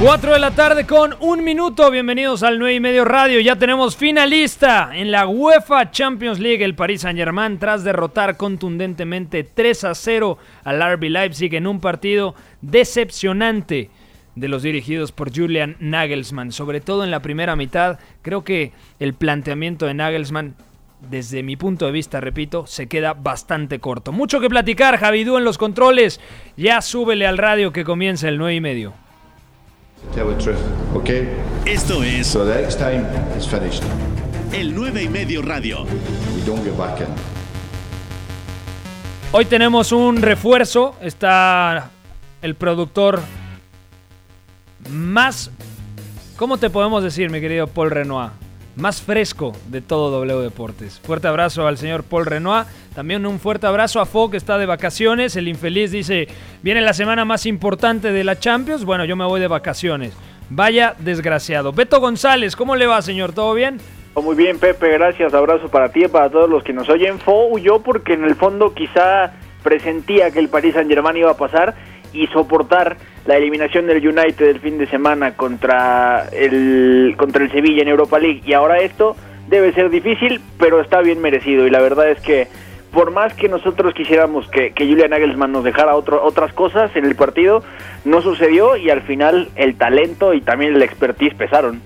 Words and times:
Cuatro 0.00 0.32
de 0.32 0.38
la 0.38 0.52
tarde 0.52 0.86
con 0.86 1.14
un 1.20 1.44
minuto. 1.44 1.90
Bienvenidos 1.90 2.42
al 2.42 2.58
9 2.58 2.74
y 2.76 2.80
medio 2.80 3.04
radio. 3.04 3.38
Ya 3.38 3.56
tenemos 3.56 3.98
finalista 3.98 4.92
en 4.94 5.10
la 5.10 5.26
UEFA 5.26 5.90
Champions 5.90 6.38
League. 6.38 6.64
El 6.64 6.74
Paris 6.74 7.02
Saint 7.02 7.18
Germain 7.18 7.58
tras 7.58 7.84
derrotar 7.84 8.38
contundentemente 8.38 9.44
3 9.44 9.84
a 9.84 9.94
0 9.94 10.38
al 10.64 10.94
RB 10.94 11.10
Leipzig 11.10 11.54
en 11.54 11.66
un 11.66 11.80
partido 11.80 12.34
decepcionante 12.62 13.90
de 14.36 14.48
los 14.48 14.62
dirigidos 14.62 15.12
por 15.12 15.36
Julian 15.36 15.76
Nagelsmann. 15.80 16.50
Sobre 16.50 16.80
todo 16.80 17.04
en 17.04 17.10
la 17.10 17.20
primera 17.20 17.54
mitad. 17.54 17.98
Creo 18.22 18.42
que 18.42 18.72
el 19.00 19.12
planteamiento 19.12 19.84
de 19.84 19.92
Nagelsmann 19.92 20.54
desde 21.10 21.42
mi 21.42 21.56
punto 21.56 21.84
de 21.84 21.92
vista, 21.92 22.22
repito, 22.22 22.66
se 22.66 22.86
queda 22.86 23.12
bastante 23.12 23.80
corto. 23.80 24.12
Mucho 24.12 24.40
que 24.40 24.48
platicar, 24.48 24.96
Javidú 24.96 25.36
en 25.36 25.44
los 25.44 25.58
controles. 25.58 26.22
Ya 26.56 26.80
súbele 26.80 27.26
al 27.26 27.36
radio 27.36 27.70
que 27.70 27.84
comienza 27.84 28.30
el 28.30 28.38
9 28.38 28.54
y 28.54 28.60
medio. 28.62 29.09
Esto 31.66 32.02
es 32.02 32.26
So 32.26 32.44
the 32.44 32.54
next 32.60 32.78
time 32.78 33.06
is 33.38 33.46
finished. 33.46 33.82
el 34.52 34.74
9 34.74 35.02
y 35.04 35.08
medio 35.08 35.42
radio. 35.42 35.84
We 35.84 36.42
don't 36.44 36.64
get 36.64 36.76
back 36.76 37.00
in. 37.00 37.06
Hoy 39.32 39.44
tenemos 39.44 39.92
un 39.92 40.20
refuerzo. 40.22 40.96
Está 41.00 41.90
el 42.42 42.56
productor 42.56 43.20
más. 44.90 45.50
¿Cómo 46.36 46.58
te 46.58 46.70
podemos 46.70 47.02
decir, 47.04 47.30
mi 47.30 47.40
querido 47.40 47.66
Paul 47.68 47.90
Renoir? 47.90 48.30
Más 48.76 49.02
fresco 49.02 49.52
de 49.68 49.80
todo 49.80 50.10
W 50.10 50.42
Deportes. 50.42 51.00
Fuerte 51.00 51.28
abrazo 51.28 51.66
al 51.66 51.76
señor 51.76 52.04
Paul 52.04 52.26
Renoir. 52.26 52.66
También 52.94 53.26
un 53.26 53.40
fuerte 53.40 53.66
abrazo 53.66 54.00
a 54.00 54.06
Fo, 54.06 54.30
que 54.30 54.36
está 54.36 54.58
de 54.58 54.66
vacaciones. 54.66 55.36
El 55.36 55.48
infeliz 55.48 55.90
dice: 55.90 56.28
Viene 56.62 56.80
la 56.80 56.92
semana 56.92 57.24
más 57.24 57.46
importante 57.46 58.12
de 58.12 58.24
la 58.24 58.38
Champions. 58.38 58.84
Bueno, 58.84 59.04
yo 59.04 59.16
me 59.16 59.24
voy 59.24 59.40
de 59.40 59.48
vacaciones. 59.48 60.14
Vaya 60.48 60.94
desgraciado. 60.98 61.72
Beto 61.72 62.00
González, 62.00 62.56
¿cómo 62.56 62.76
le 62.76 62.86
va, 62.86 63.02
señor? 63.02 63.32
¿Todo 63.32 63.54
bien? 63.54 63.78
Oh, 64.14 64.22
Muy 64.22 64.34
bien, 64.34 64.58
Pepe, 64.58 64.90
gracias. 64.90 65.34
Abrazo 65.34 65.68
para 65.68 65.92
ti 65.92 66.04
y 66.04 66.08
para 66.08 66.30
todos 66.30 66.48
los 66.50 66.64
que 66.64 66.72
nos 66.72 66.88
oyen. 66.88 67.18
Fo 67.20 67.46
huyó 67.48 67.80
porque 67.80 68.14
en 68.14 68.24
el 68.24 68.34
fondo 68.34 68.74
quizá 68.74 69.32
presentía 69.62 70.30
que 70.30 70.38
el 70.38 70.48
Paris 70.48 70.74
Saint 70.74 70.90
Germain 70.90 71.16
iba 71.16 71.30
a 71.30 71.36
pasar 71.36 71.74
y 72.12 72.26
soportar 72.28 72.96
la 73.26 73.36
eliminación 73.36 73.86
del 73.86 74.06
United 74.06 74.46
el 74.48 74.60
fin 74.60 74.78
de 74.78 74.86
semana 74.86 75.36
contra 75.36 76.28
el 76.32 77.14
contra 77.16 77.44
el 77.44 77.50
Sevilla 77.50 77.82
en 77.82 77.88
Europa 77.88 78.18
League 78.18 78.42
y 78.44 78.52
ahora 78.52 78.78
esto 78.78 79.16
debe 79.48 79.72
ser 79.72 79.90
difícil, 79.90 80.40
pero 80.58 80.80
está 80.80 81.00
bien 81.00 81.20
merecido 81.20 81.66
y 81.66 81.70
la 81.70 81.80
verdad 81.80 82.08
es 82.10 82.20
que 82.20 82.48
por 82.92 83.12
más 83.12 83.34
que 83.34 83.48
nosotros 83.48 83.94
quisiéramos 83.94 84.48
que, 84.48 84.72
que 84.72 84.84
Julian 84.86 85.10
Nagelsmann 85.10 85.52
nos 85.52 85.62
dejara 85.64 85.94
otro- 85.94 86.24
otras 86.24 86.52
cosas 86.52 86.90
en 86.96 87.04
el 87.04 87.14
partido, 87.14 87.62
no 88.04 88.20
sucedió 88.22 88.76
y 88.76 88.90
al 88.90 89.02
final 89.02 89.48
el 89.54 89.76
talento 89.76 90.34
y 90.34 90.40
también 90.40 90.74
el 90.74 90.82
expertise 90.82 91.34
pesaron. 91.34 91.80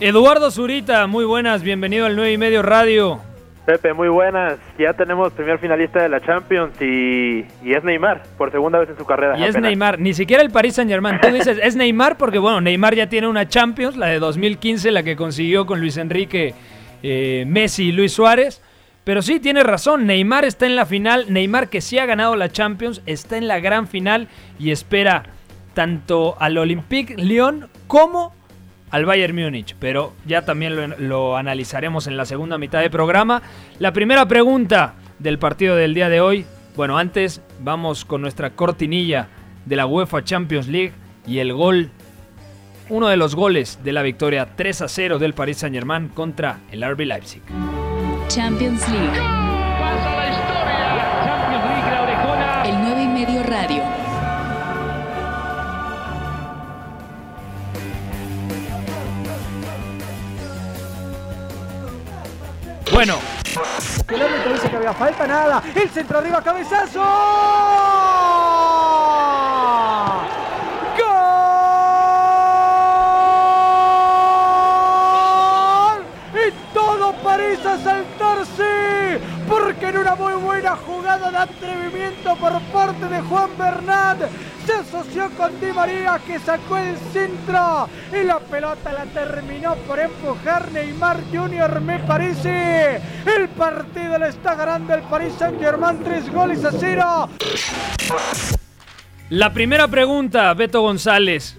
Eduardo 0.00 0.50
Zurita, 0.50 1.06
muy 1.06 1.24
buenas. 1.24 1.62
Bienvenido 1.62 2.04
al 2.06 2.16
9 2.16 2.32
y 2.32 2.38
medio 2.38 2.60
radio. 2.62 3.20
Pepe, 3.66 3.92
muy 3.92 4.08
buenas. 4.08 4.58
Ya 4.78 4.94
tenemos 4.94 5.32
primer 5.32 5.58
finalista 5.58 6.02
de 6.02 6.08
la 6.08 6.20
Champions 6.20 6.80
y, 6.80 7.44
y 7.62 7.74
es 7.74 7.84
Neymar, 7.84 8.22
por 8.38 8.50
segunda 8.50 8.78
vez 8.78 8.88
en 8.88 8.96
su 8.96 9.04
carrera. 9.04 9.38
Y 9.38 9.44
es. 9.44 9.56
Neymar, 9.58 9.98
ni 9.98 10.14
siquiera 10.14 10.42
el 10.42 10.50
Paris 10.50 10.74
Saint 10.74 10.90
Germain. 10.90 11.20
Tú 11.20 11.28
dices, 11.28 11.58
es 11.62 11.76
Neymar 11.76 12.16
porque, 12.16 12.38
bueno, 12.38 12.60
Neymar 12.60 12.94
ya 12.94 13.08
tiene 13.08 13.28
una 13.28 13.48
Champions, 13.48 13.96
la 13.96 14.06
de 14.06 14.18
2015, 14.18 14.90
la 14.90 15.02
que 15.02 15.14
consiguió 15.14 15.66
con 15.66 15.80
Luis 15.80 15.98
Enrique, 15.98 16.54
eh, 17.02 17.44
Messi 17.46 17.88
y 17.88 17.92
Luis 17.92 18.12
Suárez. 18.12 18.62
Pero 19.04 19.22
sí, 19.22 19.40
tiene 19.40 19.62
razón, 19.62 20.06
Neymar 20.06 20.44
está 20.44 20.66
en 20.66 20.76
la 20.76 20.86
final, 20.86 21.26
Neymar 21.32 21.68
que 21.68 21.80
sí 21.80 21.98
ha 21.98 22.06
ganado 22.06 22.36
la 22.36 22.50
Champions, 22.50 23.02
está 23.06 23.36
en 23.36 23.48
la 23.48 23.58
gran 23.58 23.88
final 23.88 24.28
y 24.58 24.70
espera 24.70 25.24
tanto 25.74 26.36
al 26.38 26.58
Olympique 26.58 27.16
Lyon 27.16 27.68
como 27.86 28.34
al 28.90 29.06
Bayern 29.06 29.34
Múnich, 29.34 29.76
pero 29.78 30.12
ya 30.26 30.44
también 30.44 30.94
lo, 31.08 31.36
analizaremos 31.36 32.06
en 32.06 32.16
la 32.16 32.24
segunda 32.24 32.58
mitad 32.58 32.80
del 32.80 32.90
programa. 32.90 33.42
La 33.78 33.92
primera 33.92 34.26
pregunta 34.26 34.94
del 35.18 35.38
partido 35.38 35.76
del 35.76 35.94
día 35.94 36.08
de 36.08 36.20
hoy, 36.20 36.44
bueno, 36.76 36.98
antes 36.98 37.42
vamos 37.60 38.04
con 38.04 38.20
nuestra 38.20 38.50
cortinilla 38.50 39.28
de 39.64 39.76
la 39.76 39.86
UEFA 39.86 40.24
Champions 40.24 40.68
League 40.68 40.92
y 41.26 41.38
el 41.38 41.52
gol, 41.52 41.90
uno 42.88 43.08
de 43.08 43.16
los 43.16 43.34
goles 43.34 43.78
de 43.84 43.92
la 43.92 44.02
victoria 44.02 44.48
3 44.56 44.82
a 44.82 44.88
0 44.88 45.18
del 45.18 45.34
Paris 45.34 45.58
Saint 45.58 45.74
Germain 45.74 46.08
contra 46.08 46.60
el 46.70 46.82
RB 46.82 47.00
Leipzig. 47.00 47.42
Champions 48.28 48.88
League. 48.88 50.19
Bueno, 63.00 63.16
El 64.08 64.20
árbitro 64.20 64.52
dice 64.52 64.68
que 64.68 64.76
había 64.76 64.92
falta, 64.92 65.26
nada. 65.26 65.62
El 65.74 65.88
centro 65.88 66.18
arriba, 66.18 66.42
cabezazo. 66.42 67.00
¡Gol! 74.98 76.04
Y 76.34 76.52
todo 76.74 77.14
parece 77.24 77.82
saltarse. 77.82 79.18
Porque 79.48 79.88
en 79.88 79.96
una 79.96 80.14
muy 80.14 80.34
buena 80.34 80.76
jugada 80.76 81.30
de 81.30 81.38
atrevimiento 81.38 82.36
por 82.36 82.60
parte 82.64 83.08
de 83.08 83.22
Juan 83.22 83.48
Bernat 83.56 84.18
se 84.70 84.76
asoció 84.76 85.30
con 85.36 85.58
Di 85.60 85.72
María 85.72 86.20
que 86.24 86.38
sacó 86.38 86.76
el 86.78 86.96
centro 87.12 87.88
y 88.12 88.24
la 88.24 88.38
pelota 88.38 88.92
la 88.92 89.04
terminó 89.06 89.74
por 89.86 89.98
empujar 89.98 90.70
Neymar 90.70 91.18
Junior 91.32 91.80
me 91.80 91.98
parece. 92.00 93.00
El 93.26 93.48
partido 93.48 94.18
le 94.18 94.28
está 94.28 94.54
ganando 94.54 94.94
el 94.94 95.02
Paris 95.02 95.34
Saint 95.38 95.60
Germain 95.60 95.98
tres 96.04 96.30
goles 96.32 96.64
a 96.64 96.70
cero. 96.70 97.28
la 99.30 99.52
primera 99.52 99.88
pregunta, 99.88 100.52
Beto 100.54 100.82
González. 100.82 101.56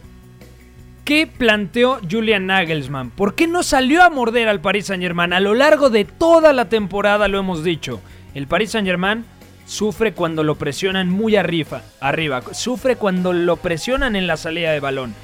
¿Qué 1.04 1.28
planteó 1.28 2.00
Julian 2.10 2.46
Nagelsmann? 2.46 3.10
¿Por 3.10 3.36
qué 3.36 3.48
no 3.48 3.64
salió 3.64 4.04
a 4.04 4.10
morder 4.10 4.48
al 4.48 4.62
Paris 4.62 4.86
Saint-Germain? 4.86 5.34
A 5.34 5.42
lo 5.42 5.54
largo 5.54 5.90
de 5.90 6.06
toda 6.06 6.54
la 6.54 6.70
temporada 6.70 7.28
lo 7.28 7.40
hemos 7.40 7.64
dicho. 7.64 8.00
El 8.34 8.48
Paris 8.48 8.72
Saint-Germain 8.72 9.26
sufre 9.72 10.12
cuando 10.12 10.44
lo 10.44 10.56
presionan 10.56 11.10
muy 11.10 11.38
arriba, 11.38 11.82
arriba. 12.02 12.42
Sufre 12.52 12.98
cuando 12.98 13.32
lo 13.32 13.56
presionan 13.56 14.18
en 14.18 14.28
la 14.28 14.36
salida 14.36 14.74
de 14.74 14.82
balón. 14.82 15.16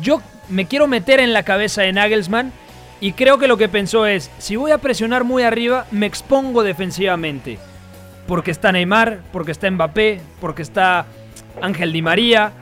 Yo 0.00 0.22
me 0.48 0.66
quiero 0.68 0.86
meter 0.86 1.18
en 1.18 1.32
la 1.32 1.42
cabeza 1.42 1.82
de 1.82 1.92
Nagelsmann 1.92 2.52
y 3.00 3.12
creo 3.14 3.38
que 3.38 3.48
lo 3.48 3.56
que 3.56 3.68
pensó 3.68 4.06
es, 4.06 4.30
si 4.38 4.54
voy 4.54 4.70
a 4.70 4.78
presionar 4.78 5.24
muy 5.24 5.42
arriba, 5.42 5.86
me 5.90 6.06
expongo 6.06 6.62
defensivamente. 6.62 7.58
Porque 8.28 8.52
está 8.52 8.70
Neymar, 8.70 9.18
porque 9.32 9.50
está 9.50 9.68
Mbappé, 9.68 10.20
porque 10.40 10.62
está 10.62 11.06
Ángel 11.60 11.92
Di 11.92 12.00
María, 12.00 12.52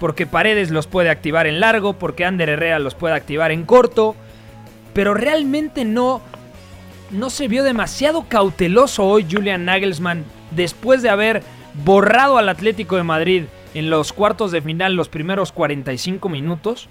porque 0.00 0.24
Paredes 0.24 0.70
los 0.70 0.86
puede 0.86 1.10
activar 1.10 1.46
en 1.46 1.60
largo, 1.60 1.92
porque 1.92 2.24
Ander 2.24 2.48
Herrera 2.48 2.78
los 2.78 2.94
puede 2.94 3.14
activar 3.14 3.52
en 3.52 3.66
corto, 3.66 4.16
pero 4.94 5.12
realmente 5.12 5.84
no 5.84 6.22
no 7.10 7.30
se 7.30 7.48
vio 7.48 7.62
demasiado 7.62 8.24
cauteloso 8.28 9.04
hoy 9.04 9.26
Julian 9.30 9.64
Nagelsmann 9.64 10.24
después 10.50 11.02
de 11.02 11.10
haber 11.10 11.42
borrado 11.84 12.38
al 12.38 12.48
Atlético 12.48 12.96
de 12.96 13.02
Madrid 13.02 13.44
en 13.74 13.90
los 13.90 14.12
cuartos 14.12 14.52
de 14.52 14.62
final 14.62 14.94
los 14.94 15.08
primeros 15.08 15.52
45 15.52 16.28
minutos. 16.28 16.88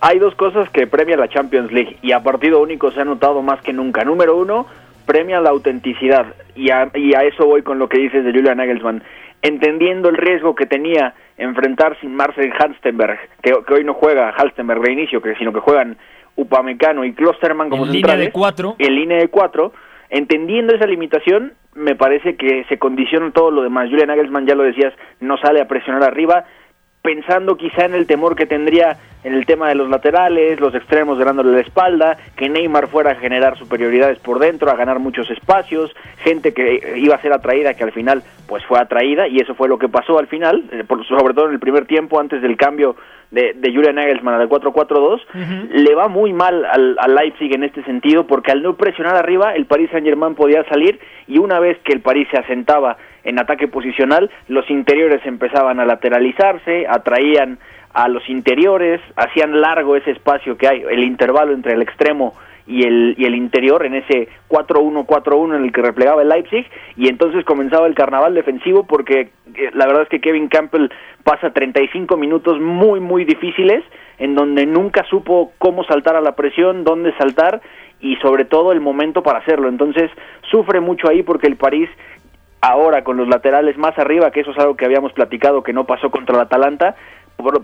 Hay 0.00 0.18
dos 0.18 0.34
cosas 0.34 0.68
que 0.70 0.86
premia 0.86 1.16
la 1.16 1.28
Champions 1.28 1.72
League 1.72 1.96
y 2.02 2.12
a 2.12 2.22
partido 2.22 2.60
único 2.60 2.90
se 2.92 3.00
ha 3.00 3.04
notado 3.04 3.42
más 3.42 3.60
que 3.62 3.72
nunca. 3.72 4.04
Número 4.04 4.36
uno, 4.36 4.66
premia 5.06 5.40
la 5.40 5.50
autenticidad 5.50 6.26
y 6.54 6.70
a, 6.70 6.90
y 6.94 7.14
a 7.14 7.22
eso 7.22 7.46
voy 7.46 7.62
con 7.62 7.78
lo 7.78 7.88
que 7.88 8.00
dices 8.00 8.24
de 8.24 8.32
Julian 8.32 8.58
Nagelsmann. 8.58 9.02
Entendiendo 9.42 10.08
el 10.08 10.16
riesgo 10.16 10.54
que 10.54 10.66
tenía 10.66 11.14
enfrentar 11.36 11.98
sin 12.00 12.14
Marcel 12.14 12.52
Halstenberg, 12.52 13.18
que, 13.42 13.52
que 13.66 13.74
hoy 13.74 13.84
no 13.84 13.94
juega 13.94 14.30
Halstenberg 14.30 14.82
de 14.82 14.92
inicio, 14.92 15.20
que, 15.20 15.34
sino 15.36 15.52
que 15.52 15.60
juegan 15.60 15.96
Upamecano 16.36 17.04
y 17.04 17.12
Klosterman 17.12 17.70
como 17.70 17.86
En 17.86 17.92
línea 17.92 18.16
de 18.16 18.30
cuatro. 18.30 18.76
en 18.78 18.94
línea 18.94 19.18
de 19.18 19.28
cuatro, 19.28 19.72
entendiendo 20.10 20.74
esa 20.74 20.86
limitación, 20.86 21.52
me 21.74 21.94
parece 21.94 22.36
que 22.36 22.64
se 22.68 22.78
condiciona 22.78 23.30
todo 23.32 23.50
lo 23.50 23.62
demás. 23.62 23.88
Julian 23.88 24.08
Nagelsmann, 24.08 24.46
ya 24.46 24.54
lo 24.54 24.64
decías, 24.64 24.92
no 25.20 25.36
sale 25.38 25.60
a 25.60 25.68
presionar 25.68 26.04
arriba, 26.04 26.44
pensando 27.02 27.56
quizá 27.56 27.84
en 27.84 27.94
el 27.94 28.06
temor 28.06 28.36
que 28.36 28.46
tendría 28.46 28.96
en 29.24 29.34
el 29.34 29.46
tema 29.46 29.68
de 29.68 29.74
los 29.74 29.88
laterales, 29.88 30.58
los 30.60 30.74
extremos 30.74 31.18
ganándole 31.18 31.52
la 31.52 31.60
espalda, 31.60 32.16
que 32.36 32.48
Neymar 32.48 32.88
fuera 32.88 33.12
a 33.12 33.14
generar 33.16 33.56
superioridades 33.56 34.18
por 34.18 34.38
dentro, 34.40 34.70
a 34.70 34.76
ganar 34.76 34.98
muchos 34.98 35.30
espacios, 35.30 35.92
gente 36.24 36.52
que 36.52 36.94
iba 36.96 37.14
a 37.14 37.22
ser 37.22 37.32
atraída 37.32 37.74
que 37.74 37.84
al 37.84 37.92
final 37.92 38.22
pues 38.46 38.64
fue 38.64 38.80
atraída 38.80 39.28
y 39.28 39.38
eso 39.38 39.54
fue 39.54 39.68
lo 39.68 39.78
que 39.78 39.88
pasó 39.88 40.18
al 40.18 40.26
final, 40.26 40.64
eh, 40.72 40.84
sobre 41.08 41.34
todo 41.34 41.46
en 41.46 41.52
el 41.52 41.60
primer 41.60 41.86
tiempo 41.86 42.18
antes 42.18 42.42
del 42.42 42.56
cambio 42.56 42.96
de, 43.30 43.54
de 43.54 43.72
Julian 43.72 43.94
Nagelsmann 43.94 44.40
al 44.40 44.48
4-4-2, 44.48 45.20
le 45.70 45.94
va 45.94 46.08
muy 46.08 46.32
mal 46.32 46.64
al, 46.66 46.96
al, 46.98 47.14
Leipzig 47.14 47.54
en 47.54 47.64
este 47.64 47.82
sentido 47.84 48.26
porque 48.26 48.52
al 48.52 48.62
no 48.62 48.74
presionar 48.74 49.16
arriba 49.16 49.54
el 49.54 49.66
Paris 49.66 49.90
Saint-Germain 49.90 50.34
podía 50.34 50.64
salir 50.64 51.00
y 51.26 51.38
una 51.38 51.58
vez 51.58 51.78
que 51.82 51.92
el 51.92 52.00
París 52.00 52.28
se 52.30 52.38
asentaba 52.38 52.98
en 53.24 53.38
ataque 53.38 53.68
posicional, 53.68 54.30
los 54.48 54.68
interiores 54.70 55.24
empezaban 55.24 55.80
a 55.80 55.84
lateralizarse, 55.84 56.86
atraían 56.88 57.58
a 57.92 58.08
los 58.08 58.28
interiores, 58.28 59.00
hacían 59.16 59.60
largo 59.60 59.96
ese 59.96 60.12
espacio 60.12 60.56
que 60.56 60.68
hay, 60.68 60.82
el 60.90 61.04
intervalo 61.04 61.52
entre 61.52 61.74
el 61.74 61.82
extremo 61.82 62.34
y 62.66 62.84
el, 62.84 63.14
y 63.18 63.24
el 63.24 63.34
interior 63.34 63.84
en 63.84 63.94
ese 63.94 64.28
4-1-4-1 64.48 65.56
en 65.56 65.64
el 65.64 65.72
que 65.72 65.82
replegaba 65.82 66.22
el 66.22 66.28
Leipzig 66.28 66.66
y 66.96 67.08
entonces 67.08 67.44
comenzaba 67.44 67.86
el 67.86 67.94
carnaval 67.94 68.34
defensivo 68.34 68.84
porque 68.86 69.30
eh, 69.54 69.70
la 69.74 69.86
verdad 69.86 70.02
es 70.02 70.08
que 70.08 70.20
Kevin 70.20 70.48
Campbell 70.48 70.88
pasa 71.24 71.50
35 71.50 72.16
minutos 72.16 72.60
muy 72.60 73.00
muy 73.00 73.24
difíciles 73.24 73.82
en 74.18 74.34
donde 74.34 74.66
nunca 74.66 75.04
supo 75.10 75.52
cómo 75.58 75.84
saltar 75.84 76.14
a 76.14 76.20
la 76.20 76.36
presión, 76.36 76.84
dónde 76.84 77.12
saltar 77.18 77.60
y 78.00 78.16
sobre 78.16 78.44
todo 78.44 78.72
el 78.72 78.80
momento 78.80 79.22
para 79.22 79.40
hacerlo. 79.40 79.68
Entonces 79.68 80.10
sufre 80.50 80.80
mucho 80.80 81.08
ahí 81.08 81.22
porque 81.22 81.46
el 81.46 81.56
París 81.56 81.88
ahora 82.62 83.04
con 83.04 83.18
los 83.18 83.28
laterales 83.28 83.76
más 83.76 83.98
arriba, 83.98 84.30
que 84.30 84.40
eso 84.40 84.52
es 84.52 84.58
algo 84.58 84.76
que 84.76 84.86
habíamos 84.86 85.12
platicado 85.12 85.62
que 85.62 85.72
no 85.72 85.84
pasó 85.84 86.10
contra 86.10 86.36
el 86.36 86.42
Atalanta, 86.42 86.96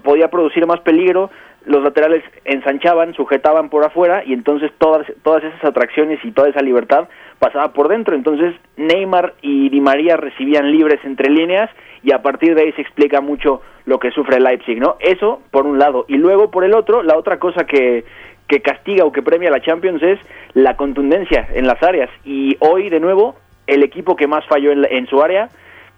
podía 0.03 0.29
producir 0.29 0.67
más 0.67 0.81
peligro, 0.81 1.31
los 1.65 1.83
laterales 1.83 2.25
ensanchaban, 2.45 3.15
sujetaban 3.15 3.69
por 3.69 3.85
afuera 3.85 4.23
y 4.25 4.33
entonces 4.33 4.73
todas, 4.79 5.07
todas 5.23 5.45
esas 5.45 5.65
atracciones 5.65 6.19
y 6.25 6.33
toda 6.33 6.49
esa 6.49 6.63
libertad 6.63 7.09
pasaba 7.39 7.73
por 7.73 7.89
dentro. 7.89 8.17
Entonces 8.17 8.55
Neymar 8.77 9.35
y 9.43 9.69
Di 9.69 9.81
María 9.81 10.17
recibían 10.17 10.73
libres 10.73 10.99
entre 11.05 11.31
líneas 11.31 11.71
y 12.03 12.13
a 12.13 12.23
partir 12.23 12.55
de 12.55 12.63
ahí 12.63 12.73
se 12.73 12.83
explica 12.83 13.21
mucho 13.21 13.61
lo 13.85 13.99
que 13.99 14.11
sufre 14.11 14.41
Leipzig, 14.41 14.81
¿no? 14.81 14.97
Eso 15.01 15.43
por 15.51 15.67
un 15.67 15.79
lado. 15.79 16.07
Y 16.09 16.17
luego 16.17 16.51
por 16.51 16.65
el 16.65 16.75
otro, 16.75 17.03
la 17.03 17.17
otra 17.17 17.39
cosa 17.39 17.65
que, 17.65 18.05
que 18.49 18.63
castiga 18.63 19.05
o 19.05 19.13
que 19.13 19.23
premia 19.23 19.49
a 19.49 19.53
la 19.53 19.61
Champions 19.61 20.03
es 20.03 20.19
la 20.55 20.77
contundencia 20.77 21.49
en 21.55 21.67
las 21.67 21.83
áreas. 21.83 22.11
Y 22.25 22.57
hoy, 22.61 22.89
de 22.89 23.01
nuevo, 23.01 23.37
el 23.69 23.83
equipo 23.85 24.17
que 24.17 24.27
más 24.27 24.45
falló 24.47 24.73
en, 24.73 24.85
en 24.91 25.07
su 25.07 25.23
área 25.23 25.49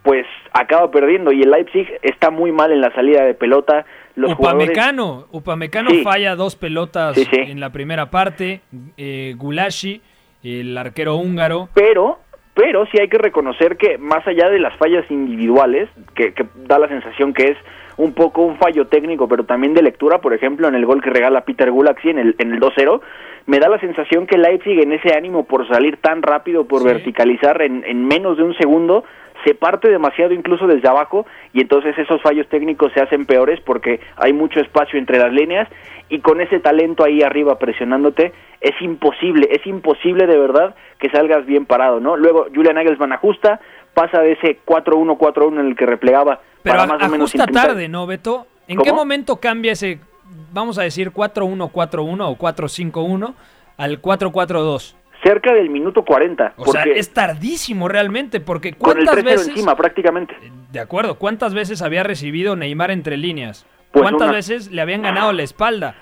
pues 0.03 0.27
acaba 0.53 0.91
perdiendo 0.91 1.33
y 1.33 1.43
el 1.43 1.51
Leipzig 1.51 1.87
está 2.03 2.31
muy 2.31 2.53
mal 2.53 2.73
en 2.73 2.81
la 2.81 2.93
salida 2.95 3.25
de 3.25 3.35
pelota. 3.35 3.85
Los 4.17 4.33
Upamecano, 4.33 5.27
Upamecano 5.31 5.91
falla 6.03 6.35
dos 6.37 6.57
pelotas 6.57 7.17
en 7.33 7.61
la 7.61 7.71
primera 7.71 8.11
parte, 8.11 8.61
eh, 8.97 9.35
Gulashi, 9.37 10.01
el 10.43 10.77
arquero 10.77 11.17
húngaro. 11.17 11.69
Pero, 11.75 12.19
pero 12.55 12.87
sí 12.87 12.99
hay 13.01 13.09
que 13.09 13.19
reconocer 13.19 13.77
que 13.77 13.99
más 13.99 14.27
allá 14.27 14.49
de 14.49 14.59
las 14.59 14.77
fallas 14.79 15.05
individuales, 15.11 15.89
que, 16.15 16.35
da 16.67 16.79
la 16.79 16.89
sensación 16.89 17.35
que 17.35 17.45
es 17.45 17.59
un 17.97 18.13
poco 18.15 18.43
un 18.43 18.57
fallo 18.57 18.87
técnico, 18.87 19.29
pero 19.29 19.45
también 19.45 19.75
de 19.75 19.83
lectura, 19.83 20.19
por 20.19 20.35
ejemplo, 20.35 20.69
en 20.69 20.75
el 20.75 20.87
gol 20.87 21.03
que 21.03 21.11
regala 21.11 21.43
Peter 21.43 21.71
Gulaxi 21.71 22.11
en 22.11 22.19
el, 22.19 22.35
en 22.39 22.53
el 22.53 22.61
2-0, 22.61 23.01
me 23.47 23.59
da 23.59 23.69
la 23.69 23.81
sensación 23.81 24.27
que 24.27 24.39
Leipzig 24.39 24.81
en 24.81 24.93
ese 24.93 25.15
ánimo 25.17 25.45
por 25.45 25.67
salir 25.69 25.97
tan 25.99 26.23
rápido, 26.23 26.67
por 26.67 26.85
verticalizar 26.85 27.63
en, 27.63 27.85
en 27.87 28.07
menos 28.07 28.37
de 28.37 28.45
un 28.45 28.55
segundo, 28.55 29.05
se 29.45 29.55
parte 29.55 29.89
demasiado 29.89 30.35
incluso 30.35 30.67
desde 30.67 30.89
abajo 30.89 31.27
y 31.53 31.61
entonces 31.61 31.97
esos 31.99 32.21
fallos 32.23 32.49
técnicos 32.49 32.93
se 32.93 33.01
hacen 33.01 33.27
peores 33.27 33.61
porque 33.61 34.01
hay 34.17 34.33
mucho 34.33 34.61
espacio 34.61 34.99
entre 34.99 35.19
las 35.19 35.33
líneas 35.33 35.69
y 36.09 36.21
con 36.21 36.41
ese 36.41 36.61
talento 36.61 37.05
ahí 37.05 37.23
arriba 37.23 37.59
presionándote 37.59 38.33
es 38.61 38.81
imposible, 38.83 39.49
es 39.51 39.67
imposible 39.67 40.27
de 40.27 40.39
verdad 40.39 40.75
que 40.99 41.09
salgas 41.11 41.47
bien 41.47 41.65
parado, 41.65 42.01
¿no? 42.01 42.17
Luego 42.17 42.47
Julian 42.55 42.75
Nagelsmann 42.75 43.13
ajusta, 43.13 43.61
pasa 43.95 44.21
de 44.21 44.33
ese 44.33 44.59
4-1-4-1 44.67 45.61
en 45.61 45.67
el 45.67 45.77
que 45.77 45.87
replegaba 45.87 46.41
Pero 46.63 46.83
o 46.85 47.09
menos 47.09 47.33
tarde, 47.33 47.89
¿no, 47.89 48.07
Beto? 48.07 48.47
¿En 48.69 48.79
qué 48.79 48.93
momento 48.93 49.37
cambia 49.37 49.73
ese, 49.73 49.99
vamos 50.53 50.79
a 50.79 50.83
decir, 50.83 51.13
4-1-4-1 51.13 52.25
o 52.29 52.37
4-5-1 52.37 53.35
al 53.77 54.03
4-4-2? 54.03 54.95
cerca 55.23 55.53
del 55.53 55.71
minuto 55.71 56.03
40. 56.05 56.55
O 56.57 56.67
sea, 56.67 56.85
es 56.85 57.13
tardísimo 57.13 57.89
realmente, 57.89 58.41
porque 58.41 58.73
¿cuántas 58.73 59.11
con 59.11 59.19
el 59.19 59.25
veces... 59.25 59.49
encima 59.49 59.77
prácticamente. 59.77 60.35
De 60.73 60.81
acuerdo, 60.81 61.17
¿cuántas 61.17 61.55
veces 61.55 61.83
había 61.83 62.03
recibido 62.03 62.57
Neymar 62.57 62.91
entre 62.91 63.17
líneas? 63.17 63.67
Pues 63.93 64.03
¿Cuántas 64.03 64.33
veces 64.33 64.71
le 64.71 64.81
habían 64.81 65.03
ganado 65.03 65.33
la 65.33 65.43
espalda? 65.43 65.95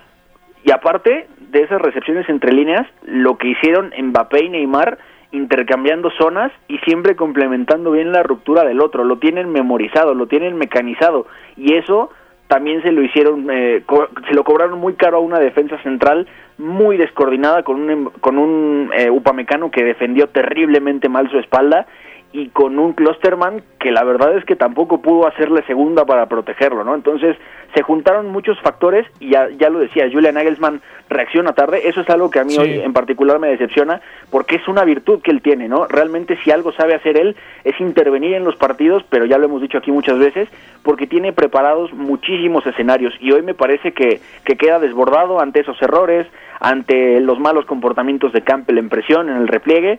Y 0.65 0.71
aparte 0.73 1.29
de 1.51 1.63
esas 1.63 1.81
recepciones 1.81 2.29
entre 2.29 2.53
líneas, 2.53 2.87
lo 3.03 3.39
que 3.39 3.49
hicieron 3.49 3.93
Mbappé 3.99 4.45
y 4.45 4.49
Neymar 4.51 4.99
intercambiando 5.33 6.11
zonas 6.19 6.53
y 6.69 6.79
siempre 6.79 7.17
complementando 7.17 7.93
bien 7.93 8.13
la 8.13 8.23
ruptura 8.23 8.65
del 8.65 8.81
otro, 8.81 9.05
lo 9.05 9.19
tienen 9.19 9.51
memorizado, 9.51 10.15
lo 10.15 10.27
tienen 10.27 10.57
mecanizado. 10.57 11.27
Y 11.57 11.75
eso 11.75 12.11
también 12.49 12.83
se 12.83 12.93
lo 12.93 13.03
hicieron, 13.03 13.47
eh, 13.51 13.83
se 14.27 14.35
lo 14.35 14.43
cobraron 14.43 14.79
muy 14.79 14.95
caro 14.95 15.19
a 15.19 15.21
una 15.21 15.39
defensa 15.39 15.79
central 15.83 16.27
muy 16.57 16.97
descoordinada 16.97 17.63
con 17.63 17.77
un, 17.83 17.91
em, 17.91 18.05
con 18.21 18.39
un 18.39 18.91
eh, 18.97 19.11
Upamecano 19.11 19.71
que 19.71 19.85
defendió 19.85 20.29
terriblemente 20.29 21.09
mal 21.09 21.31
su 21.31 21.39
espalda 21.39 21.87
y 22.33 22.49
con 22.49 22.79
un 22.79 22.93
Klosterman 22.93 23.63
que 23.79 23.91
la 23.91 24.05
verdad 24.05 24.37
es 24.37 24.45
que 24.45 24.57
tampoco 24.57 25.01
pudo 25.01 25.27
hacerle 25.27 25.63
segunda 25.67 26.05
para 26.05 26.27
protegerlo, 26.27 26.85
¿no? 26.85 26.95
Entonces 26.95 27.37
se 27.75 27.83
juntaron 27.83 28.31
muchos 28.31 28.59
factores 28.61 29.07
y 29.21 29.31
ya, 29.31 29.49
ya 29.51 29.71
lo 29.71 29.79
decía, 29.79 30.09
Julian 30.11 30.35
Nagelsmann 30.35 30.81
reacciona 31.09 31.53
tarde, 31.53 31.89
eso 31.89 32.01
es 32.01 32.11
algo 32.11 32.31
que 32.31 32.41
a 32.41 32.45
mí 32.45 32.57
hoy 32.59 32.81
en 32.81 32.93
particular 32.93 33.39
me 33.39 33.49
decepciona 33.49 34.01
porque 34.31 34.57
es 34.57 34.69
una 34.69 34.85
virtud 34.85 35.21
que 35.23 35.31
él 35.31 35.41
tiene, 35.43 35.69
¿no? 35.69 35.87
Realmente 35.87 36.39
si 36.45 36.51
algo 36.51 36.73
sabe 36.73 36.95
hacer 36.95 37.17
él 37.17 37.37
es 37.65 37.79
intervenir 37.81 38.35
en 38.35 38.45
los 38.45 38.57
partidos, 38.57 39.05
pero 39.09 39.25
ya 39.25 39.39
lo 39.39 39.47
hemos 39.47 39.63
dicho 39.63 39.79
aquí 39.79 39.91
muchas 39.91 40.19
veces, 40.19 40.49
porque 40.83 41.07
tiene 41.07 41.33
preparados 41.33 41.93
muchísimos 41.93 42.67
escenarios 42.67 43.15
y 43.21 43.33
hoy 43.33 43.43
me 43.43 43.55
parece 43.55 43.93
que, 43.93 44.21
que 44.45 44.57
queda 44.57 44.79
desbordado 44.79 45.41
ante 45.41 45.61
esos 45.61 45.81
errores, 45.81 46.27
ante 46.61 47.21
los 47.21 47.39
malos 47.39 47.65
comportamientos 47.67 48.33
de 48.33 48.43
Campbell 48.43 48.79
en 48.79 48.89
presión, 48.89 49.29
en 49.29 49.37
el 49.37 49.49
repliegue 49.49 49.99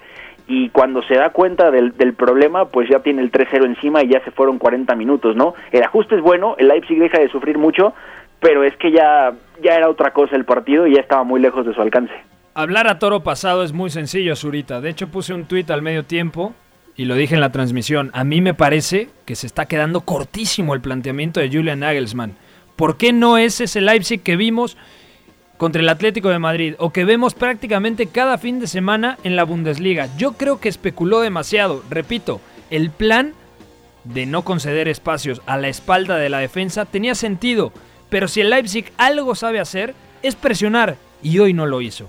y 0.49 0.69
cuando 0.69 1.03
se 1.03 1.13
da 1.13 1.29
cuenta 1.29 1.69
del, 1.69 1.95
del 1.95 2.15
problema, 2.15 2.65
pues 2.65 2.89
ya 2.89 2.99
tiene 2.99 3.21
el 3.21 3.31
3-0 3.31 3.65
encima 3.65 4.03
y 4.03 4.09
ya 4.09 4.21
se 4.25 4.31
fueron 4.31 4.57
40 4.57 4.95
minutos, 4.95 5.35
¿no? 5.35 5.53
El 5.71 5.83
ajuste 5.83 6.15
es 6.15 6.21
bueno, 6.21 6.55
el 6.57 6.67
Leipzig 6.69 6.97
deja 6.97 7.19
de 7.19 7.29
sufrir 7.29 7.59
mucho, 7.59 7.93
pero 8.39 8.63
es 8.63 8.75
que 8.77 8.91
ya, 8.91 9.31
ya 9.61 9.75
era 9.75 9.87
otra 9.87 10.11
cosa 10.11 10.35
el 10.35 10.45
partido 10.45 10.87
y 10.87 10.95
ya 10.95 11.01
estaba 11.01 11.23
muy 11.23 11.39
lejos 11.39 11.67
de 11.67 11.73
su 11.75 11.81
alcance. 11.81 12.13
Hablar 12.55 12.87
a 12.87 12.97
toro 12.97 13.21
pasado 13.21 13.63
es 13.63 13.73
muy 13.73 13.91
sencillo, 13.91 14.35
Zurita. 14.35 14.81
De 14.81 14.89
hecho, 14.89 15.09
puse 15.09 15.35
un 15.35 15.45
tuit 15.45 15.69
al 15.69 15.83
medio 15.83 16.03
tiempo 16.03 16.53
y 16.95 17.05
lo 17.05 17.13
dije 17.13 17.35
en 17.35 17.41
la 17.41 17.51
transmisión. 17.51 18.09
A 18.13 18.23
mí 18.23 18.41
me 18.41 18.55
parece 18.55 19.09
que 19.25 19.35
se 19.35 19.45
está 19.45 19.67
quedando 19.67 20.01
cortísimo 20.01 20.73
el 20.73 20.81
planteamiento 20.81 21.39
de 21.39 21.49
Julian 21.49 21.81
Nagelsmann. 21.81 22.33
¿Por 22.75 22.97
qué 22.97 23.13
no 23.13 23.37
es 23.37 23.61
ese 23.61 23.81
Leipzig 23.81 24.23
que 24.23 24.35
vimos 24.35 24.77
contra 25.59 25.81
el 25.81 25.89
Atlético 25.89 26.29
de 26.29 26.39
Madrid 26.39 26.75
o 26.79 26.91
que 26.91 27.03
vemos 27.03 27.35
prácticamente 27.35 28.07
cada 28.07 28.37
fin 28.37 28.61
de 28.61 28.65
semana 28.65 29.17
en 29.25 29.35
la 29.35 29.43
Bundesliga. 29.43 30.07
Yo 30.17 30.31
creo 30.31 30.61
que 30.61 30.69
especuló 30.69 31.19
demasiado. 31.19 31.83
Repito, 31.89 32.39
el 32.69 32.91
plan 32.91 33.33
de 34.05 34.25
no 34.25 34.43
conceder 34.43 34.87
espacios 34.87 35.41
a 35.45 35.57
la 35.57 35.67
espalda 35.67 36.15
de 36.15 36.29
la 36.29 36.39
defensa 36.39 36.85
tenía 36.85 37.13
sentido, 37.13 37.73
pero 38.09 38.29
si 38.29 38.39
el 38.39 38.49
Leipzig 38.49 38.91
algo 38.97 39.35
sabe 39.35 39.59
hacer 39.59 39.93
es 40.23 40.35
presionar 40.35 40.95
y 41.21 41.39
hoy 41.39 41.53
no 41.53 41.65
lo 41.65 41.81
hizo. 41.81 42.07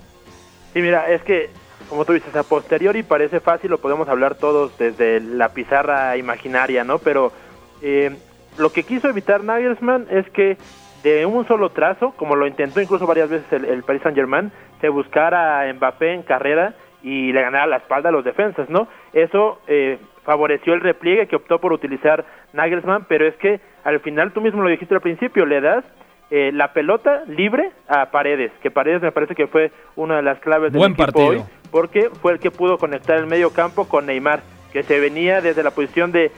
Sí, 0.73 0.81
mira, 0.81 1.11
es 1.11 1.21
que 1.21 1.49
como 1.89 2.05
tú 2.05 2.13
dices, 2.13 2.33
a 2.37 2.43
posteriori 2.43 3.03
parece 3.03 3.41
fácil, 3.41 3.69
lo 3.69 3.79
podemos 3.79 4.07
hablar 4.07 4.35
todos 4.35 4.77
desde 4.77 5.19
la 5.19 5.49
pizarra 5.49 6.15
imaginaria, 6.15 6.85
¿no? 6.85 6.99
Pero 6.99 7.33
eh, 7.81 8.15
lo 8.57 8.71
que 8.71 8.83
quiso 8.83 9.09
evitar 9.09 9.43
Nagelsmann 9.43 10.07
es 10.09 10.29
que 10.29 10.55
de 11.03 11.25
un 11.25 11.47
solo 11.47 11.69
trazo, 11.69 12.11
como 12.17 12.35
lo 12.35 12.47
intentó 12.47 12.81
incluso 12.81 13.07
varias 13.07 13.29
veces 13.29 13.51
el, 13.51 13.83
Paris 13.83 14.01
Saint 14.03 14.17
Germain, 14.17 14.51
se 14.79 14.89
buscara 14.89 15.61
a 15.61 15.73
Mbappé 15.73 16.13
en 16.13 16.23
carrera 16.23 16.73
y 17.03 17.31
le 17.31 17.41
ganara 17.41 17.67
la 17.67 17.77
espalda 17.77 18.09
a 18.09 18.11
los 18.11 18.23
defensas, 18.23 18.69
¿no? 18.69 18.87
Eso 19.13 19.59
eh, 19.67 19.97
favoreció 20.23 20.73
el 20.73 20.81
repliegue 20.81 21.27
que 21.27 21.35
optó 21.35 21.59
por 21.59 21.73
utilizar 21.73 22.25
Nagelsmann, 22.53 23.05
pero 23.07 23.25
es 23.27 23.35
que 23.37 23.59
al 23.83 23.99
final 24.01 24.31
tú 24.33 24.41
mismo 24.41 24.61
lo 24.61 24.69
dijiste 24.69 24.93
al 24.93 25.01
principio, 25.01 25.45
le 25.45 25.61
das 25.61 25.83
eh, 26.29 26.51
la 26.53 26.73
pelota 26.73 27.23
libre 27.27 27.71
a 27.87 28.11
Paredes, 28.11 28.51
que 28.61 28.71
Paredes 28.71 29.01
me 29.01 29.11
parece 29.11 29.35
que 29.35 29.47
fue 29.47 29.71
una 29.95 30.17
de 30.17 30.21
las 30.21 30.39
claves 30.39 30.71
del 30.71 30.79
Buen 30.79 30.93
equipo 30.93 31.05
partido. 31.05 31.29
hoy, 31.29 31.41
porque 31.71 32.09
fue 32.21 32.33
el 32.33 32.39
que 32.39 32.51
pudo 32.51 32.77
conectar 32.77 33.17
el 33.17 33.25
medio 33.25 33.51
campo 33.51 33.89
con 33.89 34.05
Neymar, 34.05 34.41
que 34.71 34.83
se 34.83 34.99
venía 34.99 35.41
desde 35.41 35.63
la 35.63 35.71
posición 35.71 36.11
de 36.11 36.31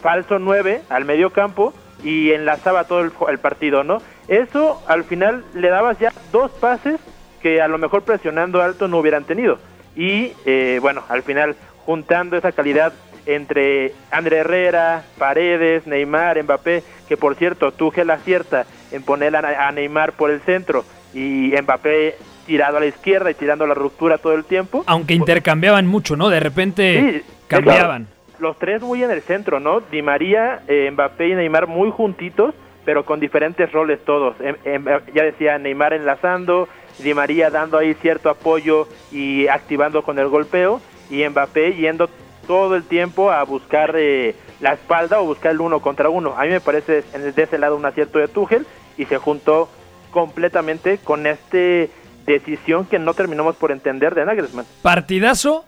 falso 0.00 0.38
9 0.38 0.82
al 0.88 1.04
medio 1.04 1.30
campo 1.30 1.74
y 2.04 2.32
enlazaba 2.32 2.84
todo 2.84 3.00
el, 3.00 3.38
partido, 3.38 3.82
¿no? 3.82 4.02
Eso 4.28 4.82
al 4.86 5.04
final 5.04 5.44
le 5.54 5.68
dabas 5.70 5.98
ya 5.98 6.12
dos 6.30 6.50
pases 6.52 7.00
que 7.42 7.60
a 7.60 7.68
lo 7.68 7.78
mejor 7.78 8.02
presionando 8.02 8.62
alto 8.62 8.88
no 8.88 8.98
hubieran 8.98 9.24
tenido. 9.24 9.58
Y 9.96 10.32
eh, 10.44 10.78
bueno, 10.80 11.02
al 11.08 11.22
final 11.22 11.56
juntando 11.84 12.36
esa 12.36 12.52
calidad 12.52 12.92
entre 13.26 13.92
André 14.10 14.38
Herrera, 14.38 15.04
Paredes, 15.18 15.86
Neymar, 15.86 16.42
Mbappé, 16.42 16.82
que 17.08 17.16
por 17.16 17.36
cierto, 17.36 17.72
Tuchel 17.72 18.10
acierta 18.10 18.66
en 18.92 19.02
poner 19.02 19.34
a, 19.34 19.66
a 19.66 19.72
Neymar 19.72 20.12
por 20.12 20.30
el 20.30 20.40
centro 20.42 20.84
y 21.14 21.52
Mbappé 21.62 22.16
tirado 22.46 22.76
a 22.76 22.80
la 22.80 22.86
izquierda 22.86 23.30
y 23.30 23.34
tirando 23.34 23.66
la 23.66 23.74
ruptura 23.74 24.18
todo 24.18 24.34
el 24.34 24.44
tiempo. 24.44 24.84
Aunque 24.86 25.14
intercambiaban 25.14 25.86
mucho, 25.86 26.16
¿no? 26.16 26.28
De 26.28 26.40
repente 26.40 27.22
Sí, 27.24 27.32
cambiaban. 27.46 28.08
Los 28.44 28.58
tres 28.58 28.82
muy 28.82 29.02
en 29.02 29.10
el 29.10 29.22
centro, 29.22 29.58
¿no? 29.58 29.80
Di 29.80 30.02
María, 30.02 30.60
eh, 30.68 30.90
Mbappé 30.92 31.28
y 31.28 31.34
Neymar 31.34 31.66
muy 31.66 31.90
juntitos, 31.90 32.54
pero 32.84 33.06
con 33.06 33.18
diferentes 33.18 33.72
roles 33.72 34.04
todos. 34.04 34.36
Em- 34.38 34.56
em- 34.66 34.84
ya 35.14 35.24
decía 35.24 35.56
Neymar 35.56 35.94
enlazando, 35.94 36.68
Di 36.98 37.14
María 37.14 37.48
dando 37.48 37.78
ahí 37.78 37.94
cierto 37.94 38.28
apoyo 38.28 38.86
y 39.10 39.48
activando 39.48 40.02
con 40.02 40.18
el 40.18 40.28
golpeo, 40.28 40.82
y 41.08 41.26
Mbappé 41.26 41.72
yendo 41.72 42.10
todo 42.46 42.76
el 42.76 42.84
tiempo 42.84 43.30
a 43.30 43.42
buscar 43.44 43.94
eh, 43.96 44.34
la 44.60 44.74
espalda 44.74 45.20
o 45.20 45.24
buscar 45.24 45.52
el 45.52 45.62
uno 45.62 45.80
contra 45.80 46.10
uno. 46.10 46.34
A 46.36 46.42
mí 46.42 46.50
me 46.50 46.60
parece 46.60 47.00
de 47.00 47.42
ese 47.42 47.56
lado 47.56 47.76
un 47.76 47.86
acierto 47.86 48.18
de 48.18 48.28
Tuchel 48.28 48.66
y 48.98 49.06
se 49.06 49.16
juntó 49.16 49.70
completamente 50.10 50.98
con 50.98 51.26
este 51.26 51.88
decisión 52.26 52.84
que 52.84 52.98
no 52.98 53.14
terminamos 53.14 53.56
por 53.56 53.72
entender 53.72 54.14
de 54.14 54.26
Nagelsmann. 54.26 54.66
Partidazo 54.82 55.64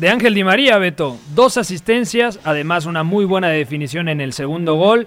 de 0.00 0.08
Ángel 0.08 0.32
Di 0.32 0.44
María, 0.44 0.78
Beto. 0.78 1.18
Dos 1.34 1.58
asistencias, 1.58 2.40
además 2.44 2.86
una 2.86 3.02
muy 3.02 3.26
buena 3.26 3.48
definición 3.50 4.08
en 4.08 4.22
el 4.22 4.32
segundo 4.32 4.76
gol. 4.76 5.06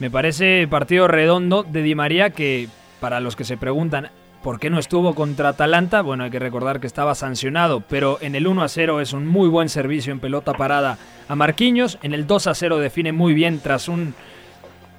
Me 0.00 0.10
parece 0.10 0.66
partido 0.68 1.06
redondo 1.06 1.62
de 1.62 1.82
Di 1.82 1.94
María 1.94 2.30
que, 2.30 2.68
para 2.98 3.20
los 3.20 3.36
que 3.36 3.44
se 3.44 3.56
preguntan 3.56 4.10
por 4.42 4.58
qué 4.58 4.68
no 4.68 4.80
estuvo 4.80 5.14
contra 5.14 5.50
Atalanta, 5.50 6.02
bueno, 6.02 6.24
hay 6.24 6.30
que 6.32 6.40
recordar 6.40 6.80
que 6.80 6.88
estaba 6.88 7.14
sancionado, 7.14 7.84
pero 7.88 8.18
en 8.20 8.34
el 8.34 8.48
1 8.48 8.64
a 8.64 8.68
0 8.68 9.00
es 9.00 9.12
un 9.12 9.28
muy 9.28 9.48
buen 9.48 9.68
servicio 9.68 10.12
en 10.12 10.18
pelota 10.18 10.54
parada 10.54 10.98
a 11.28 11.36
Marquinhos. 11.36 12.00
En 12.02 12.12
el 12.12 12.26
2 12.26 12.48
a 12.48 12.54
0 12.56 12.78
define 12.78 13.12
muy 13.12 13.34
bien 13.34 13.60
tras 13.60 13.86
un, 13.86 14.12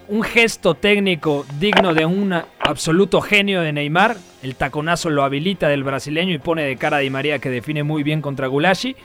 un 0.07 0.23
gesto 0.23 0.75
técnico 0.75 1.45
digno 1.59 1.93
de 1.93 2.05
un 2.05 2.33
absoluto 2.59 3.19
genio 3.19 3.59
de 3.59 3.73
Neymar. 3.73 4.15
El 4.41 4.55
taconazo 4.55 5.09
lo 5.09 5.23
habilita 5.23 5.67
del 5.67 5.83
brasileño 5.83 6.33
y 6.33 6.37
pone 6.37 6.63
de 6.63 6.77
cara 6.77 6.97
a 6.97 6.99
Di 7.01 7.09
María 7.09 7.39
que 7.39 7.49
define 7.49 7.83
muy 7.83 8.03
bien 8.03 8.21
contra 8.21 8.47
Gulashi. 8.47 8.95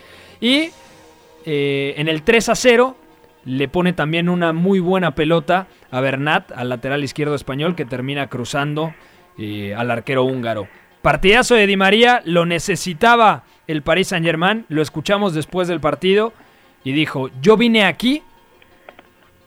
Y 0.41 0.71
eh, 1.45 1.93
en 1.97 2.07
el 2.07 2.23
3 2.23 2.49
a 2.49 2.55
0 2.55 2.95
le 3.45 3.67
pone 3.67 3.93
también 3.93 4.29
una 4.29 4.53
muy 4.53 4.79
buena 4.79 5.15
pelota 5.15 5.67
a 5.91 6.01
Bernat, 6.01 6.51
al 6.51 6.69
lateral 6.69 7.03
izquierdo 7.03 7.35
español, 7.35 7.75
que 7.75 7.85
termina 7.85 8.27
cruzando 8.27 8.93
eh, 9.37 9.73
al 9.75 9.89
arquero 9.91 10.23
húngaro. 10.23 10.67
Partidazo 11.01 11.55
de 11.55 11.65
Di 11.65 11.77
María, 11.77 12.21
lo 12.25 12.45
necesitaba 12.45 13.43
el 13.67 13.81
Paris 13.81 14.09
Saint 14.09 14.25
Germain, 14.25 14.65
lo 14.67 14.81
escuchamos 14.81 15.33
después 15.33 15.67
del 15.67 15.79
partido 15.79 16.33
y 16.83 16.91
dijo, 16.91 17.29
yo 17.41 17.55
vine 17.55 17.85
aquí 17.85 18.21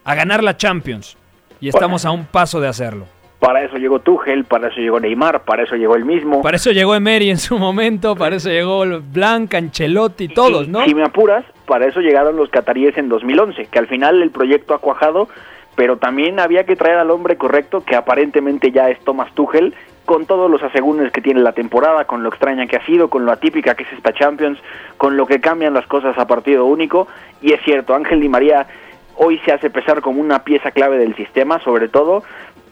a 0.05 0.15
ganar 0.15 0.43
la 0.43 0.57
Champions 0.57 1.17
y 1.61 1.69
estamos 1.69 2.05
a 2.05 2.11
un 2.11 2.25
paso 2.25 2.61
de 2.61 2.69
hacerlo. 2.69 3.07
Para 3.43 3.65
eso 3.65 3.77
llegó 3.77 3.99
Tuchel, 3.99 4.45
para 4.45 4.69
eso 4.69 4.81
llegó 4.81 5.01
Neymar, 5.01 5.43
para 5.43 5.65
eso 5.65 5.75
llegó 5.75 5.97
el 5.97 6.05
mismo. 6.05 6.43
Para 6.43 6.59
eso 6.59 6.71
llegó 6.71 6.95
Emery 6.95 7.29
en 7.29 7.39
su 7.39 7.59
momento, 7.59 8.15
para 8.15 8.37
eso 8.37 8.49
llegó 8.49 8.85
Blanca, 9.01 9.59
Ancelotti, 9.59 10.29
todos, 10.29 10.69
Y 10.69 10.71
¿no? 10.71 10.85
Si 10.85 10.95
me 10.95 11.03
apuras, 11.03 11.45
para 11.67 11.89
eso 11.89 11.99
llegaron 11.99 12.37
los 12.37 12.51
cataríes 12.51 12.97
en 12.97 13.09
2011, 13.09 13.67
que 13.67 13.79
al 13.81 13.89
final 13.89 14.23
el 14.23 14.31
proyecto 14.31 14.75
ha 14.75 14.79
cuajado, 14.79 15.29
pero 15.75 15.97
también 15.97 16.39
había 16.39 16.63
que 16.63 16.77
traer 16.77 16.99
al 16.99 17.11
hombre 17.11 17.37
correcto, 17.37 17.85
que 17.85 17.97
aparentemente 17.97 18.71
ya 18.71 18.91
es 18.91 19.01
Thomas 19.01 19.35
Tuchel, 19.35 19.75
con 20.05 20.25
todos 20.27 20.49
los 20.49 20.63
asegúnes 20.63 21.11
que 21.11 21.21
tiene 21.21 21.41
la 21.41 21.51
temporada, 21.51 22.05
con 22.05 22.23
lo 22.23 22.29
extraña 22.29 22.69
que 22.69 22.77
ha 22.77 22.87
sido, 22.87 23.11
con 23.11 23.27
lo 23.27 23.33
atípica 23.33 23.75
que 23.75 23.83
es 23.83 23.93
esta 23.93 24.13
Champions, 24.13 24.61
con 24.99 25.17
lo 25.17 25.27
que 25.27 25.41
cambian 25.41 25.75
las 25.75 25.89
cosas 25.89 26.17
a 26.17 26.29
partido 26.29 26.65
único. 26.65 27.09
Y 27.41 27.55
es 27.55 27.61
cierto, 27.65 27.97
Ángel 27.97 28.21
Di 28.21 28.29
María 28.29 28.69
hoy 29.17 29.39
se 29.45 29.53
hace 29.53 29.71
pesar 29.71 30.01
como 30.01 30.21
una 30.21 30.45
pieza 30.45 30.71
clave 30.71 30.99
del 30.99 31.15
sistema, 31.17 31.61
sobre 31.61 31.89
todo. 31.89 32.23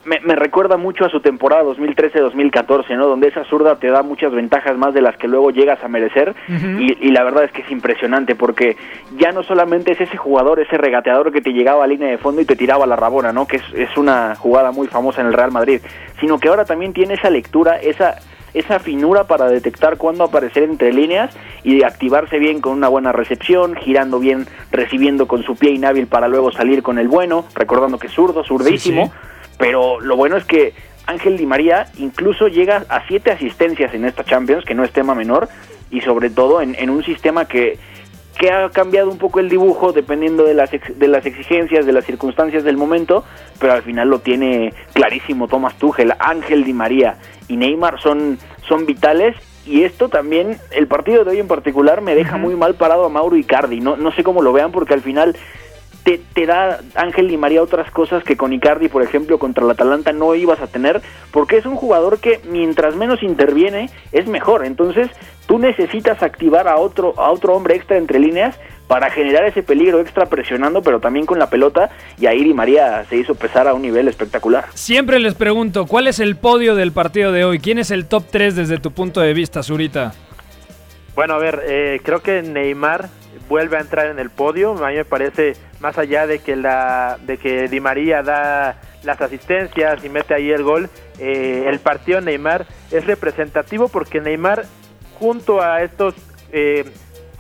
Me, 0.04 0.18
me 0.20 0.34
recuerda 0.34 0.78
mucho 0.78 1.04
a 1.04 1.10
su 1.10 1.20
temporada 1.20 1.62
2013-2014, 1.64 2.96
¿no? 2.96 3.06
Donde 3.06 3.28
esa 3.28 3.44
zurda 3.44 3.76
te 3.76 3.88
da 3.88 4.02
muchas 4.02 4.32
ventajas 4.32 4.76
más 4.78 4.94
de 4.94 5.02
las 5.02 5.16
que 5.18 5.28
luego 5.28 5.50
llegas 5.50 5.82
a 5.84 5.88
merecer. 5.88 6.34
Y, 6.48 7.06
y 7.06 7.10
la 7.10 7.22
verdad 7.22 7.44
es 7.44 7.52
que 7.52 7.62
es 7.62 7.70
impresionante 7.70 8.34
porque 8.34 8.76
ya 9.18 9.32
no 9.32 9.42
solamente 9.42 9.92
es 9.92 10.00
ese 10.00 10.16
jugador, 10.16 10.58
ese 10.58 10.78
regateador 10.78 11.32
que 11.32 11.42
te 11.42 11.52
llegaba 11.52 11.84
a 11.84 11.86
línea 11.86 12.08
de 12.08 12.18
fondo 12.18 12.40
y 12.40 12.46
te 12.46 12.56
tiraba 12.56 12.86
la 12.86 12.96
rabona, 12.96 13.32
¿no? 13.32 13.46
Que 13.46 13.56
es, 13.56 13.64
es 13.74 13.94
una 13.98 14.34
jugada 14.36 14.72
muy 14.72 14.88
famosa 14.88 15.20
en 15.20 15.26
el 15.26 15.34
Real 15.34 15.52
Madrid, 15.52 15.82
sino 16.18 16.38
que 16.38 16.48
ahora 16.48 16.64
también 16.64 16.94
tiene 16.94 17.14
esa 17.14 17.28
lectura, 17.28 17.76
esa 17.76 18.16
esa 18.54 18.78
finura 18.78 19.24
para 19.24 19.48
detectar 19.48 19.96
cuándo 19.96 20.24
aparecer 20.24 20.64
entre 20.64 20.92
líneas 20.92 21.36
y 21.62 21.82
activarse 21.82 22.38
bien 22.38 22.60
con 22.60 22.72
una 22.72 22.88
buena 22.88 23.12
recepción, 23.12 23.76
girando 23.76 24.18
bien, 24.18 24.46
recibiendo 24.72 25.28
con 25.28 25.42
su 25.42 25.56
pie 25.56 25.70
inhábil 25.70 26.06
para 26.06 26.28
luego 26.28 26.50
salir 26.50 26.82
con 26.82 26.98
el 26.98 27.08
bueno, 27.08 27.44
recordando 27.54 27.98
que 27.98 28.08
es 28.08 28.12
zurdo, 28.12 28.44
zurdísimo, 28.44 29.06
Sí, 29.06 29.12
pero 29.60 30.00
lo 30.00 30.16
bueno 30.16 30.36
es 30.36 30.44
que 30.44 30.72
Ángel 31.06 31.36
Di 31.36 31.46
María 31.46 31.86
incluso 31.98 32.48
llega 32.48 32.84
a 32.88 33.06
siete 33.06 33.30
asistencias 33.30 33.94
en 33.94 34.04
esta 34.04 34.24
Champions, 34.24 34.64
que 34.64 34.74
no 34.74 34.82
es 34.82 34.90
tema 34.90 35.14
menor, 35.14 35.48
y 35.90 36.00
sobre 36.00 36.30
todo 36.30 36.62
en, 36.62 36.74
en 36.76 36.88
un 36.90 37.04
sistema 37.04 37.46
que, 37.46 37.78
que 38.38 38.50
ha 38.50 38.70
cambiado 38.70 39.10
un 39.10 39.18
poco 39.18 39.38
el 39.38 39.48
dibujo 39.48 39.92
dependiendo 39.92 40.44
de 40.44 40.54
las, 40.54 40.72
ex- 40.72 40.98
de 40.98 41.08
las 41.08 41.26
exigencias, 41.26 41.84
de 41.84 41.92
las 41.92 42.04
circunstancias 42.04 42.64
del 42.64 42.76
momento, 42.76 43.24
pero 43.58 43.72
al 43.74 43.82
final 43.82 44.08
lo 44.08 44.20
tiene 44.20 44.72
clarísimo 44.94 45.46
Thomas 45.46 45.76
Tuchel, 45.78 46.14
Ángel 46.18 46.64
Di 46.64 46.72
María 46.72 47.16
y 47.48 47.56
Neymar 47.56 48.00
son, 48.00 48.38
son 48.66 48.86
vitales. 48.86 49.36
Y 49.66 49.82
esto 49.82 50.08
también, 50.08 50.58
el 50.70 50.86
partido 50.86 51.22
de 51.22 51.32
hoy 51.32 51.38
en 51.38 51.46
particular, 51.46 52.00
me 52.00 52.14
deja 52.14 52.38
muy 52.38 52.56
mal 52.56 52.76
parado 52.76 53.04
a 53.04 53.08
Mauro 53.10 53.36
Icardi. 53.36 53.80
No, 53.80 53.96
no 53.96 54.10
sé 54.10 54.24
cómo 54.24 54.40
lo 54.40 54.52
vean 54.54 54.72
porque 54.72 54.94
al 54.94 55.02
final 55.02 55.36
te, 56.04 56.20
te 56.32 56.46
da 56.46 56.80
Ángel 56.94 57.28
Di 57.28 57.36
María 57.36 57.62
otras 57.62 57.90
cosas 57.90 58.24
que 58.24 58.36
con 58.36 58.52
Icardi, 58.52 58.88
por 58.88 59.02
ejemplo, 59.02 59.38
contra 59.38 59.64
el 59.64 59.70
Atalanta 59.70 60.12
no 60.12 60.34
ibas 60.34 60.60
a 60.60 60.66
tener, 60.66 61.00
porque 61.30 61.56
es 61.56 61.66
un 61.66 61.76
jugador 61.76 62.18
que 62.20 62.40
mientras 62.48 62.96
menos 62.96 63.22
interviene 63.22 63.90
es 64.12 64.26
mejor. 64.26 64.64
Entonces, 64.64 65.08
tú 65.46 65.58
necesitas 65.58 66.22
activar 66.22 66.68
a 66.68 66.76
otro 66.76 67.14
a 67.18 67.30
otro 67.30 67.54
hombre 67.54 67.76
extra 67.76 67.98
entre 67.98 68.18
líneas 68.18 68.58
para 68.90 69.08
generar 69.08 69.44
ese 69.44 69.62
peligro 69.62 70.00
extra 70.00 70.26
presionando, 70.26 70.82
pero 70.82 70.98
también 70.98 71.24
con 71.24 71.38
la 71.38 71.48
pelota, 71.48 71.90
y 72.18 72.26
ahí 72.26 72.42
Di 72.42 72.52
María 72.52 73.04
se 73.08 73.18
hizo 73.18 73.36
pesar 73.36 73.68
a 73.68 73.74
un 73.74 73.82
nivel 73.82 74.08
espectacular. 74.08 74.64
Siempre 74.74 75.20
les 75.20 75.34
pregunto, 75.34 75.86
¿cuál 75.86 76.08
es 76.08 76.18
el 76.18 76.34
podio 76.34 76.74
del 76.74 76.90
partido 76.90 77.30
de 77.30 77.44
hoy? 77.44 77.60
¿Quién 77.60 77.78
es 77.78 77.92
el 77.92 78.06
top 78.06 78.24
3 78.28 78.56
desde 78.56 78.78
tu 78.78 78.90
punto 78.90 79.20
de 79.20 79.32
vista, 79.32 79.62
Zurita? 79.62 80.12
Bueno, 81.14 81.34
a 81.34 81.38
ver, 81.38 81.62
eh, 81.68 82.00
creo 82.02 82.20
que 82.20 82.42
Neymar 82.42 83.08
vuelve 83.50 83.76
a 83.76 83.80
entrar 83.80 84.06
en 84.06 84.18
el 84.20 84.30
podio. 84.30 84.72
A 84.82 84.88
mí 84.90 84.94
me 84.96 85.04
parece, 85.04 85.54
más 85.80 85.98
allá 85.98 86.26
de 86.26 86.38
que 86.38 86.54
la, 86.56 87.18
de 87.26 87.36
que 87.36 87.68
Di 87.68 87.80
María 87.80 88.22
da 88.22 88.80
las 89.02 89.20
asistencias 89.20 90.02
y 90.04 90.08
mete 90.08 90.32
ahí 90.34 90.50
el 90.52 90.62
gol, 90.62 90.88
eh, 91.18 91.64
el 91.66 91.80
partido 91.80 92.20
Neymar 92.20 92.64
es 92.90 93.04
representativo 93.06 93.88
porque 93.88 94.20
Neymar, 94.20 94.64
junto 95.18 95.60
a 95.60 95.82
estos 95.82 96.14
eh, 96.52 96.84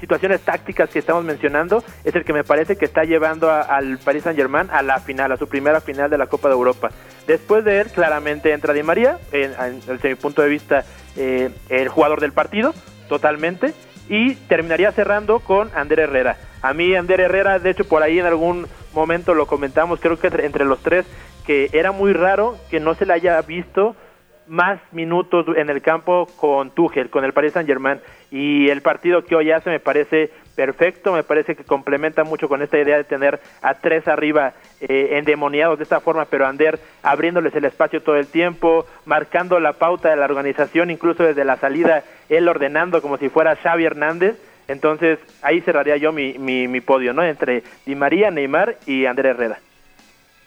situaciones 0.00 0.40
tácticas 0.40 0.88
que 0.90 0.98
estamos 0.98 1.22
mencionando, 1.24 1.84
es 2.04 2.14
el 2.14 2.24
que 2.24 2.32
me 2.32 2.42
parece 2.42 2.76
que 2.76 2.86
está 2.86 3.04
llevando 3.04 3.50
a- 3.50 3.60
al 3.60 3.98
Paris 3.98 4.22
Saint 4.24 4.38
Germain 4.38 4.68
a 4.72 4.82
la 4.82 4.98
final, 4.98 5.30
a 5.32 5.36
su 5.36 5.46
primera 5.46 5.80
final 5.80 6.10
de 6.10 6.16
la 6.18 6.26
Copa 6.26 6.48
de 6.48 6.54
Europa. 6.54 6.90
Después 7.26 7.64
de 7.64 7.80
él, 7.82 7.86
claramente 7.88 8.52
entra 8.52 8.72
Di 8.72 8.82
María, 8.82 9.18
en- 9.30 9.80
desde 9.86 10.08
mi 10.08 10.14
punto 10.16 10.42
de 10.42 10.48
vista, 10.48 10.84
eh, 11.16 11.50
el 11.68 11.88
jugador 11.88 12.20
del 12.20 12.32
partido, 12.32 12.72
totalmente, 13.08 13.74
y 14.10 14.34
terminaría 14.34 14.90
cerrando 14.90 15.38
con 15.38 15.70
Ander 15.74 16.00
Herrera. 16.00 16.36
A 16.62 16.74
mí 16.74 16.94
Ander 16.96 17.20
Herrera, 17.20 17.60
de 17.60 17.70
hecho, 17.70 17.84
por 17.84 18.02
ahí 18.02 18.18
en 18.18 18.26
algún 18.26 18.66
momento 18.92 19.34
lo 19.34 19.46
comentamos, 19.46 20.00
creo 20.00 20.18
que 20.18 20.26
entre, 20.26 20.64
los 20.64 20.82
tres, 20.82 21.06
que 21.46 21.70
era 21.72 21.92
muy 21.92 22.12
raro 22.12 22.58
que 22.70 22.80
no 22.80 22.94
se 22.94 23.06
le 23.06 23.12
haya 23.12 23.40
visto 23.42 23.94
más 24.48 24.80
minutos 24.90 25.46
en 25.56 25.70
el 25.70 25.80
campo 25.80 26.26
con 26.36 26.72
Tuchel, 26.72 27.08
con 27.08 27.24
el 27.24 27.32
Paris 27.32 27.52
Saint 27.52 27.68
Germain 27.68 28.00
y 28.32 28.68
el 28.68 28.82
partido 28.82 29.24
que 29.24 29.36
hoy 29.36 29.52
hace 29.52 29.70
me 29.70 29.78
parece 29.78 30.32
perfecto, 30.60 31.14
me 31.14 31.22
parece 31.22 31.56
que 31.56 31.64
complementa 31.64 32.22
mucho 32.22 32.46
con 32.46 32.60
esta 32.60 32.78
idea 32.78 32.98
de 32.98 33.04
tener 33.04 33.40
a 33.62 33.72
tres 33.72 34.06
arriba 34.06 34.52
eh, 34.82 35.12
endemoniados 35.12 35.78
de 35.78 35.84
esta 35.84 36.00
forma, 36.00 36.26
pero 36.26 36.46
Ander 36.46 36.78
abriéndoles 37.02 37.54
el 37.54 37.64
espacio 37.64 38.02
todo 38.02 38.16
el 38.16 38.26
tiempo, 38.26 38.84
marcando 39.06 39.58
la 39.58 39.72
pauta 39.72 40.10
de 40.10 40.16
la 40.16 40.26
organización, 40.26 40.90
incluso 40.90 41.22
desde 41.22 41.46
la 41.46 41.56
salida, 41.56 42.04
él 42.28 42.46
ordenando 42.46 43.00
como 43.00 43.16
si 43.16 43.30
fuera 43.30 43.56
Xavi 43.56 43.86
Hernández, 43.86 44.36
entonces 44.68 45.18
ahí 45.40 45.62
cerraría 45.62 45.96
yo 45.96 46.12
mi, 46.12 46.34
mi, 46.38 46.80
podio, 46.82 47.14
¿no? 47.14 47.24
Entre 47.24 47.62
Di 47.86 47.94
María, 47.94 48.30
Neymar 48.30 48.76
y 48.84 49.06
Ander 49.06 49.24
Herrera. 49.24 49.60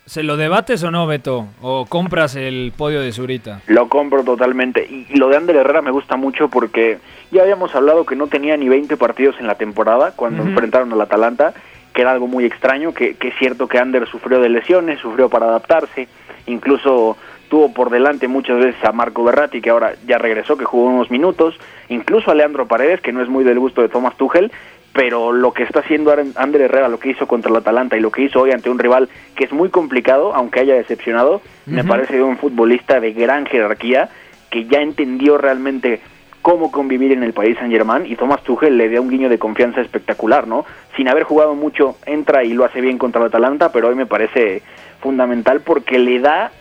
¿Se 0.06 0.22
lo 0.22 0.36
debates 0.36 0.84
o 0.84 0.92
no, 0.92 1.08
Beto? 1.08 1.48
¿O 1.62 1.86
compras 1.86 2.36
el 2.36 2.74
podio 2.76 3.00
de 3.00 3.14
Zurita? 3.14 3.62
Lo 3.68 3.88
compro 3.88 4.24
totalmente. 4.24 4.86
Y, 4.86 5.18
lo 5.18 5.30
de 5.30 5.38
Ander 5.38 5.56
Herrera 5.56 5.82
me 5.82 5.92
gusta 5.92 6.18
mucho 6.18 6.50
porque 6.50 6.98
ya 7.32 7.44
habíamos 7.44 7.74
hablado 7.74 8.06
que 8.06 8.18
no 8.18 8.28
tenía 8.28 8.58
ni 8.58 8.68
20 8.68 8.98
partidos 8.98 9.38
en 9.40 9.48
la 9.48 9.56
temporada 9.56 10.12
cuando 10.14 10.44
enfrentaron 10.44 10.92
al 10.92 11.00
Atalanta, 11.00 11.54
que 11.94 12.02
era 12.02 12.12
algo 12.12 12.28
muy 12.28 12.44
extraño, 12.44 12.94
que, 12.94 13.16
que 13.16 13.30
es 13.30 13.36
cierto 13.40 13.68
que 13.68 13.80
Ander 13.80 14.06
sufrió 14.08 14.42
de 14.42 14.50
lesiones, 14.50 15.00
sufrió 15.00 15.30
para 15.30 15.46
adaptarse, 15.46 16.10
incluso 16.48 17.16
tuvo 17.48 17.72
por 17.72 17.90
delante 17.90 18.28
muchas 18.28 18.58
veces 18.58 18.84
a 18.84 18.92
Marco 18.92 19.24
Berratti, 19.24 19.62
que 19.62 19.70
ahora 19.70 19.94
ya 20.06 20.18
regresó, 20.18 20.58
que 20.58 20.66
jugó 20.66 20.90
unos 20.90 21.12
minutos, 21.12 21.56
incluso 21.88 22.30
a 22.30 22.36
Leandro 22.36 22.68
Paredes, 22.68 23.00
que 23.00 23.14
no 23.14 23.22
es 23.22 23.30
muy 23.30 23.44
del 23.46 23.60
gusto 23.60 23.82
de 23.82 23.90
Thomas 23.90 24.18
Tuchel, 24.18 24.52
pero 24.94 25.32
lo 25.32 25.54
que 25.54 25.64
está 25.64 25.80
haciendo 25.80 26.16
Ander 26.36 26.62
Herrera, 26.62 26.88
lo 26.88 27.00
que 27.00 27.10
hizo 27.10 27.28
contra 27.28 27.50
el 27.50 27.58
Atalanta 27.58 27.98
y 27.98 28.00
lo 28.00 28.12
que 28.12 28.22
hizo 28.22 28.42
hoy 28.42 28.52
ante 28.52 28.70
un 28.70 28.78
rival 28.78 29.10
que 29.36 29.44
es 29.46 29.52
muy 29.52 29.70
complicado, 29.70 30.34
aunque 30.36 30.60
haya 30.60 30.76
decepcionado, 30.76 31.42
me 31.66 31.84
parece 31.84 32.22
un 32.22 32.38
futbolista 32.38 33.00
de 33.00 33.12
gran 33.12 33.48
jerarquía 33.48 34.10
que 34.52 34.66
ya 34.66 34.82
entendió 34.82 35.40
realmente 35.40 36.00
cómo 36.44 36.72
convivir 36.72 37.12
en 37.12 37.24
el 37.24 37.34
país 37.34 37.58
San 37.58 37.72
Germán 37.72 38.06
y 38.06 38.16
Thomas 38.16 38.44
Tuchel 38.44 38.78
le 38.78 38.90
da 38.90 39.02
un 39.02 39.10
guiño 39.10 39.30
de 39.30 39.40
confianza 39.40 39.82
espectacular, 39.82 40.46
¿no? 40.46 40.66
Sin 40.96 41.08
haber 41.08 41.24
jugado 41.24 41.56
mucho, 41.56 41.96
entra 42.06 42.44
y 42.44 42.54
lo 42.54 42.66
hace 42.66 42.82
bien 42.82 43.00
contra 43.00 43.22
el 43.22 43.28
Atalanta, 43.28 43.72
pero 43.72 43.88
hoy 43.88 43.96
me 43.96 44.06
parece 44.06 44.62
fundamental 45.02 45.62
porque 45.62 45.98
le 45.98 46.20
da 46.20 46.52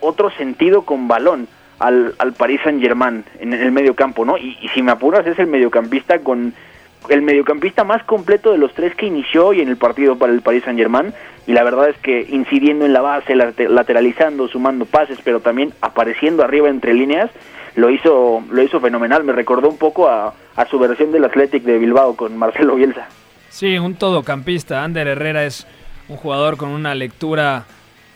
otro 0.00 0.30
sentido 0.30 0.82
con 0.82 1.06
balón 1.06 1.46
al, 1.78 2.14
al 2.18 2.32
Paris 2.32 2.60
Saint 2.64 2.80
Germain 2.82 3.24
en 3.38 3.52
el 3.52 3.70
medio 3.70 3.94
campo, 3.94 4.24
¿no? 4.24 4.38
Y, 4.38 4.58
y 4.60 4.68
si 4.68 4.82
me 4.82 4.92
apuras 4.92 5.26
es 5.26 5.38
el 5.38 5.46
mediocampista 5.46 6.18
con 6.20 6.54
el 7.08 7.22
mediocampista 7.22 7.84
más 7.84 8.02
completo 8.04 8.52
de 8.52 8.58
los 8.58 8.72
tres 8.74 8.94
que 8.94 9.06
inició 9.06 9.46
hoy 9.48 9.60
en 9.60 9.68
el 9.68 9.76
partido 9.76 10.16
para 10.16 10.32
el 10.32 10.42
Paris 10.42 10.64
Saint 10.64 10.78
Germain 10.78 11.12
y 11.46 11.52
la 11.52 11.62
verdad 11.62 11.88
es 11.88 11.96
que 11.98 12.26
incidiendo 12.28 12.84
en 12.84 12.92
la 12.92 13.00
base, 13.00 13.34
lateralizando, 13.36 14.48
sumando 14.48 14.84
pases, 14.84 15.18
pero 15.22 15.40
también 15.40 15.72
apareciendo 15.80 16.42
arriba 16.42 16.68
entre 16.68 16.92
líneas, 16.92 17.30
lo 17.76 17.90
hizo 17.90 18.42
lo 18.50 18.62
hizo 18.62 18.80
fenomenal. 18.80 19.22
Me 19.22 19.32
recordó 19.32 19.68
un 19.68 19.78
poco 19.78 20.08
a, 20.08 20.34
a 20.56 20.66
su 20.66 20.78
versión 20.78 21.12
del 21.12 21.24
Athletic 21.24 21.62
de 21.62 21.78
Bilbao 21.78 22.16
con 22.16 22.36
Marcelo 22.36 22.74
Bielsa. 22.74 23.06
Sí, 23.48 23.78
un 23.78 23.94
todocampista. 23.94 24.82
Ander 24.82 25.06
Herrera 25.06 25.44
es 25.44 25.66
un 26.08 26.16
jugador 26.16 26.56
con 26.56 26.70
una 26.70 26.94
lectura 26.94 27.64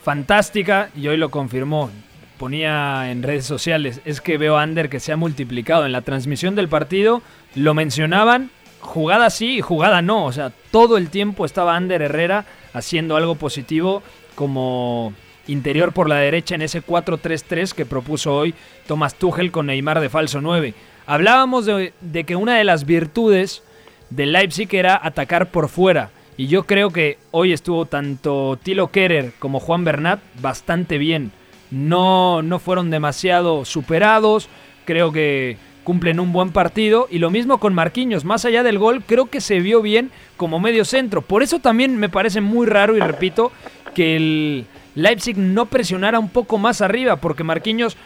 fantástica 0.02 0.90
y 0.96 1.06
hoy 1.08 1.16
lo 1.16 1.30
confirmó. 1.30 1.90
Ponía 2.38 3.10
en 3.10 3.22
redes 3.22 3.44
sociales, 3.44 4.00
es 4.06 4.20
que 4.20 4.38
veo 4.38 4.56
a 4.56 4.62
Ander 4.62 4.88
que 4.88 4.98
se 4.98 5.12
ha 5.12 5.16
multiplicado. 5.16 5.86
En 5.86 5.92
la 5.92 6.00
transmisión 6.00 6.56
del 6.56 6.68
partido 6.68 7.22
lo 7.54 7.74
mencionaban 7.74 8.50
jugada 8.80 9.30
sí 9.30 9.58
y 9.58 9.60
jugada 9.60 10.02
no. 10.02 10.24
O 10.24 10.32
sea, 10.32 10.52
todo 10.70 10.96
el 10.96 11.10
tiempo 11.10 11.44
estaba 11.44 11.76
Ander 11.76 12.02
Herrera 12.02 12.44
haciendo 12.72 13.16
algo 13.16 13.34
positivo 13.34 14.02
como 14.34 15.12
interior 15.46 15.92
por 15.92 16.08
la 16.08 16.16
derecha 16.16 16.54
en 16.54 16.62
ese 16.62 16.82
4-3-3 16.82 17.72
que 17.72 17.86
propuso 17.86 18.34
hoy 18.34 18.54
Thomas 18.86 19.14
Tuchel 19.14 19.50
con 19.50 19.66
Neymar 19.66 20.00
de 20.00 20.08
falso 20.08 20.40
9. 20.40 20.74
Hablábamos 21.06 21.66
de, 21.66 21.92
de, 22.00 22.24
que 22.24 22.36
una 22.36 22.56
de 22.56 22.64
las 22.64 22.84
virtudes 22.84 23.62
del 24.10 24.32
Leipzig 24.32 24.68
era 24.74 25.00
atacar 25.02 25.50
por 25.50 25.68
fuera. 25.68 26.10
Y 26.36 26.46
yo 26.46 26.64
creo 26.64 26.90
que 26.90 27.18
hoy 27.32 27.52
estuvo 27.52 27.84
tanto 27.86 28.58
Tilo 28.62 28.90
Kerer 28.90 29.32
como 29.38 29.60
Juan 29.60 29.84
Bernat 29.84 30.20
bastante 30.40 30.98
bien. 30.98 31.32
No, 31.70 32.42
no 32.42 32.58
fueron 32.58 32.90
demasiado 32.90 33.64
superados. 33.64 34.48
Creo 34.84 35.12
que 35.12 35.58
cumplen 35.90 36.20
un 36.20 36.32
buen 36.32 36.52
partido 36.52 37.08
y 37.10 37.18
lo 37.18 37.30
mismo 37.30 37.58
con 37.58 37.74
Marquinhos, 37.74 38.24
más 38.24 38.44
allá 38.44 38.62
del 38.62 38.78
gol, 38.78 39.02
creo 39.04 39.26
que 39.26 39.40
se 39.40 39.58
vio 39.58 39.82
bien 39.82 40.12
como 40.36 40.60
medio 40.60 40.84
centro. 40.84 41.20
Por 41.20 41.42
eso 41.42 41.58
también 41.58 41.96
me 41.96 42.08
parece 42.08 42.40
muy 42.40 42.68
raro 42.68 42.96
y 42.96 43.00
repito 43.00 43.50
que 43.92 44.14
el 44.14 44.66
Leipzig 44.94 45.36
no 45.36 45.66
presionara 45.66 46.20
un 46.20 46.28
poco 46.28 46.58
más 46.58 46.80
arriba 46.80 47.16
porque 47.16 47.42
Marquinhos 47.42 47.96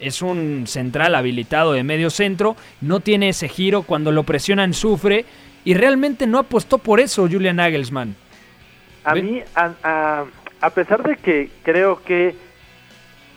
es 0.00 0.20
un 0.20 0.64
central 0.66 1.14
habilitado 1.14 1.74
de 1.74 1.84
medio 1.84 2.10
centro, 2.10 2.56
no 2.80 2.98
tiene 2.98 3.28
ese 3.28 3.48
giro, 3.48 3.82
cuando 3.82 4.10
lo 4.10 4.24
presionan 4.24 4.74
sufre 4.74 5.24
y 5.64 5.74
realmente 5.74 6.26
no 6.26 6.40
apostó 6.40 6.78
por 6.78 6.98
eso 6.98 7.28
Julian 7.30 7.54
Nagelsmann. 7.54 8.16
A 9.04 9.14
mí, 9.14 9.42
a, 9.54 10.24
a, 10.60 10.70
pesar 10.70 11.04
de 11.04 11.14
que 11.14 11.50
creo 11.62 12.02
que 12.02 12.34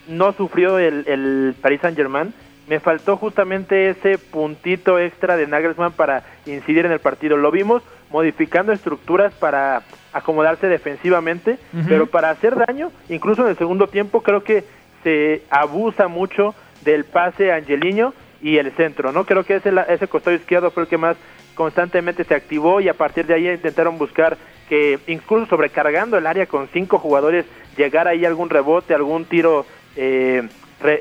no 0.08 0.34
sufrió 0.34 0.80
el, 0.80 1.06
el 1.08 1.54
Paris 1.62 1.82
Saint 1.82 1.96
Germain, 1.96 2.34
me 2.72 2.80
faltó 2.80 3.18
justamente 3.18 3.90
ese 3.90 4.18
puntito 4.18 4.98
extra 4.98 5.36
de 5.36 5.46
Nagelsmann 5.46 5.92
para 5.92 6.24
incidir 6.46 6.86
en 6.86 6.94
el 6.94 7.00
partido. 7.00 7.36
Lo 7.36 7.52
vimos 7.52 7.84
modificando 8.10 8.72
estructuras 8.72 9.34
para 9.34 9.82
acomodarse 10.14 10.68
defensivamente, 10.68 11.58
pero 11.90 12.08
para 12.08 12.30
hacer 12.30 12.56
daño, 12.56 12.90
incluso 13.10 13.42
en 13.42 13.50
el 13.50 13.58
segundo 13.58 13.88
tiempo, 13.88 14.22
creo 14.22 14.46
que 14.46 14.64
se 15.04 15.44
abusa 15.50 16.08
mucho 16.08 16.56
del 16.86 17.04
pase 17.04 17.52
a 17.52 17.56
Angeliño 17.56 18.14
y 18.42 18.58
el 18.58 18.72
centro, 18.72 19.12
¿no? 19.12 19.26
Creo 19.26 19.44
que 19.44 19.58
ese, 19.58 19.74
ese 19.90 20.08
costado 20.08 20.38
izquierdo 20.38 20.72
fue 20.72 20.84
el 20.84 20.90
que 20.90 20.98
más 20.98 21.18
constantemente 21.56 22.24
se 22.24 22.36
activó 22.36 22.80
y 22.80 22.88
a 22.88 22.94
partir 22.94 23.26
de 23.26 23.34
ahí 23.34 23.50
intentaron 23.50 23.98
buscar 23.98 24.38
que 24.70 24.98
incluso 25.08 25.46
sobrecargando 25.48 26.18
el 26.18 26.26
área 26.26 26.46
con 26.46 26.70
cinco 26.70 27.00
jugadores 27.00 27.46
llegara 27.76 28.12
ahí 28.12 28.24
algún 28.24 28.50
rebote, 28.50 28.94
algún 28.94 29.26
tiro 29.26 29.66
eh, 29.98 30.48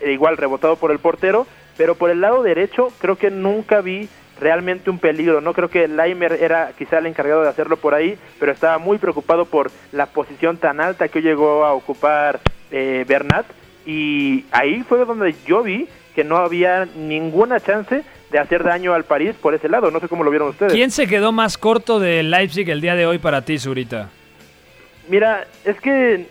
igual 0.09 0.37
rebotado 0.37 0.74
por 0.74 0.90
el 0.90 0.98
portero 0.98 1.46
pero 1.76 1.94
por 1.94 2.11
el 2.11 2.20
lado 2.20 2.42
derecho 2.42 2.92
creo 2.98 3.16
que 3.16 3.30
nunca 3.30 3.80
vi 3.80 4.09
realmente 4.40 4.90
un 4.90 4.98
peligro. 4.98 5.40
No 5.40 5.52
creo 5.52 5.68
que 5.68 5.87
Laimer 5.87 6.33
era 6.33 6.72
quizá 6.76 6.98
el 6.98 7.06
encargado 7.06 7.42
de 7.42 7.48
hacerlo 7.48 7.76
por 7.76 7.94
ahí, 7.94 8.18
pero 8.38 8.52
estaba 8.52 8.78
muy 8.78 8.98
preocupado 8.98 9.44
por 9.44 9.70
la 9.92 10.06
posición 10.06 10.56
tan 10.56 10.80
alta 10.80 11.09
que 11.09 11.20
llegó 11.20 11.64
a 11.64 11.72
ocupar 11.72 12.40
eh, 12.70 13.04
Bernat. 13.06 13.46
Y 13.87 14.46
ahí 14.50 14.83
fue 14.83 15.04
donde 15.04 15.35
yo 15.46 15.62
vi 15.62 15.88
que 16.14 16.24
no 16.24 16.37
había 16.37 16.87
ninguna 16.96 17.61
chance 17.61 18.02
de 18.30 18.38
hacer 18.38 18.62
daño 18.64 18.94
al 18.94 19.04
París 19.04 19.35
por 19.40 19.54
ese 19.54 19.68
lado. 19.68 19.90
No 19.90 20.00
sé 20.00 20.09
cómo 20.09 20.24
lo 20.24 20.30
vieron 20.30 20.48
ustedes. 20.48 20.72
¿Quién 20.72 20.90
se 20.90 21.06
quedó 21.06 21.33
más 21.33 21.59
corto 21.59 21.98
de 21.98 22.22
Leipzig 22.22 22.68
el 22.70 22.80
día 22.80 22.94
de 22.94 23.06
hoy 23.06 23.18
para 23.18 23.42
ti, 23.42 23.59
Zurita? 23.59 24.11
Mira, 25.09 25.46
es 25.64 25.80
que 25.80 26.26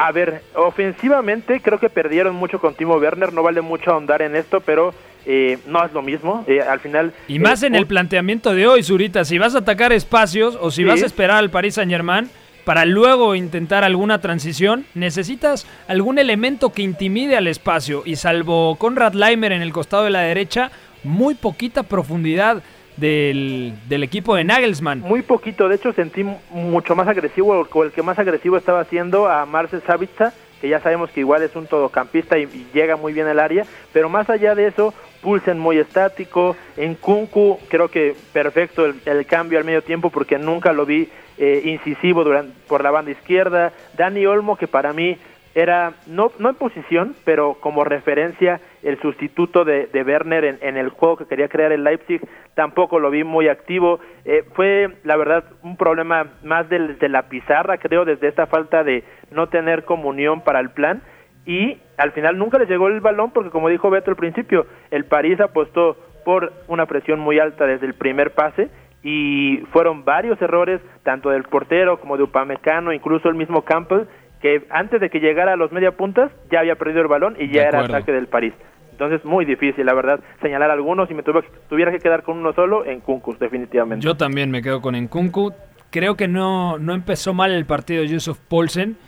a 0.00 0.12
ver, 0.12 0.40
ofensivamente 0.54 1.60
creo 1.60 1.78
que 1.78 1.90
perdieron 1.90 2.34
mucho 2.34 2.58
con 2.58 2.74
Timo 2.74 2.94
Werner, 2.94 3.34
no 3.34 3.42
vale 3.42 3.60
mucho 3.60 3.90
ahondar 3.90 4.22
en 4.22 4.34
esto, 4.34 4.62
pero 4.62 4.94
eh, 5.26 5.58
no 5.66 5.84
es 5.84 5.92
lo 5.92 6.00
mismo. 6.00 6.42
Eh, 6.46 6.62
al 6.62 6.80
final. 6.80 7.12
Y 7.28 7.38
más 7.38 7.62
eh, 7.62 7.66
en 7.66 7.74
el 7.74 7.86
planteamiento 7.86 8.54
de 8.54 8.66
hoy, 8.66 8.82
Zurita. 8.82 9.26
Si 9.26 9.36
vas 9.36 9.54
a 9.54 9.58
atacar 9.58 9.92
espacios 9.92 10.56
o 10.58 10.70
si 10.70 10.84
vas 10.84 11.02
a 11.02 11.06
esperar 11.06 11.36
al 11.36 11.50
Paris 11.50 11.74
Saint 11.74 11.92
Germain 11.92 12.30
para 12.64 12.86
luego 12.86 13.34
intentar 13.34 13.84
alguna 13.84 14.22
transición, 14.22 14.86
necesitas 14.94 15.66
algún 15.86 16.18
elemento 16.18 16.72
que 16.72 16.80
intimide 16.80 17.36
al 17.36 17.46
espacio. 17.46 18.02
Y 18.06 18.16
salvo 18.16 18.76
Conrad 18.76 19.12
Leimer 19.12 19.52
en 19.52 19.60
el 19.60 19.74
costado 19.74 20.04
de 20.04 20.10
la 20.10 20.20
derecha, 20.20 20.70
muy 21.04 21.34
poquita 21.34 21.82
profundidad 21.82 22.62
del, 22.96 23.74
del, 23.88 24.02
equipo 24.02 24.34
de 24.34 24.44
Nagelsmann. 24.44 25.00
Muy 25.00 25.22
poquito, 25.22 25.68
de 25.68 25.76
hecho 25.76 25.92
sentí 25.92 26.24
mucho 26.50 26.94
más 26.96 27.08
agresivo, 27.08 27.66
o 27.70 27.84
el 27.84 27.92
que 27.92 28.02
más 28.02 28.18
agresivo 28.18 28.56
estaba 28.56 28.80
haciendo 28.80 29.28
a 29.28 29.46
Marcel 29.46 29.82
Savitza, 29.86 30.32
que 30.60 30.68
ya 30.68 30.80
sabemos 30.80 31.10
que 31.10 31.20
igual 31.20 31.42
es 31.42 31.56
un 31.56 31.66
todocampista 31.66 32.38
y, 32.38 32.46
llega 32.74 32.96
muy 32.96 33.12
bien 33.12 33.26
al 33.26 33.40
área, 33.40 33.64
pero 33.92 34.08
más 34.08 34.28
allá 34.28 34.54
de 34.54 34.66
eso, 34.66 34.94
Pulsen 35.22 35.58
muy 35.58 35.78
estático, 35.78 36.56
en 36.76 36.94
Kunku 36.94 37.58
creo 37.68 37.88
que 37.88 38.14
perfecto 38.32 38.86
el, 38.86 39.26
cambio 39.26 39.58
al 39.58 39.64
medio 39.64 39.82
tiempo 39.82 40.10
porque 40.10 40.38
nunca 40.38 40.72
lo 40.72 40.86
vi 40.86 41.08
eh, 41.38 41.62
incisivo 41.64 42.24
durante, 42.24 42.52
por 42.68 42.82
la 42.82 42.90
banda 42.90 43.10
izquierda, 43.10 43.72
Dani 43.96 44.26
Olmo 44.26 44.56
que 44.56 44.66
para 44.66 44.92
mí 44.92 45.18
era, 45.54 45.94
no, 46.06 46.30
no 46.38 46.50
en 46.50 46.54
posición, 46.54 47.14
pero 47.24 47.54
como 47.54 47.84
referencia, 47.84 48.60
el 48.82 49.00
sustituto 49.00 49.64
de, 49.64 49.86
de 49.86 50.02
Werner 50.02 50.58
en, 50.60 50.76
el 50.76 50.90
juego 50.90 51.16
que 51.16 51.26
quería 51.26 51.48
crear 51.48 51.72
el 51.72 51.84
Leipzig, 51.84 52.20
tampoco 52.54 52.98
lo 52.98 53.10
vi 53.10 53.24
muy 53.24 53.48
activo. 53.48 54.00
Eh, 54.24 54.44
fue, 54.54 54.88
la 55.04 55.16
verdad, 55.16 55.44
un 55.62 55.76
problema 55.76 56.28
más 56.44 56.68
de 56.68 57.08
la 57.08 57.28
pizarra, 57.28 57.78
creo, 57.78 58.04
desde 58.04 58.28
esta 58.28 58.46
falta 58.46 58.84
de 58.84 59.02
no 59.30 59.48
tener 59.48 59.84
comunión 59.84 60.42
para 60.42 60.60
el 60.60 60.70
plan. 60.70 61.02
Y 61.46 61.78
al 61.96 62.12
final 62.12 62.38
nunca 62.38 62.58
les 62.58 62.68
llegó 62.68 62.88
el 62.88 63.00
balón 63.00 63.32
porque, 63.32 63.50
como 63.50 63.68
dijo 63.68 63.90
Beto 63.90 64.10
al 64.10 64.16
principio, 64.16 64.66
el 64.90 65.04
París 65.04 65.40
apostó 65.40 65.96
por 66.24 66.52
una 66.68 66.86
presión 66.86 67.18
muy 67.18 67.38
alta 67.38 67.66
desde 67.66 67.86
el 67.86 67.94
primer 67.94 68.32
pase 68.32 68.68
y 69.02 69.58
fueron 69.72 70.04
varios 70.04 70.40
errores, 70.42 70.80
tanto 71.02 71.30
del 71.30 71.44
portero 71.44 71.98
como 72.00 72.16
de 72.16 72.24
Upamecano, 72.24 72.92
incluso 72.92 73.28
el 73.28 73.34
mismo 73.34 73.62
Campbell, 73.62 74.06
que 74.40 74.66
antes 74.70 75.00
de 75.00 75.10
que 75.10 75.20
llegara 75.20 75.52
a 75.52 75.56
los 75.56 75.72
media 75.72 75.92
puntas 75.92 76.30
ya 76.50 76.60
había 76.60 76.76
perdido 76.76 77.02
el 77.02 77.08
balón 77.08 77.36
y 77.38 77.50
ya 77.52 77.62
era 77.64 77.80
ataque 77.80 78.12
del 78.12 78.26
París. 78.26 78.54
Entonces, 78.92 79.24
muy 79.24 79.46
difícil, 79.46 79.86
la 79.86 79.94
verdad, 79.94 80.20
señalar 80.42 80.70
algunos. 80.70 81.10
y 81.10 81.14
me 81.14 81.22
tuviera 81.22 81.90
que 81.90 82.00
quedar 82.00 82.22
con 82.22 82.36
uno 82.36 82.52
solo, 82.52 82.84
en 82.84 83.00
Kunku, 83.00 83.34
definitivamente. 83.38 84.04
Yo 84.04 84.14
también 84.14 84.50
me 84.50 84.60
quedo 84.60 84.82
con 84.82 84.94
Enkunku. 84.94 85.54
Creo 85.88 86.16
que 86.16 86.28
no, 86.28 86.78
no 86.78 86.92
empezó 86.92 87.32
mal 87.32 87.50
el 87.50 87.64
partido 87.64 88.04
Yusuf 88.04 88.38
Poulsen, 88.38 88.98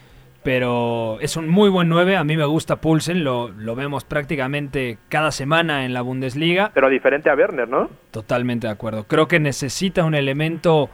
pero 0.42 1.18
es 1.20 1.36
un 1.36 1.46
muy 1.46 1.68
buen 1.68 1.90
9. 1.90 2.16
A 2.16 2.24
mí 2.24 2.38
me 2.38 2.46
gusta 2.46 2.76
Poulsen, 2.76 3.22
lo, 3.22 3.48
lo 3.48 3.74
vemos 3.74 4.04
prácticamente 4.04 4.96
cada 5.10 5.30
semana 5.30 5.84
en 5.84 5.92
la 5.92 6.00
Bundesliga. 6.00 6.70
Pero 6.72 6.88
diferente 6.88 7.28
a 7.28 7.34
Werner, 7.34 7.68
¿no? 7.68 7.90
Totalmente 8.10 8.68
de 8.68 8.72
acuerdo. 8.72 9.04
Creo 9.04 9.28
que 9.28 9.40
necesita 9.40 10.04
un 10.04 10.14
elemento 10.14 10.88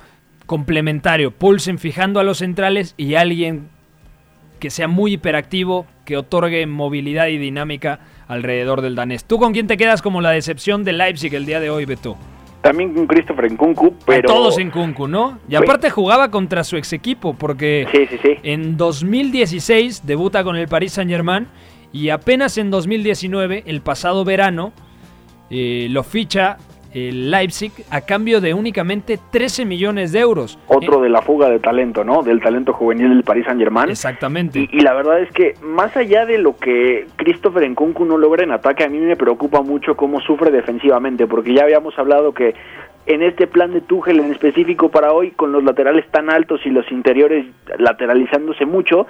complementario. 0.46 1.30
Poulsen 1.30 1.78
fijando 1.78 2.18
a 2.18 2.24
los 2.24 2.38
centrales 2.38 2.94
y 2.96 3.14
alguien 3.14 3.68
que 4.58 4.70
sea 4.70 4.88
muy 4.88 5.14
hiperactivo, 5.14 5.86
que 6.04 6.16
otorgue 6.16 6.66
movilidad 6.66 7.28
y 7.28 7.38
dinámica 7.38 8.00
alrededor 8.26 8.82
del 8.82 8.94
danés. 8.94 9.24
¿Tú 9.24 9.38
con 9.38 9.52
quién 9.52 9.66
te 9.66 9.76
quedas 9.76 10.02
como 10.02 10.20
la 10.20 10.30
decepción 10.30 10.84
de 10.84 10.92
Leipzig 10.92 11.34
el 11.34 11.46
día 11.46 11.60
de 11.60 11.70
hoy, 11.70 11.84
Beto? 11.84 12.16
También 12.60 12.92
con 12.92 13.06
Christopher 13.06 13.52
Nkunku, 13.52 13.94
pero... 14.04 14.26
todos 14.26 14.58
en 14.58 14.70
Kunku, 14.70 15.06
¿no? 15.06 15.38
Y 15.48 15.54
aparte 15.54 15.90
jugaba 15.90 16.30
contra 16.30 16.64
su 16.64 16.76
ex 16.76 16.92
equipo, 16.92 17.34
porque 17.34 17.86
en 18.42 18.76
2016 18.76 20.04
debuta 20.04 20.42
con 20.42 20.56
el 20.56 20.66
Paris 20.66 20.94
Saint-Germain 20.94 21.46
y 21.92 22.10
apenas 22.10 22.58
en 22.58 22.70
2019, 22.70 23.62
el 23.66 23.80
pasado 23.80 24.24
verano, 24.24 24.72
eh, 25.50 25.86
lo 25.90 26.02
ficha 26.02 26.58
el 26.92 27.30
Leipzig 27.30 27.72
a 27.90 28.00
cambio 28.00 28.40
de 28.40 28.54
únicamente 28.54 29.18
13 29.30 29.64
millones 29.64 30.12
de 30.12 30.20
euros. 30.20 30.58
Otro 30.68 31.00
de 31.00 31.08
la 31.08 31.22
fuga 31.22 31.48
de 31.48 31.58
talento, 31.58 32.04
¿no? 32.04 32.22
Del 32.22 32.40
talento 32.40 32.72
juvenil 32.72 33.10
del 33.10 33.22
Paris 33.22 33.44
Saint 33.46 33.60
Germain. 33.60 33.90
Exactamente. 33.90 34.60
Y, 34.60 34.68
y, 34.72 34.80
la 34.80 34.94
verdad 34.94 35.20
es 35.20 35.30
que 35.32 35.54
más 35.62 35.96
allá 35.96 36.26
de 36.26 36.38
lo 36.38 36.56
que 36.56 37.06
Christopher 37.16 37.68
Nkunku 37.68 38.04
no 38.04 38.16
logra 38.16 38.44
en 38.44 38.52
ataque, 38.52 38.84
a 38.84 38.88
mí 38.88 38.98
me 38.98 39.16
preocupa 39.16 39.62
mucho 39.62 39.96
cómo 39.96 40.20
sufre 40.20 40.50
defensivamente, 40.50 41.26
porque 41.26 41.54
ya 41.54 41.62
habíamos 41.64 41.98
hablado 41.98 42.32
que 42.32 42.54
en 43.08 43.22
este 43.22 43.46
plan 43.46 43.72
de 43.72 43.80
Tuchel 43.80 44.20
en 44.20 44.30
específico 44.30 44.90
para 44.90 45.12
hoy, 45.12 45.30
con 45.30 45.50
los 45.50 45.64
laterales 45.64 46.06
tan 46.10 46.30
altos 46.30 46.60
y 46.64 46.70
los 46.70 46.90
interiores 46.92 47.46
lateralizándose 47.78 48.66
mucho, 48.66 49.06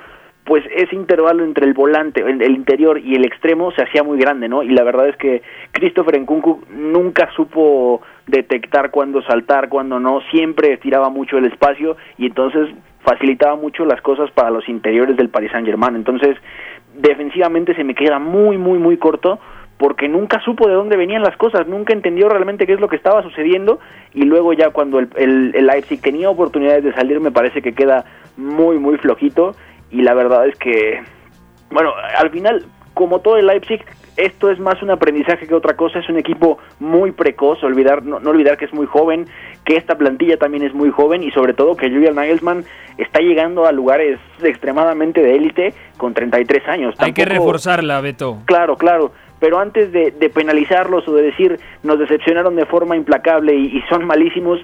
pues 0.49 0.65
ese 0.75 0.97
intervalo 0.97 1.45
entre 1.45 1.67
el 1.67 1.75
volante, 1.75 2.23
el 2.23 2.55
interior 2.55 2.99
y 2.99 3.15
el 3.17 3.27
extremo 3.27 3.71
se 3.73 3.83
hacía 3.83 4.03
muy 4.03 4.19
grande, 4.19 4.49
¿no? 4.49 4.63
Y 4.63 4.71
la 4.71 4.83
verdad 4.83 5.07
es 5.07 5.17
que 5.17 5.43
Christopher 5.73 6.19
Nkunku 6.19 6.63
nunca 6.71 7.29
supo 7.37 8.01
detectar 8.27 8.91
cuándo 8.91 9.21
saltar, 9.21 9.69
cuándo 9.69 10.01
no, 10.01 10.23
siempre 10.31 10.73
estiraba 10.73 11.11
mucho 11.11 11.37
el 11.37 11.45
espacio 11.45 11.99
y 12.17 12.25
entonces 12.25 12.71
facilitaba 13.01 13.57
mucho 13.57 13.85
las 13.85 14.01
cosas 14.01 14.31
para 14.31 14.49
los 14.49 14.67
interiores 14.71 15.19
del 15.19 15.29
Paris 15.29 15.51
Saint-Germain. 15.53 15.97
Entonces, 15.97 16.39
defensivamente 16.97 17.75
se 17.75 17.85
me 17.85 17.95
queda 17.95 18.19
muy, 18.19 18.57
muy, 18.57 18.79
muy 18.79 18.97
corto 18.97 19.39
porque 19.77 20.09
nunca 20.09 20.41
supo 20.41 20.67
de 20.67 20.75
dónde 20.75 20.97
venían 20.97 21.23
las 21.23 21.37
cosas, 21.37 21.69
nunca 21.69 21.93
entendió 21.93 22.31
realmente 22.31 22.67
qué 22.67 22.73
es 22.73 22.81
lo 22.81 22.89
que 22.89 22.97
estaba 22.97 23.23
sucediendo 23.23 23.81
y 24.15 24.23
luego 24.23 24.55
ya 24.55 24.71
cuando 24.71 24.99
el, 24.99 25.11
el, 25.17 25.53
el 25.55 25.67
Leipzig 25.67 26.01
tenía 26.01 26.31
oportunidades 26.31 26.85
de 26.85 26.95
salir 26.95 27.21
me 27.21 27.33
parece 27.33 27.61
que 27.61 27.75
queda 27.75 28.07
muy, 28.39 28.79
muy 28.79 28.97
flojito 28.97 29.55
y 29.91 30.03
la 30.03 30.15
verdad 30.15 30.47
es 30.47 30.57
que, 30.59 31.03
bueno, 31.71 31.93
al 32.17 32.31
final, 32.31 32.65
como 32.95 33.21
todo 33.21 33.37
el 33.37 33.47
Leipzig, 33.47 33.85
esto 34.19 34.51
es 34.51 34.59
más 34.59 34.83
un 34.83 34.91
aprendizaje 34.91 35.47
que 35.47 35.55
otra 35.55 35.77
cosa, 35.77 36.01
es 36.01 36.09
un 36.09 36.19
equipo 36.19 36.59
muy 36.81 37.13
precoz, 37.13 37.63
olvidar, 37.63 38.03
no, 38.03 38.19
no, 38.19 38.31
olvidar 38.31 38.59
que 38.59 38.65
es 38.65 38.75
muy 38.75 38.87
joven, 38.87 39.27
que 39.65 39.77
esta 39.77 39.97
plantilla 39.97 40.37
también 40.37 40.65
es 40.65 40.75
muy 40.75 40.91
joven 40.91 41.23
y 41.23 41.31
sobre 41.31 41.55
todo 41.55 41.77
que 41.77 41.89
Julian 41.89 42.17
Nagelsmann 42.17 42.65
está 42.99 43.21
llegando 43.21 43.65
a 43.65 43.73
lugares 43.73 44.19
extremadamente 44.43 45.23
de 45.23 45.37
élite 45.37 45.75
con 45.97 46.15
33 46.15 46.67
años. 46.69 46.95
Hay 46.99 47.13
que 47.13 47.25
reforzarla, 47.25 48.01
Beto. 48.01 48.39
Claro, 48.47 48.77
claro. 48.77 49.13
Pero 49.39 49.61
antes 49.61 49.93
de, 49.93 50.11
de, 50.11 50.31
penalizarlos 50.31 51.07
o 51.07 51.15
de 51.15 51.23
decir 51.23 51.61
nos 51.85 52.01
decepcionaron 52.01 52.57
de 52.57 52.67
forma 52.67 52.97
implacable 52.97 53.55
y, 53.55 53.67
y 53.67 53.83
son 53.89 54.05
malísimos, 54.05 54.59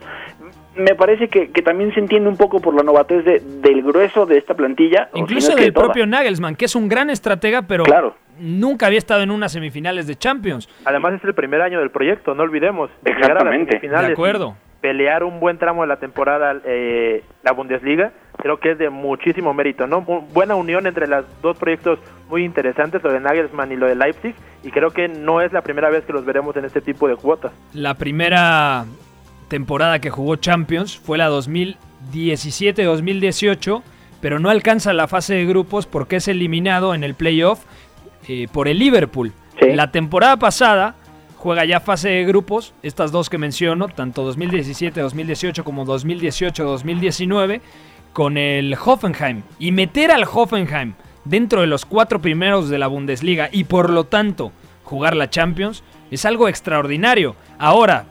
me 0.76 0.94
parece 0.94 1.28
que, 1.28 1.50
que, 1.50 1.62
también 1.62 1.92
se 1.94 2.00
entiende 2.00 2.28
un 2.28 2.36
poco 2.36 2.60
por 2.60 2.74
la 2.74 2.82
novatez 2.82 3.24
de, 3.24 3.40
del 3.40 3.82
grueso 3.82 4.26
de 4.26 4.38
esta 4.38 4.54
plantilla. 4.54 5.08
Incluso 5.14 5.54
del 5.54 5.72
propio 5.72 6.06
Nagelsmann, 6.06 6.56
que 6.56 6.64
es 6.64 6.74
un 6.74 6.88
gran 6.88 7.10
estratega, 7.10 7.62
pero 7.62 7.84
claro. 7.84 8.16
nunca 8.38 8.86
había 8.86 8.98
estado 8.98 9.22
en 9.22 9.30
unas 9.30 9.52
semifinales 9.52 10.06
de 10.06 10.16
Champions. 10.16 10.68
Además 10.84 11.14
es 11.14 11.24
el 11.24 11.34
primer 11.34 11.62
año 11.62 11.80
del 11.80 11.90
proyecto, 11.90 12.34
no 12.34 12.42
olvidemos. 12.42 12.90
Exactamente. 13.04 13.78
de 13.78 13.96
acuerdo. 13.96 14.56
Pelear 14.80 15.24
un 15.24 15.40
buen 15.40 15.56
tramo 15.56 15.80
de 15.80 15.88
la 15.88 15.96
temporada, 15.96 16.60
eh, 16.64 17.22
la 17.42 17.52
Bundesliga, 17.52 18.12
creo 18.36 18.58
que 18.58 18.72
es 18.72 18.78
de 18.78 18.90
muchísimo 18.90 19.54
mérito, 19.54 19.86
¿no? 19.86 20.02
Buena 20.02 20.56
unión 20.56 20.86
entre 20.86 21.06
los 21.06 21.24
dos 21.40 21.56
proyectos 21.56 21.98
muy 22.28 22.44
interesantes, 22.44 23.02
lo 23.02 23.10
de 23.10 23.20
Nagelsmann 23.20 23.72
y 23.72 23.76
lo 23.76 23.86
de 23.86 23.94
Leipzig, 23.94 24.34
y 24.62 24.70
creo 24.70 24.90
que 24.90 25.08
no 25.08 25.40
es 25.40 25.54
la 25.54 25.62
primera 25.62 25.88
vez 25.88 26.04
que 26.04 26.12
los 26.12 26.26
veremos 26.26 26.54
en 26.56 26.66
este 26.66 26.82
tipo 26.82 27.08
de 27.08 27.16
cuotas. 27.16 27.52
La 27.72 27.94
primera 27.94 28.84
temporada 29.54 30.00
que 30.00 30.10
jugó 30.10 30.34
Champions 30.34 30.98
fue 30.98 31.16
la 31.16 31.30
2017-2018, 31.30 33.82
pero 34.20 34.40
no 34.40 34.50
alcanza 34.50 34.92
la 34.92 35.06
fase 35.06 35.34
de 35.34 35.46
grupos 35.46 35.86
porque 35.86 36.16
es 36.16 36.26
eliminado 36.26 36.92
en 36.92 37.04
el 37.04 37.14
playoff 37.14 37.60
eh, 38.26 38.48
por 38.50 38.66
el 38.66 38.80
Liverpool. 38.80 39.32
Sí. 39.60 39.66
La 39.74 39.92
temporada 39.92 40.38
pasada 40.38 40.96
juega 41.36 41.64
ya 41.64 41.78
fase 41.78 42.08
de 42.08 42.24
grupos, 42.24 42.74
estas 42.82 43.12
dos 43.12 43.30
que 43.30 43.38
menciono, 43.38 43.86
tanto 43.86 44.28
2017-2018 44.28 45.62
como 45.62 45.86
2018-2019, 45.86 47.60
con 48.12 48.36
el 48.36 48.76
Hoffenheim. 48.84 49.42
Y 49.60 49.70
meter 49.70 50.10
al 50.10 50.24
Hoffenheim 50.24 50.94
dentro 51.24 51.60
de 51.60 51.68
los 51.68 51.84
cuatro 51.84 52.20
primeros 52.20 52.68
de 52.68 52.78
la 52.78 52.88
Bundesliga 52.88 53.50
y 53.52 53.62
por 53.62 53.90
lo 53.90 54.02
tanto 54.02 54.50
jugar 54.82 55.14
la 55.14 55.30
Champions 55.30 55.84
es 56.10 56.24
algo 56.24 56.48
extraordinario. 56.48 57.36
Ahora, 57.56 58.06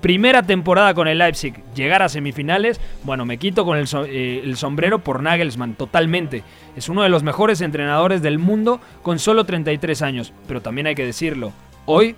primera 0.00 0.42
temporada 0.42 0.94
con 0.94 1.08
el 1.08 1.18
Leipzig, 1.18 1.54
llegar 1.74 2.02
a 2.02 2.08
semifinales, 2.08 2.80
bueno, 3.04 3.24
me 3.24 3.38
quito 3.38 3.64
con 3.64 3.78
el, 3.78 3.86
so 3.86 4.04
eh, 4.04 4.42
el, 4.44 4.56
sombrero 4.56 5.00
por 5.00 5.22
Nagelsmann, 5.22 5.74
totalmente. 5.74 6.42
Es 6.76 6.88
uno 6.88 7.02
de 7.02 7.08
los 7.08 7.22
mejores 7.22 7.60
entrenadores 7.60 8.22
del 8.22 8.38
mundo 8.38 8.80
con 9.02 9.18
solo 9.18 9.44
33 9.44 10.02
años, 10.02 10.32
pero 10.46 10.60
también 10.60 10.86
hay 10.86 10.94
que 10.94 11.04
decirlo, 11.04 11.52
hoy 11.86 12.16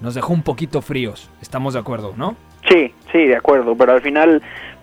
nos 0.00 0.14
dejó 0.14 0.32
un 0.32 0.42
poquito 0.42 0.80
fríos, 0.82 1.30
estamos 1.42 1.74
de 1.74 1.80
acuerdo, 1.80 2.14
¿no? 2.16 2.36
Sí, 2.68 2.94
sí, 3.12 3.26
de 3.26 3.36
acuerdo, 3.36 3.76
pero 3.76 3.92
al 3.92 4.02
final 4.02 4.42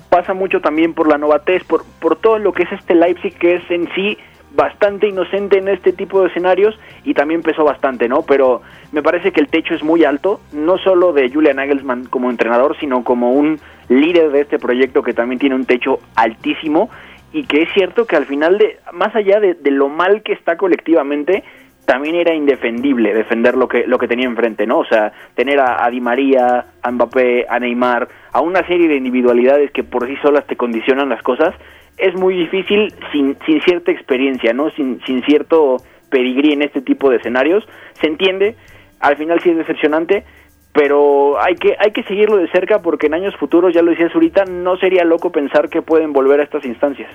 pasa 0.10 0.34
mucho 0.34 0.60
también 0.60 0.94
por 0.94 1.08
la 1.08 1.18
novatez, 1.18 1.64
por, 1.64 1.86
por 2.00 2.16
todo 2.18 2.40
lo 2.40 2.54
que 2.54 2.64
es 2.64 2.72
este 2.72 2.96
Leipzig, 2.96 3.38
que 3.38 3.56
es 3.56 3.72
en 3.72 3.90
sí 3.94 4.18
bastante 4.54 5.08
inocente 5.08 5.58
en 5.58 5.68
este 5.68 5.94
tipo 5.94 6.22
de 6.22 6.28
escenarios 6.28 6.78
y 7.04 7.14
también 7.14 7.42
pesó 7.42 7.64
bastante, 7.64 8.08
¿no? 8.08 8.22
Pero 8.22 8.62
me 8.92 9.04
parece 9.04 9.32
que 9.32 9.42
el 9.42 9.48
techo 9.48 9.74
es 9.74 9.84
muy 9.84 10.04
alto, 10.04 10.40
no 10.54 10.78
solo 10.78 11.14
de 11.14 11.30
Julian 11.30 11.58
Nagelsmann 11.58 12.06
como 12.06 12.30
entrenador, 12.30 12.78
sino 12.80 13.04
como 13.04 13.32
un 13.32 13.60
líder 13.90 14.32
de 14.32 14.42
este 14.42 14.60
proyecto 14.60 15.04
que 15.04 15.14
también 15.14 15.40
tiene 15.40 15.56
un 15.56 15.66
techo 15.66 16.00
altísimo 16.16 16.90
y 17.32 17.44
que 17.44 17.64
es 17.64 17.70
cierto 17.74 18.06
que 18.06 18.16
al 18.16 18.26
final, 18.26 18.58
de 18.58 18.80
más 18.94 19.14
allá 19.16 19.40
de, 19.40 19.58
lo 19.70 19.90
mal 19.90 20.24
que 20.24 20.34
está 20.34 20.56
colectivamente, 20.56 21.44
también 21.86 22.16
era 22.16 22.34
indefendible 22.34 23.14
defender 23.14 23.56
lo 23.56 23.68
que 23.68 23.86
lo 23.86 24.00
que 24.00 24.08
tenía 24.08 24.26
enfrente, 24.26 24.66
¿no? 24.66 24.80
O 24.80 24.86
sea, 24.86 25.12
tener 25.36 25.60
a, 25.60 25.86
a, 25.86 25.90
Di 25.90 26.00
María, 26.00 26.66
a 26.82 26.92
Mbappé, 26.92 27.46
a 27.50 27.60
Neymar, 27.60 28.08
a 28.32 28.42
una 28.42 28.66
serie 28.66 28.88
de 28.88 28.96
individualidades 28.96 29.70
que 29.72 29.84
por 29.84 30.08
sí 30.08 30.16
solas 30.22 30.48
te 30.48 30.56
condicionan 30.56 31.10
las 31.10 31.22
cosas, 31.22 31.54
es 31.98 32.16
muy 32.16 32.36
difícil 32.36 32.94
sin, 33.12 33.38
sin 33.46 33.62
cierta 33.62 33.92
experiencia, 33.92 34.54
¿no? 34.54 34.70
Sin, 34.72 35.02
sin 35.06 35.24
cierto 35.24 35.78
pedigrí 36.10 36.54
en 36.54 36.62
este 36.62 36.82
tipo 36.82 37.10
de 37.10 37.18
escenarios. 37.18 37.64
Se 38.00 38.08
entiende, 38.08 38.56
al 39.00 39.18
final 39.18 39.40
sí 39.42 39.50
es 39.50 39.58
decepcionante, 39.58 40.24
pero 40.74 41.42
hay 41.42 41.56
que 41.56 41.76
hay 41.80 41.92
que 41.92 42.04
seguirlo 42.04 42.38
de 42.38 42.50
cerca 42.50 42.82
porque 42.82 43.08
en 43.08 43.14
años 43.14 43.36
futuros, 43.38 43.74
ya 43.74 43.82
lo 43.82 43.92
decías 43.92 44.14
ahorita, 44.14 44.46
no 44.46 44.78
sería 44.78 45.04
loco 45.06 45.32
pensar 45.32 45.70
que 45.70 45.82
pueden 45.82 46.12
volver 46.12 46.42
a 46.42 46.44
estas 46.44 46.66
instancias. 46.66 47.10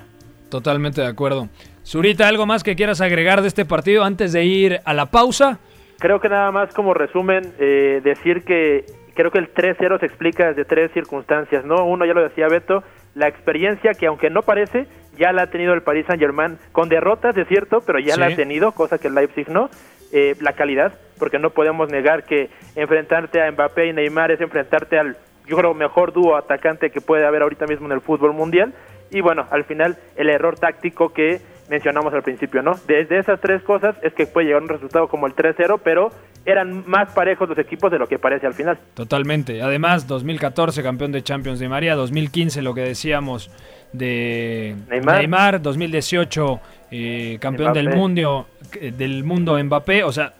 Totalmente 0.48 1.00
de 1.00 1.06
acuerdo. 1.06 1.48
Zurita, 1.84 2.26
¿algo 2.26 2.46
más 2.46 2.62
que 2.62 2.74
quieras 2.74 3.00
agregar 3.00 3.42
de 3.42 3.48
este 3.48 3.64
partido 3.64 4.04
antes 4.04 4.32
de 4.32 4.44
ir 4.44 4.80
a 4.84 4.94
la 4.94 5.06
pausa? 5.06 5.58
Creo 5.98 6.20
que 6.20 6.28
nada 6.28 6.50
más 6.50 6.72
como 6.72 6.94
resumen, 6.94 7.52
eh, 7.58 8.00
decir 8.02 8.42
que 8.44 8.84
creo 9.14 9.30
que 9.30 9.38
el 9.38 9.52
3-0 9.52 10.00
se 10.00 10.06
explica 10.06 10.48
desde 10.48 10.64
tres 10.64 10.90
circunstancias, 10.92 11.64
¿no? 11.64 11.84
Uno 11.84 12.06
ya 12.06 12.14
lo 12.14 12.22
decía 12.22 12.48
Beto, 12.48 12.82
la 13.14 13.28
experiencia 13.28 13.94
que 13.94 14.06
aunque 14.06 14.30
no 14.30 14.42
parece, 14.42 14.86
ya 15.16 15.32
la 15.32 15.42
ha 15.42 15.46
tenido 15.50 15.74
el 15.74 15.82
Paris 15.82 16.06
Saint 16.06 16.20
Germain, 16.20 16.58
con 16.72 16.88
derrotas 16.88 17.36
es 17.36 17.48
cierto, 17.48 17.80
pero 17.84 17.98
ya 17.98 18.14
sí. 18.14 18.20
la 18.20 18.26
ha 18.26 18.36
tenido, 18.36 18.72
cosa 18.72 18.98
que 18.98 19.08
el 19.08 19.14
Leipzig 19.14 19.48
no. 19.48 19.70
Eh, 20.12 20.34
la 20.40 20.54
calidad, 20.54 20.92
porque 21.20 21.38
no 21.38 21.50
podemos 21.50 21.88
negar 21.88 22.24
que 22.24 22.50
enfrentarte 22.74 23.40
a 23.40 23.50
Mbappé 23.52 23.86
y 23.86 23.92
Neymar 23.92 24.32
es 24.32 24.40
enfrentarte 24.40 24.98
al, 24.98 25.16
yo 25.46 25.56
creo, 25.56 25.72
mejor 25.72 26.12
dúo 26.12 26.36
atacante 26.36 26.90
que 26.90 27.00
puede 27.00 27.24
haber 27.24 27.42
ahorita 27.42 27.66
mismo 27.66 27.86
en 27.86 27.92
el 27.92 28.00
fútbol 28.00 28.32
mundial. 28.32 28.74
Y 29.12 29.20
bueno, 29.20 29.46
al 29.50 29.64
final 29.64 29.98
el 30.16 30.30
error 30.30 30.58
táctico 30.58 31.12
que 31.12 31.40
mencionamos 31.70 32.12
al 32.12 32.22
principio, 32.24 32.62
¿no? 32.62 32.72
Desde 32.88 33.20
esas 33.20 33.40
tres 33.40 33.62
cosas 33.62 33.94
es 34.02 34.12
que 34.12 34.26
puede 34.26 34.48
llegar 34.48 34.62
un 34.62 34.68
resultado 34.68 35.08
como 35.08 35.28
el 35.28 35.36
3-0, 35.36 35.80
pero 35.84 36.10
eran 36.44 36.82
más 36.86 37.12
parejos 37.12 37.48
los 37.48 37.58
equipos 37.58 37.92
de 37.92 37.98
lo 37.98 38.08
que 38.08 38.18
parece 38.18 38.46
al 38.46 38.54
final. 38.54 38.76
Totalmente. 38.94 39.62
Además, 39.62 40.08
2014 40.08 40.82
campeón 40.82 41.12
de 41.12 41.22
Champions 41.22 41.60
de 41.60 41.68
María, 41.68 41.94
2015 41.94 42.60
lo 42.62 42.74
que 42.74 42.80
decíamos 42.80 43.52
de 43.92 44.74
Neymar, 44.88 45.18
Neymar 45.18 45.62
2018 45.62 46.60
eh, 46.90 47.38
campeón 47.40 47.70
Mbappé. 47.70 47.82
del 47.82 47.96
mundo 47.96 48.46
del 48.80 49.24
mundo 49.24 49.62
Mbappé, 49.62 50.02
o 50.02 50.12
sea, 50.12 50.34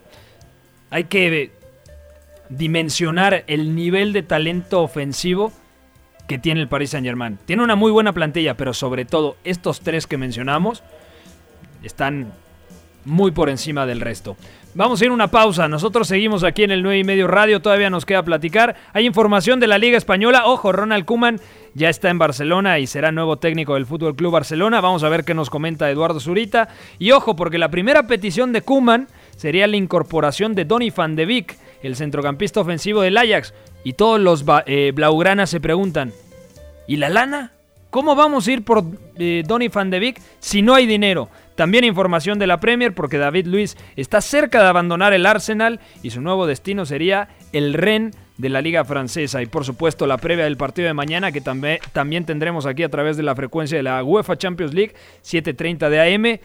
hay 0.90 1.05
que 1.05 1.53
dimensionar 2.49 3.45
el 3.47 3.77
nivel 3.77 4.12
de 4.12 4.25
talento 4.25 4.83
ofensivo 4.83 5.53
que 6.27 6.38
tiene 6.38 6.61
el 6.61 6.69
Paris 6.69 6.90
Saint-Germain. 6.90 7.38
Tiene 7.45 7.62
una 7.62 7.77
muy 7.77 7.93
buena 7.93 8.12
plantilla, 8.12 8.57
pero 8.57 8.75
sobre 8.75 9.05
todo 9.05 9.37
estos 9.45 9.81
tres 9.81 10.09
que 10.09 10.16
mencionamos 10.16 10.83
están 11.83 12.33
muy 13.05 13.31
por 13.31 13.49
encima 13.49 13.87
del 13.87 14.01
resto. 14.01 14.37
Vamos 14.73 15.01
a 15.01 15.05
ir 15.05 15.11
a 15.11 15.14
una 15.14 15.29
pausa. 15.29 15.66
Nosotros 15.66 16.07
seguimos 16.07 16.45
aquí 16.45 16.62
en 16.62 16.71
el 16.71 16.85
9 16.85 16.99
y 16.99 17.05
medio 17.05 17.27
radio. 17.27 17.61
Todavía 17.61 17.90
nos 17.90 18.07
queda 18.07 18.23
platicar. 18.23 18.77
Hay 18.93 19.05
información 19.05 19.59
de 19.59 19.66
la 19.66 19.79
Liga 19.79 19.99
Española. 19.99 20.43
Ojo, 20.47 20.71
Ronald 20.71 21.05
Kuman 21.05 21.40
ya 21.75 21.88
está 21.88 22.09
en 22.09 22.19
Barcelona 22.19 22.79
y 22.79 22.87
será 22.87 23.11
nuevo 23.11 23.37
técnico 23.37 23.75
del 23.75 23.87
Fútbol 23.87 24.14
Club 24.14 24.33
Barcelona. 24.33 24.81
Vamos 24.81 25.03
a 25.03 25.09
ver 25.09 25.25
qué 25.25 25.35
nos 25.35 25.51
comenta 25.51 25.90
Eduardo 25.90 26.21
Zurita. 26.21 26.69
Y 27.01 27.11
ojo, 27.11 27.35
porque 27.35 27.59
la 27.59 27.71
primera 27.71 28.07
petición 28.07 28.53
de 28.53 28.62
Kuman 28.62 29.09
sería 29.37 29.66
la 29.66 29.77
incorporación 29.77 30.55
de 30.55 30.64
Donny 30.64 30.90
van 30.90 31.16
de 31.16 31.27
Beek, 31.27 31.59
el 31.83 31.97
centrocampista 31.97 32.61
ofensivo 32.61 33.03
del 33.03 33.16
Ajax. 33.16 33.55
Y 33.83 33.95
todos 33.95 34.21
los 34.21 34.45
eh, 34.66 34.93
blaugranas 34.95 35.51
se 35.51 35.61
preguntan: 35.61 36.12
¿y 36.87 36.97
la 36.97 37.09
lana? 37.09 37.53
¿Cómo 37.90 38.14
vamos 38.14 38.47
a 38.47 38.53
ir 38.53 38.64
por 38.64 38.85
eh, 39.16 39.43
Donny 39.45 39.66
van 39.66 39.90
de 39.90 39.99
Beek 39.99 40.21
si 40.38 40.62
no 40.62 40.75
hay 40.75 40.87
dinero? 40.87 41.29
También 41.61 41.85
información 41.85 42.38
de 42.38 42.46
la 42.46 42.59
Premier 42.59 42.94
porque 42.94 43.18
David 43.18 43.46
Luis 43.46 43.77
está 43.94 44.23
cerca 44.23 44.62
de 44.62 44.68
abandonar 44.68 45.12
el 45.12 45.27
Arsenal 45.27 45.79
y 46.03 46.09
su 46.09 46.23
nuevo 46.23 46.46
destino 46.46 46.87
sería 46.87 47.29
el 47.53 47.75
Ren 47.75 48.12
de 48.38 48.49
la 48.49 48.62
Liga 48.62 48.83
Francesa 48.87 49.42
y 49.42 49.46
por 49.46 49.66
supuesto 49.66 50.07
la 50.07 50.16
previa 50.16 50.44
del 50.44 50.57
partido 50.57 50.88
de 50.88 50.94
mañana 50.94 51.33
que 51.33 51.42
también, 51.42 51.79
también 51.92 52.25
tendremos 52.25 52.64
aquí 52.64 52.83
a 52.83 52.88
través 52.88 53.18
de 53.18 53.25
la 53.25 53.37
frecuencia 53.37 53.77
de 53.77 53.83
la 53.83 54.03
UEFA 54.03 54.38
Champions 54.38 54.73
League 54.73 54.94
7.30 55.23 55.90
de 55.90 56.14
AM 56.14 56.40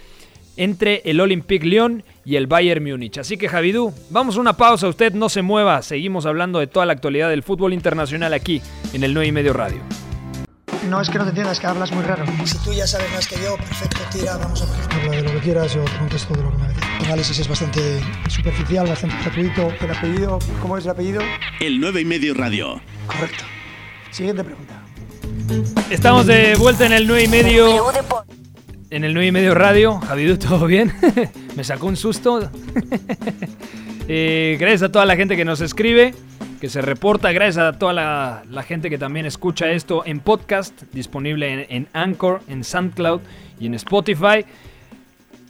entre 0.57 1.01
el 1.05 1.21
Olympique 1.21 1.65
Lyon 1.65 2.03
y 2.25 2.35
el 2.35 2.47
Bayern 2.47 2.83
Múnich. 2.83 3.17
Así 3.17 3.37
que 3.37 3.47
Javidú, 3.47 3.93
vamos 4.09 4.35
a 4.35 4.41
una 4.41 4.57
pausa, 4.57 4.89
usted 4.89 5.13
no 5.13 5.29
se 5.29 5.41
mueva, 5.41 5.81
seguimos 5.81 6.25
hablando 6.25 6.59
de 6.59 6.67
toda 6.67 6.85
la 6.85 6.91
actualidad 6.91 7.29
del 7.29 7.41
fútbol 7.41 7.71
internacional 7.71 8.33
aquí 8.33 8.61
en 8.91 9.05
el 9.05 9.13
9 9.13 9.27
y 9.27 9.31
medio 9.31 9.53
radio. 9.53 9.79
No 10.89 11.01
es 11.01 11.09
que 11.09 11.17
no 11.17 11.23
te 11.23 11.29
entiendas, 11.29 11.59
que 11.59 11.67
hablas 11.67 11.91
muy 11.91 12.03
raro. 12.03 12.25
Si 12.45 12.57
tú 12.59 12.71
ya 12.73 12.85
sabes 12.85 13.11
más 13.11 13.27
que 13.27 13.35
yo, 13.41 13.57
perfecto, 13.57 13.99
tira, 14.11 14.37
vamos 14.37 14.61
a 14.61 14.65
ver. 14.65 15.01
Habla 15.03 15.11
de 15.17 15.23
lo 15.23 15.31
que 15.33 15.39
quieras, 15.39 15.73
yo 15.73 15.83
te 15.83 15.97
contesto 15.97 16.33
de 16.35 16.43
lo 16.43 16.51
que 16.51 16.57
me 16.57 16.67
dices. 16.67 16.83
El 16.99 17.05
análisis 17.07 17.39
es 17.39 17.47
bastante 17.47 18.01
superficial, 18.27 18.87
bastante 18.87 19.15
gratuito. 19.23 19.73
¿El 19.81 19.91
apellido? 19.91 20.39
¿Cómo 20.61 20.77
es 20.77 20.85
el 20.85 20.91
apellido? 20.91 21.21
El 21.59 21.79
9 21.79 22.01
y 22.01 22.05
medio 22.05 22.33
radio. 22.33 22.81
Correcto. 23.07 23.43
Siguiente 24.11 24.43
pregunta. 24.43 24.81
Estamos 25.89 26.27
de 26.27 26.55
vuelta 26.55 26.85
en 26.85 26.93
el 26.93 27.07
9 27.07 27.23
y 27.23 27.27
medio. 27.27 27.85
En 28.91 29.03
el 29.03 29.13
9 29.13 29.27
y 29.27 29.31
medio 29.31 29.55
radio. 29.55 29.99
Javidú, 29.99 30.37
¿todo 30.37 30.65
bien? 30.67 30.93
Me 31.55 31.63
sacó 31.63 31.87
un 31.87 31.97
susto. 31.97 32.49
Eh, 34.07 34.57
gracias 34.59 34.83
a 34.83 34.91
toda 34.91 35.03
la 35.07 35.15
gente 35.15 35.35
que 35.35 35.43
nos 35.43 35.61
escribe, 35.61 36.13
que 36.65 36.69
se 36.69 36.81
reporta. 36.81 37.31
Gracias 37.31 37.63
a 37.63 37.77
toda 37.77 37.93
la, 37.93 38.63
gente 38.63 38.89
que 38.89 38.97
también 38.97 39.27
escucha 39.27 39.69
esto 39.69 40.01
en 40.03 40.19
podcast, 40.19 40.81
disponible 40.93 41.67
en, 41.69 41.87
Anchor, 41.93 42.41
en 42.47 42.63
SoundCloud 42.63 43.21
y 43.59 43.67
en 43.67 43.75
Spotify. 43.75 44.45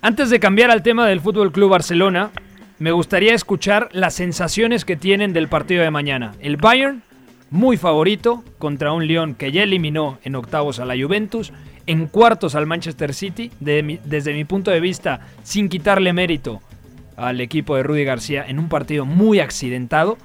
Antes 0.02 0.30
de 0.30 0.42
cambiar 0.42 0.72
al 0.72 0.84
tema 0.84 1.08
del 1.08 1.22
Fútbol 1.22 1.54
Club 1.54 1.70
Barcelona, 1.70 2.32
me 2.80 2.92
gustaría 2.92 3.34
escuchar 3.34 3.88
las 3.94 4.14
sensaciones 4.14 4.84
que 4.84 4.98
tienen 4.98 5.32
del 5.32 5.48
partido 5.48 5.84
de 5.84 5.90
mañana. 5.90 6.34
El 6.42 6.58
Bayern, 6.58 7.02
muy 7.50 7.78
favorito, 7.78 8.44
contra 8.58 8.92
un 8.92 9.08
Lyon 9.08 9.36
que 9.36 9.54
ya 9.54 9.64
eliminó 9.64 10.20
en 10.26 10.36
octavos 10.36 10.80
a 10.80 10.86
la 10.86 11.02
Juventus, 11.02 11.54
en 11.88 12.08
cuartos 12.08 12.56
al 12.56 12.66
Manchester 12.66 13.14
City, 13.14 13.52
desde 13.62 14.34
mi 14.34 14.44
punto 14.44 14.70
de 14.70 14.82
vista, 14.82 15.22
sin 15.44 15.70
quitarle 15.70 16.12
mérito 16.12 16.62
al 17.16 17.40
equipo 17.40 17.78
de 17.78 17.84
Rudy 17.84 18.04
García 18.04 18.44
en 18.46 18.60
un 18.60 18.68
partido 18.68 19.06
muy 19.06 19.40
accidentado. 19.40 20.18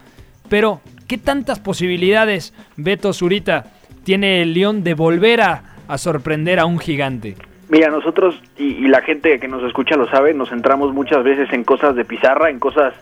Pero, 0.51 0.81
¿qué 1.09 1.17
tantas 1.17 1.61
posibilidades, 1.61 2.53
Beto 2.77 3.13
Zurita, 3.15 3.67
tiene 4.05 4.43
el 4.43 4.53
Lyon 4.53 4.83
de 4.85 4.95
volver 4.95 5.41
a, 5.41 5.63
a 5.89 5.97
sorprender 5.97 6.59
a 6.59 6.67
un 6.67 6.79
gigante? 6.79 7.37
Mira, 7.69 7.89
nosotros 7.89 8.35
y, 8.59 8.65
y 8.65 8.89
la 8.89 9.01
gente 9.01 9.39
que 9.39 9.47
nos 9.47 9.63
escucha 9.63 9.97
lo 9.97 10.11
sabe, 10.11 10.35
nos 10.35 10.51
centramos 10.51 10.93
muchas 10.93 11.23
veces 11.23 11.53
en 11.53 11.63
cosas 11.63 11.95
de 11.95 12.05
pizarra, 12.05 12.51
en 12.51 12.59
cosas 12.59 12.93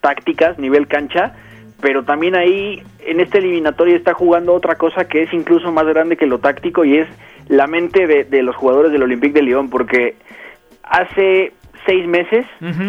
tácticas, 0.00 0.56
nivel 0.56 0.86
cancha, 0.86 1.34
pero 1.80 2.04
también 2.04 2.36
ahí 2.36 2.80
en 3.04 3.18
esta 3.18 3.38
eliminatoria 3.38 3.96
está 3.96 4.14
jugando 4.14 4.54
otra 4.54 4.76
cosa 4.76 5.08
que 5.08 5.24
es 5.24 5.32
incluso 5.34 5.72
más 5.72 5.86
grande 5.86 6.16
que 6.16 6.26
lo 6.26 6.38
táctico 6.38 6.84
y 6.84 6.98
es 6.98 7.08
la 7.48 7.66
mente 7.66 8.06
de, 8.06 8.22
de 8.22 8.42
los 8.44 8.54
jugadores 8.54 8.92
del 8.92 9.02
Olympique 9.02 9.34
de 9.34 9.42
Lyon, 9.42 9.68
porque 9.68 10.14
hace 10.84 11.52
seis 11.86 12.06
meses, 12.06 12.46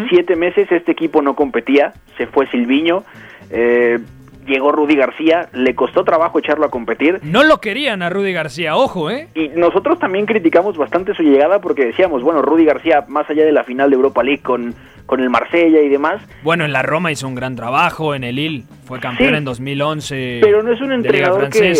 siete 0.08 0.36
meses 0.36 0.70
este 0.70 0.92
equipo 0.92 1.22
no 1.22 1.34
competía, 1.34 1.92
se 2.16 2.26
fue 2.26 2.46
Silviño, 2.48 3.04
eh, 3.50 3.98
llegó 4.46 4.72
Rudy 4.72 4.96
García, 4.96 5.48
le 5.52 5.74
costó 5.74 6.04
trabajo 6.04 6.38
echarlo 6.38 6.66
a 6.66 6.70
competir. 6.70 7.20
No 7.22 7.44
lo 7.44 7.60
querían 7.60 8.02
a 8.02 8.10
Rudy 8.10 8.32
García, 8.32 8.76
ojo, 8.76 9.10
¿eh? 9.10 9.28
Y 9.34 9.48
nosotros 9.48 9.98
también 9.98 10.26
criticamos 10.26 10.76
bastante 10.76 11.14
su 11.14 11.22
llegada 11.22 11.60
porque 11.60 11.86
decíamos, 11.86 12.22
bueno, 12.22 12.42
Rudy 12.42 12.64
García, 12.64 13.04
más 13.08 13.28
allá 13.28 13.44
de 13.44 13.52
la 13.52 13.64
final 13.64 13.90
de 13.90 13.96
Europa 13.96 14.22
League 14.22 14.42
con, 14.42 14.74
con 15.06 15.20
el 15.20 15.30
Marsella 15.30 15.80
y 15.80 15.88
demás, 15.88 16.22
Bueno, 16.42 16.64
en 16.64 16.72
la 16.72 16.82
Roma 16.82 17.12
hizo 17.12 17.26
un 17.26 17.34
gran 17.34 17.56
trabajo, 17.56 18.14
en 18.14 18.24
el 18.24 18.36
Lille 18.36 18.64
fue 18.84 19.00
campeón 19.00 19.30
Sí, 19.30 19.36
en 19.36 19.44
2011 19.44 20.38
pero 20.42 20.62
no 20.62 20.72
es 20.72 20.80
un 20.80 20.92
entrenador 20.92 21.48
que 21.50 21.74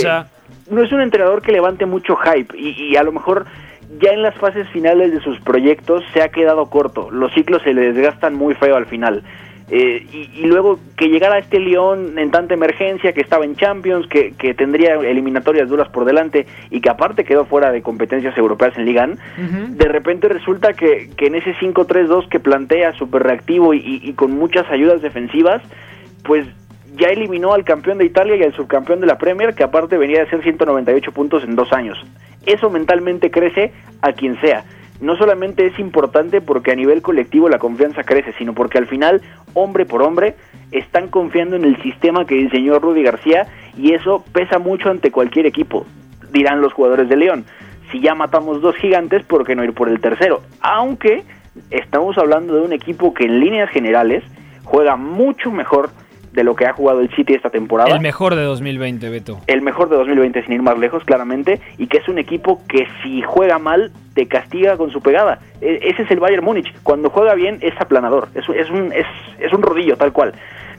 no 0.71 0.83
es 0.83 0.91
un 0.91 1.01
entrenador 1.01 1.43
que 1.43 1.53
levante 1.53 1.87
mucho 1.87 2.17
hype 2.17 2.57
y, 2.59 2.71
y 2.71 2.97
a 2.97 3.05
lo 3.05 3.13
mejor 3.13 3.47
ya 4.01 4.11
en 4.11 4.23
las 4.23 4.35
fases 4.35 4.69
finales 4.71 5.13
de 5.13 5.21
sus 5.21 5.39
proyectos 5.41 6.03
se 6.13 6.23
ha 6.23 6.29
quedado 6.29 6.67
corto, 6.67 7.11
los 7.11 7.33
ciclos 7.33 7.63
se 7.63 7.73
le 7.73 7.93
desgastan 7.93 8.35
muy 8.35 8.55
feo 8.55 8.77
al 8.77 8.87
final. 8.87 9.23
Eh, 9.69 10.07
y, 10.13 10.31
y 10.43 10.47
luego 10.47 10.79
que 10.97 11.09
llegara 11.09 11.39
este 11.39 11.59
León 11.59 12.19
en 12.19 12.31
tanta 12.31 12.55
emergencia, 12.55 13.13
que 13.13 13.21
estaba 13.21 13.45
en 13.45 13.57
Champions, 13.57 14.07
que, 14.07 14.33
que 14.39 14.55
tendría 14.55 14.95
eliminatorias 14.95 15.69
duras 15.69 15.89
por 15.89 16.05
delante 16.05 16.47
y 16.71 16.81
que 16.81 16.89
aparte 16.89 17.25
quedó 17.25 17.47
fuera 17.47 17.73
de 17.73 17.83
competencias 17.83 18.37
europeas 18.39 18.79
en 18.79 18.85
Liga, 18.85 19.09
de 19.77 19.89
repente 19.89 20.29
resulta 20.29 20.73
que, 20.75 21.11
que 21.17 21.27
en 21.27 21.35
ese 21.35 21.53
5-3-2 21.57 22.29
que 22.29 22.39
plantea 22.39 22.93
súper 22.93 23.25
reactivo 23.25 23.75
y, 23.75 23.79
y- 23.79 24.09
y 24.09 24.13
con 24.13 24.31
muchas 24.33 24.71
ayudas 24.71 25.03
defensivas, 25.03 25.61
pues 26.23 26.47
ya 26.97 27.09
eliminó 27.09 27.53
al 27.53 27.65
campeón 27.65 27.99
de 27.99 28.05
Italia 28.07 28.37
y 28.37 28.43
al 28.45 28.55
subcampeón 28.55 29.01
de 29.01 29.07
la 29.07 29.19
Premier, 29.19 29.55
que 29.55 29.65
aparte 29.65 29.99
venía 29.99 30.21
de 30.21 30.31
ser 30.31 30.43
198 30.43 31.11
puntos 31.13 31.43
en 31.45 31.57
dos 31.57 31.73
años. 31.73 31.99
Eso 32.47 32.71
mentalmente 32.71 33.31
crece 33.33 33.73
a 34.01 34.13
quien 34.13 34.41
sea. 34.41 34.65
No 35.01 35.17
solamente 35.17 35.67
es 35.67 35.79
importante 35.79 36.41
porque 36.41 36.73
a 36.73 36.77
nivel 36.77 37.03
colectivo 37.03 37.49
la 37.49 37.59
confianza 37.59 38.03
crece, 38.03 38.33
sino 38.39 38.55
porque 38.55 38.79
al 38.79 38.87
final, 38.87 39.21
hombre 39.55 39.85
por 39.85 40.03
hombre, 40.03 40.37
están 40.73 41.09
confiando 41.09 41.57
en 41.57 41.65
el 41.65 41.81
sistema 41.83 42.25
que 42.27 42.35
diseñó 42.35 42.79
Rudy 42.79 43.03
García 43.03 43.47
y 43.77 43.93
eso 43.93 44.25
pesa 44.33 44.59
mucho 44.59 44.91
ante 44.91 45.11
cualquier 45.11 45.47
equipo, 45.47 45.87
dirán 46.33 46.61
los 46.61 46.73
jugadores 46.73 47.09
de 47.09 47.17
León. 47.17 47.45
Si 47.93 48.01
ya 48.01 48.15
matamos 48.15 48.61
dos 48.63 48.75
gigantes, 48.77 49.25
¿por 49.25 49.45
qué 49.45 49.55
no 49.55 49.65
ir 49.65 49.73
por 49.73 49.89
el 49.89 50.01
tercero? 50.01 50.43
Aunque 50.61 51.23
estamos 51.71 52.19
hablando 52.19 52.55
de 52.55 52.63
un 52.63 52.73
equipo 52.73 53.15
que 53.15 53.25
en 53.25 53.41
líneas 53.41 53.71
generales 53.71 54.25
juega 54.65 54.97
mucho 54.97 55.53
mejor 55.53 55.91
de 56.37 56.45
lo 56.45 56.55
que 56.55 56.67
ha 56.67 56.75
jugado 56.75 57.01
el 57.01 57.09
City 57.17 57.33
esta 57.33 57.49
temporada. 57.49 57.91
El 57.91 58.01
mejor 58.01 58.37
de 58.37 58.43
2020, 58.43 59.09
Beto. 59.09 59.41
El 59.47 59.63
mejor 59.63 59.89
de 59.89 59.97
2020 59.97 60.43
sin 60.45 60.53
ir 60.53 60.63
más 60.63 60.79
lejos, 60.79 61.03
claramente, 61.03 61.63
y 61.79 61.87
que 61.87 61.97
es 61.97 62.09
un 62.09 62.19
equipo 62.19 62.61
que 62.69 62.87
si 63.03 63.23
juega 63.23 63.59
mal 63.59 63.91
te 64.15 64.29
castiga 64.29 64.77
con 64.77 64.91
su 64.91 65.01
pegada. 65.01 65.39
E- 65.63 65.81
ese 65.83 66.03
es 66.03 66.11
el 66.11 66.21
Bayern 66.21 66.45
Múnich. 66.45 66.71
Cuando 66.83 67.09
juega 67.09 67.35
bien 67.35 67.59
es 67.63 67.73
aplanador, 67.81 68.29
es, 68.35 68.45
es, 68.51 68.71
un, 68.71 68.93
es, 68.93 69.07
es 69.39 69.51
un 69.55 69.63
rodillo 69.63 69.97
tal 69.97 70.13
cual. 70.13 70.35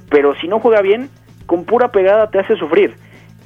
Pero 0.09 0.35
si 0.35 0.47
no 0.47 0.59
juega 0.59 0.81
bien, 0.81 1.09
con 1.47 1.65
pura 1.65 1.87
pegada 1.91 2.29
te 2.29 2.37
hace 2.39 2.55
sufrir. 2.55 2.93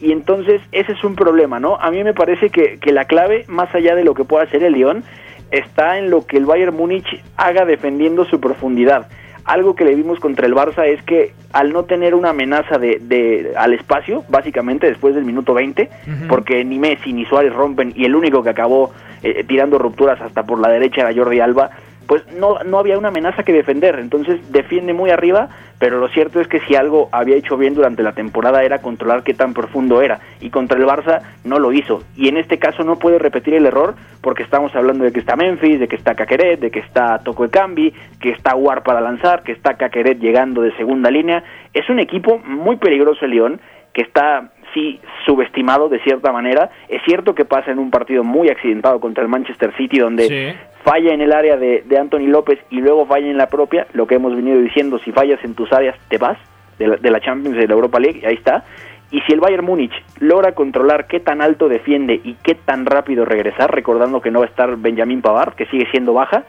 Y 0.02 0.12
entonces 0.12 0.62
ese 0.74 0.92
es 0.92 1.04
un 1.06 1.16
problema, 1.16 1.62
¿no? 1.62 1.78
A 1.78 1.92
mí 1.92 2.04
me 2.04 2.14
parece 2.14 2.50
que, 2.50 2.78
que 2.78 2.92
la 2.92 3.06
clave, 3.06 3.46
más 3.48 3.74
allá 3.74 3.96
de 3.96 4.04
lo 4.04 4.16
que 4.16 4.26
pueda 4.26 4.44
hacer 4.44 4.64
el 4.66 4.74
Lyon, 4.74 5.06
está 5.50 5.98
en 5.98 6.10
lo 6.10 6.26
que 6.26 6.36
el 6.36 6.46
Bayern 6.46 6.76
Múnich 6.76 7.08
haga 7.38 7.64
defendiendo 7.64 8.26
su 8.26 8.42
profundidad. 8.42 9.08
Algo 9.46 9.76
que 9.76 9.86
le 9.86 9.96
vimos 9.96 10.20
contra 10.20 10.46
el 10.46 10.54
Barça 10.54 10.86
es 10.86 11.02
que 11.04 11.34
al 11.52 11.74
no 11.74 11.84
tener 11.86 12.14
una 12.16 12.30
amenaza 12.30 12.78
de, 12.78 13.00
de- 13.02 13.54
al 13.58 13.74
espacio, 13.74 14.24
básicamente 14.30 14.88
después 14.88 15.16
del 15.16 15.26
minuto 15.26 15.54
20, 15.54 15.90
porque 16.30 16.64
ni 16.64 16.78
Messi 16.80 17.12
ni 17.14 17.26
Suárez 17.26 17.54
rompen 17.54 17.92
y 17.96 18.06
el 18.06 18.16
único 18.16 18.44
que 18.44 18.50
acabó 18.50 18.92
eh, 19.24 19.44
tirando 19.48 19.78
rupturas 19.78 20.22
hasta 20.22 20.44
por 20.44 20.60
la 20.60 20.70
derecha 20.70 21.02
era 21.02 21.14
Jordi 21.14 21.40
Alba, 21.40 21.72
pues 22.12 22.28
no, 22.34 22.62
no 22.66 22.78
había 22.78 22.98
una 22.98 23.08
amenaza 23.08 23.44
que 23.44 23.54
defender, 23.54 23.98
entonces 23.98 24.52
defiende 24.52 24.92
muy 24.92 25.12
arriba, 25.12 25.48
pero 25.80 25.98
lo 25.98 26.10
cierto 26.10 26.42
es 26.42 26.48
que 26.50 26.60
si 26.60 26.76
algo 26.76 27.08
había 27.14 27.38
hecho 27.38 27.56
bien 27.56 27.74
durante 27.74 28.04
la 28.04 28.12
temporada 28.12 28.64
era 28.64 28.82
controlar 28.82 29.24
qué 29.24 29.34
tan 29.34 29.54
profundo 29.54 30.02
era, 30.02 30.20
y 30.42 30.50
contra 30.50 30.78
el 30.78 30.86
Barça 30.86 31.22
no 31.46 31.58
lo 31.58 31.72
hizo, 31.72 32.04
y 32.18 32.28
en 32.28 32.36
este 32.36 32.60
caso 32.60 32.84
no 32.84 33.00
puede 33.00 33.18
repetir 33.18 33.54
el 33.54 33.66
error 33.66 33.96
porque 34.20 34.44
estamos 34.44 34.76
hablando 34.76 35.06
de 35.06 35.14
que 35.14 35.22
está 35.22 35.38
Memphis, 35.38 35.80
de 35.80 35.88
que 35.88 35.96
está 35.96 36.14
Caqueret, 36.14 36.60
de 36.60 36.70
que 36.70 36.80
está 36.80 37.20
Toco 37.20 37.50
Cambi, 37.50 37.94
que 38.20 38.32
está 38.32 38.56
War 38.56 38.84
para 38.84 39.00
lanzar, 39.00 39.44
que 39.44 39.54
está 39.54 39.76
Caqueret 39.76 40.20
llegando 40.20 40.64
de 40.64 40.76
segunda 40.76 41.10
línea, 41.10 41.46
es 41.74 41.90
un 41.90 42.02
equipo 42.02 42.40
muy 42.40 42.76
peligroso 42.76 43.24
el 43.24 43.32
León, 43.32 43.62
que 43.94 44.02
está 44.02 44.52
sí 44.74 45.00
subestimado 45.26 45.90
de 45.90 46.00
cierta 46.00 46.32
manera, 46.32 46.70
es 46.88 47.02
cierto 47.04 47.36
que 47.36 47.46
pasa 47.46 47.72
en 47.72 47.80
un 47.80 47.92
partido 47.92 48.24
muy 48.24 48.50
accidentado 48.50 49.00
contra 49.00 49.24
el 49.24 49.30
Manchester 49.30 49.76
City 49.78 50.00
donde 50.00 50.56
falla 50.84 51.14
en 51.14 51.22
el 51.22 51.32
área 51.32 51.58
de, 51.58 51.84
de 51.86 51.98
Anthony 51.98 52.28
López 52.28 52.60
y 52.70 52.82
luego 52.82 53.06
falla 53.06 53.28
en 53.28 53.38
la 53.38 53.48
propia, 53.48 53.88
lo 53.94 54.08
que 54.08 54.16
hemos 54.16 54.36
venido 54.36 54.60
diciendo, 54.60 55.00
si 55.00 55.12
fallas 55.12 55.44
en 55.44 55.56
tus 55.56 55.72
áreas 55.72 55.96
te 56.10 56.18
vas 56.18 56.38
de 56.80 56.88
la, 56.88 56.96
de 56.98 57.12
la 57.12 57.20
Champions 57.20 57.58
de 57.58 57.68
la 57.68 57.74
Europa 57.74 58.00
League, 58.00 58.22
ahí 58.26 58.36
está. 58.36 58.64
Y 59.12 59.20
si 59.22 59.34
el 59.34 59.42
Bayern 59.42 59.66
Múnich 59.66 59.94
logra 60.20 60.54
controlar 60.54 61.06
qué 61.06 61.20
tan 61.20 61.42
alto 61.42 61.68
defiende 61.68 62.22
y 62.24 62.36
qué 62.42 62.56
tan 62.56 62.86
rápido 62.86 63.26
regresar, 63.26 63.70
recordando 63.74 64.22
que 64.22 64.32
no 64.32 64.40
va 64.40 64.46
a 64.46 64.50
estar 64.50 64.78
Benjamín 64.78 65.22
Pavard, 65.22 65.54
que 65.54 65.66
sigue 65.66 65.86
siendo 65.92 66.14
baja, 66.14 66.46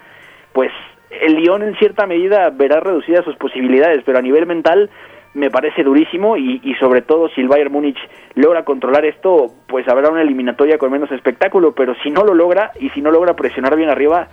pues 0.53 0.71
el 1.21 1.35
Lyon 1.35 1.63
en 1.63 1.77
cierta 1.77 2.07
medida 2.07 2.51
verá 2.51 2.81
reducidas 2.81 3.25
sus 3.25 3.37
posibilidades, 3.37 4.03
pero 4.05 4.19
a 4.19 4.23
nivel 4.23 4.47
mental 4.47 4.91
me 5.35 5.51
parece 5.51 5.83
durísimo 5.83 6.37
y, 6.37 6.61
y 6.63 6.75
sobre 6.75 7.03
todo 7.03 7.29
si 7.31 7.41
el 7.41 7.49
Bayern 7.49 7.73
Múnich 7.73 7.99
logra 8.35 8.65
controlar 8.65 9.05
esto, 9.05 9.47
pues 9.67 9.89
habrá 9.89 10.11
una 10.11 10.23
eliminatoria 10.23 10.79
con 10.79 10.93
menos 10.93 11.11
espectáculo, 11.11 11.73
pero 11.73 11.95
si 12.03 12.11
no 12.11 12.25
lo 12.25 12.35
logra 12.35 12.73
y 12.79 12.91
si 12.91 13.01
no 13.01 13.11
logra 13.11 13.35
presionar 13.35 13.77
bien 13.77 13.89
arriba, 13.89 14.29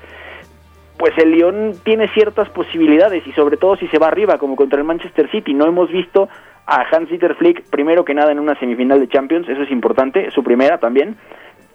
pues 0.98 1.18
el 1.18 1.32
Lyon 1.32 1.74
tiene 1.84 2.10
ciertas 2.10 2.50
posibilidades 2.50 3.26
y 3.26 3.32
sobre 3.32 3.56
todo 3.56 3.78
si 3.78 3.88
se 3.88 3.98
va 3.98 4.08
arriba 4.08 4.38
como 4.38 4.58
contra 4.58 4.78
el 4.78 4.86
Manchester 4.86 5.32
City. 5.32 5.54
No 5.54 5.66
hemos 5.66 5.90
visto 5.90 6.28
a 6.66 6.82
Hans-Dieter 6.92 7.36
Flick 7.36 7.70
primero 7.70 8.04
que 8.04 8.14
nada 8.14 8.34
en 8.34 8.40
una 8.40 8.60
semifinal 8.60 9.00
de 9.00 9.08
Champions, 9.08 9.48
eso 9.48 9.64
es 9.64 9.72
importante, 9.72 10.30
su 10.32 10.44
primera 10.44 10.78
también. 10.78 11.16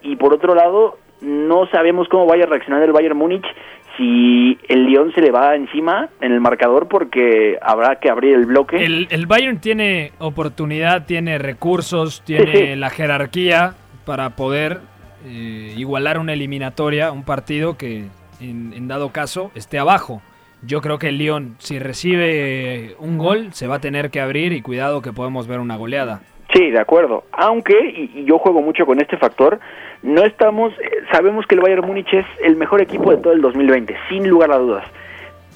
Y 0.03 0.17
por 0.17 0.35
otro 0.35 0.55
lado, 0.55 0.99
no 1.23 1.67
sabemos 1.69 2.07
cómo 2.09 2.27
vaya 2.27 2.45
a 2.45 2.49
reaccionar 2.49 2.83
el 2.83 2.93
Bayern 2.93 3.17
Múnich 3.17 3.47
si 3.97 4.59
el 4.69 4.87
Lyon 4.87 5.13
se 5.15 5.21
le 5.21 5.31
va 5.31 5.55
encima 5.55 6.09
en 6.21 6.33
el 6.33 6.41
marcador 6.41 6.89
porque 6.89 7.59
habrá 7.63 8.01
que 8.01 8.11
abrir 8.11 8.35
el 8.35 8.47
bloque. 8.47 8.85
El, 8.85 9.07
el 9.11 9.27
Bayern 9.27 9.59
tiene 9.61 10.13
oportunidad, 10.19 11.07
tiene 11.07 11.39
recursos, 11.39 12.23
tiene 12.25 12.53
Sí, 12.53 12.59
sí. 12.67 12.77
la 12.77 12.91
jerarquía 12.91 13.75
para 14.05 14.31
poder 14.31 14.81
eh, 15.27 15.75
igualar 15.77 16.19
una 16.19 16.33
eliminatoria, 16.33 17.13
un 17.13 17.23
partido 17.25 17.77
que 17.77 18.05
en, 18.41 18.73
en 18.75 18.89
dado 18.89 19.11
caso 19.11 19.51
esté 19.55 19.79
abajo. 19.79 20.21
Yo 20.63 20.81
creo 20.81 20.99
que 20.99 21.09
el 21.11 21.19
Lyon, 21.19 21.57
si 21.59 21.79
recibe 21.79 22.97
un 22.99 23.19
gol, 23.19 23.53
se 23.53 23.67
va 23.67 23.77
a 23.77 23.81
tener 23.81 24.11
que 24.11 24.21
abrir 24.21 24.53
y 24.53 24.63
cuidado 24.63 25.03
que 25.03 25.13
podemos 25.13 25.47
ver 25.47 25.61
una 25.61 25.77
goleada. 25.77 26.21
Sí, 26.55 26.71
de 26.71 26.79
acuerdo. 26.79 27.25
Aunque, 27.33 27.77
y, 28.15 28.25
yo 28.25 28.39
juego 28.39 28.63
mucho 28.63 28.87
con 28.87 29.01
este 29.01 29.17
factor, 29.17 29.59
no 30.03 30.25
estamos, 30.25 30.73
eh, 30.79 31.03
sabemos 31.11 31.47
que 31.47 31.57
el 31.57 31.61
Bayern 31.61 31.85
Múnich 31.85 32.13
es 32.15 32.27
el 32.43 32.55
mejor 32.55 32.81
equipo 32.81 33.11
de 33.11 33.17
todo 33.17 33.33
el 33.33 33.41
2020, 33.41 33.97
sin 34.09 34.29
lugar 34.29 34.53
a 34.53 34.59
dudas. 34.59 34.87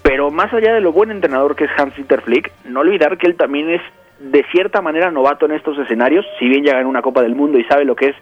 Pero 0.02 0.30
más 0.32 0.52
allá 0.52 0.74
de 0.74 0.80
lo 0.80 0.92
buen 0.92 1.12
entrenador 1.12 1.54
que 1.54 1.64
es 1.64 1.70
Hans-Dieter 1.76 2.22
Flick, 2.22 2.50
no 2.64 2.80
olvidar 2.80 3.16
que 3.16 3.28
él 3.28 3.36
también 3.36 3.70
es 3.70 3.82
de 4.18 4.44
cierta 4.50 4.82
manera 4.82 5.12
novato 5.12 5.46
en 5.46 5.52
estos 5.52 5.78
escenarios, 5.78 6.26
si 6.40 6.48
bien 6.48 6.64
ya 6.64 6.74
ganó 6.74 6.88
una 6.88 7.02
Copa 7.02 7.22
del 7.22 7.36
Mundo 7.36 7.58
y 7.58 7.64
sabe 7.64 7.84
lo 7.84 7.94
que 7.94 8.06
es 8.06 8.16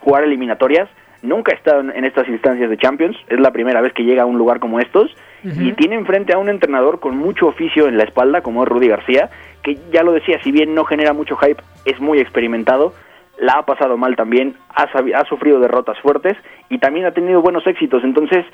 jugar 0.00 0.24
eliminatorias, 0.24 0.88
nunca 1.20 1.52
ha 1.52 1.54
estado 1.54 1.80
en 1.80 2.04
estas 2.04 2.28
instancias 2.28 2.70
de 2.70 2.78
Champions, 2.78 3.16
es 3.28 3.38
la 3.38 3.50
primera 3.50 3.82
vez 3.82 3.92
que 3.92 4.04
llega 4.04 4.22
a 4.22 4.26
un 4.26 4.38
lugar 4.38 4.58
como 4.58 4.80
estos, 4.80 5.14
y 5.44 5.72
tiene 5.72 5.96
enfrente 5.96 6.32
a 6.32 6.38
un 6.38 6.48
entrenador 6.48 7.00
con 7.00 7.16
mucho 7.16 7.48
oficio 7.48 7.88
en 7.88 7.96
la 7.96 8.04
espalda, 8.04 8.42
como 8.42 8.62
es 8.62 8.68
Rudy 8.68 8.88
García, 8.88 9.30
que 9.62 9.76
ya 9.92 10.02
lo 10.02 10.12
decía, 10.12 10.40
si 10.42 10.52
bien 10.52 10.74
no 10.74 10.84
genera 10.84 11.12
mucho 11.12 11.36
hype, 11.36 11.62
es 11.84 12.00
muy 12.00 12.20
experimentado, 12.20 12.94
la 13.38 13.54
ha 13.54 13.66
pasado 13.66 13.96
mal 13.96 14.14
también, 14.14 14.54
ha, 14.74 14.84
ha 14.84 15.24
sufrido 15.24 15.58
derrotas 15.58 15.98
fuertes 16.00 16.36
y 16.68 16.78
también 16.78 17.06
ha 17.06 17.12
tenido 17.12 17.42
buenos 17.42 17.66
éxitos. 17.66 18.04
Entonces, 18.04 18.44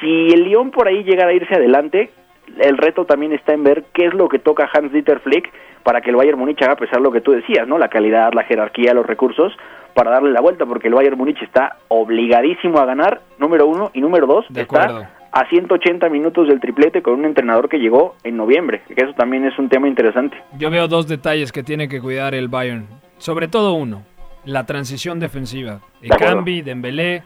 si 0.00 0.28
el 0.28 0.44
Lyon 0.44 0.70
por 0.70 0.88
ahí 0.88 1.04
llegara 1.04 1.30
a 1.30 1.34
irse 1.34 1.54
adelante, 1.54 2.10
el 2.58 2.76
reto 2.76 3.06
también 3.06 3.32
está 3.32 3.54
en 3.54 3.64
ver 3.64 3.84
qué 3.92 4.06
es 4.06 4.14
lo 4.14 4.28
que 4.28 4.38
toca 4.38 4.68
Hans 4.72 4.92
Dieter 4.92 5.20
Flick 5.20 5.50
para 5.82 6.00
que 6.00 6.10
el 6.10 6.16
Bayern 6.16 6.38
Múnich 6.38 6.62
haga 6.62 6.76
pesar 6.76 7.00
lo 7.00 7.12
que 7.12 7.20
tú 7.20 7.32
decías, 7.32 7.66
¿no? 7.66 7.78
La 7.78 7.88
calidad, 7.88 8.32
la 8.32 8.44
jerarquía, 8.44 8.94
los 8.94 9.06
recursos 9.06 9.52
para 9.94 10.10
darle 10.10 10.32
la 10.32 10.40
vuelta, 10.40 10.66
porque 10.66 10.88
el 10.88 10.94
Bayern 10.94 11.16
Múnich 11.16 11.40
está 11.42 11.76
obligadísimo 11.88 12.78
a 12.80 12.84
ganar, 12.84 13.20
número 13.38 13.66
uno, 13.66 13.90
y 13.94 14.00
número 14.00 14.26
dos, 14.26 14.44
De 14.48 14.62
está 14.62 14.82
acuerdo. 14.82 15.06
A 15.34 15.48
180 15.48 16.08
minutos 16.10 16.46
del 16.46 16.60
triplete 16.60 17.02
con 17.02 17.14
un 17.14 17.24
entrenador 17.24 17.68
que 17.68 17.78
llegó 17.78 18.14
en 18.22 18.36
noviembre, 18.36 18.82
que 18.86 19.02
eso 19.02 19.14
también 19.14 19.44
es 19.44 19.58
un 19.58 19.68
tema 19.68 19.88
interesante. 19.88 20.36
Yo 20.56 20.70
veo 20.70 20.86
dos 20.86 21.08
detalles 21.08 21.50
que 21.50 21.64
tiene 21.64 21.88
que 21.88 22.00
cuidar 22.00 22.36
el 22.36 22.46
Bayern. 22.46 22.86
Sobre 23.18 23.48
todo 23.48 23.74
uno, 23.74 24.02
la 24.44 24.64
transición 24.64 25.18
defensiva. 25.18 25.80
De. 26.00 26.06
Ekambi, 26.06 26.62
Dembélé, 26.62 27.24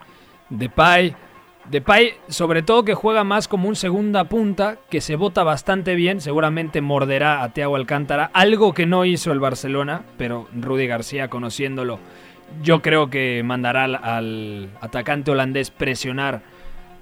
Depay. 0.49 1.15
Depay, 1.71 2.15
sobre 2.29 2.63
todo 2.63 2.83
que 2.83 2.95
juega 2.95 3.25
más 3.25 3.47
como 3.47 3.69
un 3.69 3.77
segunda 3.77 4.25
punta, 4.25 4.79
que 4.89 5.03
se 5.03 5.17
bota 5.17 5.45
bastante 5.45 5.95
bien, 5.95 6.23
seguramente 6.23 6.81
morderá 6.81 7.43
a 7.43 7.53
Thiago 7.53 7.77
Alcántara, 7.77 8.31
algo 8.33 8.73
que 8.73 8.87
no 8.87 9.05
hizo 9.05 9.33
el 9.33 9.39
Barcelona, 9.39 10.05
pero 10.17 10.49
Rudy 10.59 10.87
García 10.87 11.29
conociéndolo, 11.29 11.99
yo 12.63 12.81
creo 12.81 13.11
que 13.11 13.43
mandará 13.45 13.85
al, 13.85 13.97
al 13.97 14.71
atacante 14.81 15.31
holandés 15.31 15.71
presionar 15.71 16.41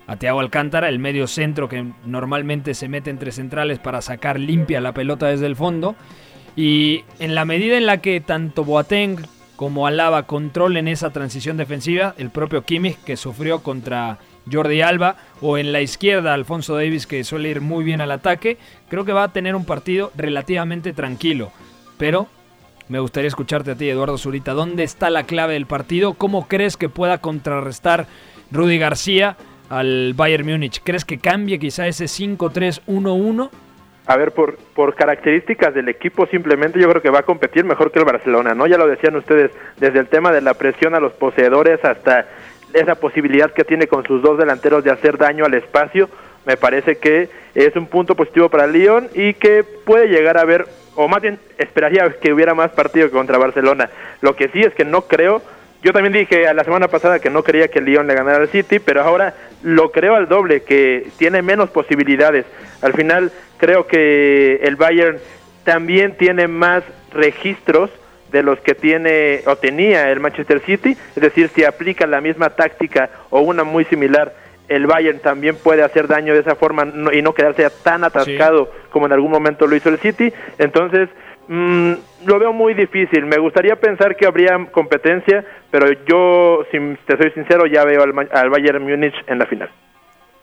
a 0.07 0.13
Alcántara, 0.13 0.89
el 0.89 0.99
medio 0.99 1.27
centro 1.27 1.69
que 1.69 1.93
normalmente 2.05 2.75
se 2.75 2.89
mete 2.89 3.11
entre 3.11 3.33
centrales 3.33 3.79
para 3.79 4.01
sacar 4.03 4.39
limpia 4.39 4.81
la 4.81 4.93
pelota 4.93 5.27
desde 5.27 5.47
el 5.47 5.57
fondo. 5.57 5.97
Y 6.55 7.05
en 7.19 7.35
la 7.35 7.45
medida 7.45 7.77
en 7.77 7.87
la 7.87 7.99
que 7.99 8.21
tanto 8.21 8.65
Boateng 8.65 9.19
como 9.57 9.87
Alaba 9.87 10.25
controlen 10.25 10.87
esa 10.87 11.11
transición 11.11 11.57
defensiva, 11.57 12.15
el 12.19 12.31
propio 12.31 12.63
Kimmich 12.63 12.99
que 13.05 13.17
sufrió 13.17 13.63
contra 13.63 14.19
Jordi 14.51 14.81
Alba 14.81 15.17
o 15.41 15.59
en 15.59 15.73
la 15.73 15.81
izquierda 15.81 16.35
Alfonso 16.35 16.77
Davis 16.77 17.07
que 17.07 17.25
suele 17.25 17.51
ir 17.51 17.61
muy 17.61 17.85
bien 17.85 18.01
al 18.01 18.11
ataque, 18.11 18.59
creo 18.89 19.05
que 19.05 19.13
va 19.13 19.25
a 19.25 19.33
tener 19.33 19.57
un 19.57 19.65
partido 19.65 20.13
relativamente 20.17 20.93
tranquilo. 20.93 21.51
Pero 21.99 22.29
me 22.89 23.01
gustaría 23.01 23.29
escucharte 23.29 23.73
a 23.73 23.75
ti, 23.75 23.89
Eduardo 23.89 24.19
Zurita. 24.19 24.53
¿Dónde 24.53 24.85
está 24.85 25.11
la 25.11 25.25
clave 25.25 25.55
del 25.55 25.67
partido? 25.67 26.15
¿Cómo 26.15 26.47
crees 26.47 26.77
que 26.77 26.89
pueda 26.89 27.19
contrarrestar 27.19 28.07
Rudy 28.53 28.79
García 28.79 29.37
al 29.69 30.15
Bayern 30.15 30.47
Múnich? 30.47 30.83
¿Crees 30.83 31.05
que 31.05 31.19
cambie 31.19 31.59
quizá 31.59 31.87
ese 31.87 32.05
5-3-1-1? 32.05 33.51
A 34.07 34.17
ver, 34.17 34.33
por, 34.33 34.57
por 34.75 34.95
características 34.95 35.75
del 35.75 35.89
equipo, 35.89 36.27
simplemente 36.27 36.79
yo 36.79 36.89
creo 36.89 37.03
que 37.03 37.11
va 37.11 37.21
a 37.21 37.25
competir 37.25 37.65
mejor 37.65 37.91
que 37.91 37.99
el 37.99 38.05
Barcelona, 38.05 38.55
¿no? 38.55 38.67
Ya 38.69 38.79
lo 38.79 38.87
decían 38.87 39.17
ustedes, 39.17 39.51
desde 39.79 39.99
el 39.99 40.07
tema 40.07 40.31
de 40.31 40.41
la 40.41 40.55
presión 40.55 40.95
a 40.95 41.01
los 41.01 41.13
poseedores 41.13 41.85
hasta 41.85 42.27
esa 42.73 42.95
posibilidad 42.95 43.53
que 43.53 43.65
tiene 43.65 43.89
con 43.89 44.05
sus 44.05 44.23
dos 44.23 44.39
delanteros 44.39 44.85
de 44.85 44.93
hacer 44.93 45.19
daño 45.19 45.45
al 45.45 45.55
espacio, 45.55 46.09
me 46.45 46.57
parece 46.57 46.97
que 46.99 47.29
es 47.55 47.75
un 47.75 47.87
punto 47.87 48.15
positivo 48.15 48.49
para 48.49 48.69
Lyon 48.69 49.09
y 49.15 49.35
que 49.35 49.65
puede 49.65 50.07
llegar 50.07 50.39
a 50.39 50.45
ver, 50.45 50.67
o 50.95 51.09
más 51.09 51.21
bien 51.21 51.41
esperaría 51.59 52.09
que 52.21 52.33
hubiera 52.33 52.55
más 52.55 52.71
partido 52.71 53.09
que 53.09 53.13
contra 53.13 53.39
Barcelona. 53.39 53.91
Lo 54.21 54.37
que 54.37 54.49
sí 54.49 54.61
es 54.61 54.73
que 54.75 54.85
no 54.85 55.03
creo, 55.03 55.43
yo 55.87 55.93
también 55.93 56.13
dije 56.13 56.49
a 56.49 56.53
la 56.53 56.65
semana 56.65 56.89
pasada 56.89 57.21
que 57.21 57.31
no 57.31 57.45
creía 57.45 57.69
que 57.69 57.79
el 57.79 57.85
Lyon 57.85 58.09
le 58.09 58.15
ganara 58.15 58.39
al 58.39 58.49
City, 58.49 58.81
pero 58.81 59.03
ahora 59.03 59.35
lo 59.63 59.93
creo 59.93 60.17
al 60.17 60.27
doble, 60.27 60.63
que 60.65 61.07
tiene 61.17 61.43
menos 61.43 61.71
posibilidades. 61.71 62.45
Al 62.83 62.93
final 62.93 63.31
creo 63.57 63.87
que 63.87 64.57
el 64.65 64.75
Bayern 64.75 65.19
también 65.63 66.17
tiene 66.17 66.49
más 66.49 66.83
registros 67.13 67.91
de 68.33 68.43
los 68.43 68.59
que 68.61 68.75
tiene 68.75 69.43
o 69.47 69.55
tenía 69.55 70.11
el 70.11 70.19
Manchester 70.19 70.61
City, 70.67 70.97
es 71.15 71.23
decir, 71.23 71.51
si 71.55 71.63
aplica 71.63 72.05
la 72.09 72.21
misma 72.21 72.51
táctica 72.51 73.09
o 73.31 73.41
una 73.43 73.63
muy 73.63 73.85
similar, 73.85 74.35
el 74.69 74.89
Bayern 74.89 75.21
también 75.21 75.55
puede 75.55 75.85
hacer 75.85 76.09
daño 76.09 76.35
de 76.35 76.41
esa 76.41 76.57
forma 76.57 76.85
no- 76.85 77.13
y 77.13 77.23
no 77.23 77.33
quedarse 77.33 77.65
tan 77.85 78.03
atascado 78.03 78.73
como 78.91 79.07
en 79.07 79.13
algún 79.13 79.31
momento 79.31 79.69
lo 79.69 79.77
hizo 79.77 79.89
el 79.91 79.99
City. 80.01 80.33
Entonces, 80.59 81.09
mm, 81.49 81.93
lo 82.27 82.39
veo 82.39 82.53
muy 82.53 82.75
difícil. 82.75 83.27
Me 83.27 83.39
gustaría 83.39 83.77
pensar 83.77 84.17
que 84.17 84.27
habría 84.27 84.57
competencia, 84.73 85.45
pero 85.71 85.87
yo, 86.07 86.65
si 86.71 86.79
te 87.07 87.17
soy 87.17 87.31
sincero, 87.33 87.67
ya 87.67 87.85
veo 87.85 88.03
al, 88.03 88.29
al 88.33 88.51
Bayern 88.51 88.83
Múnich 88.83 89.15
en 89.27 89.39
la 89.39 89.47
final. 89.47 89.71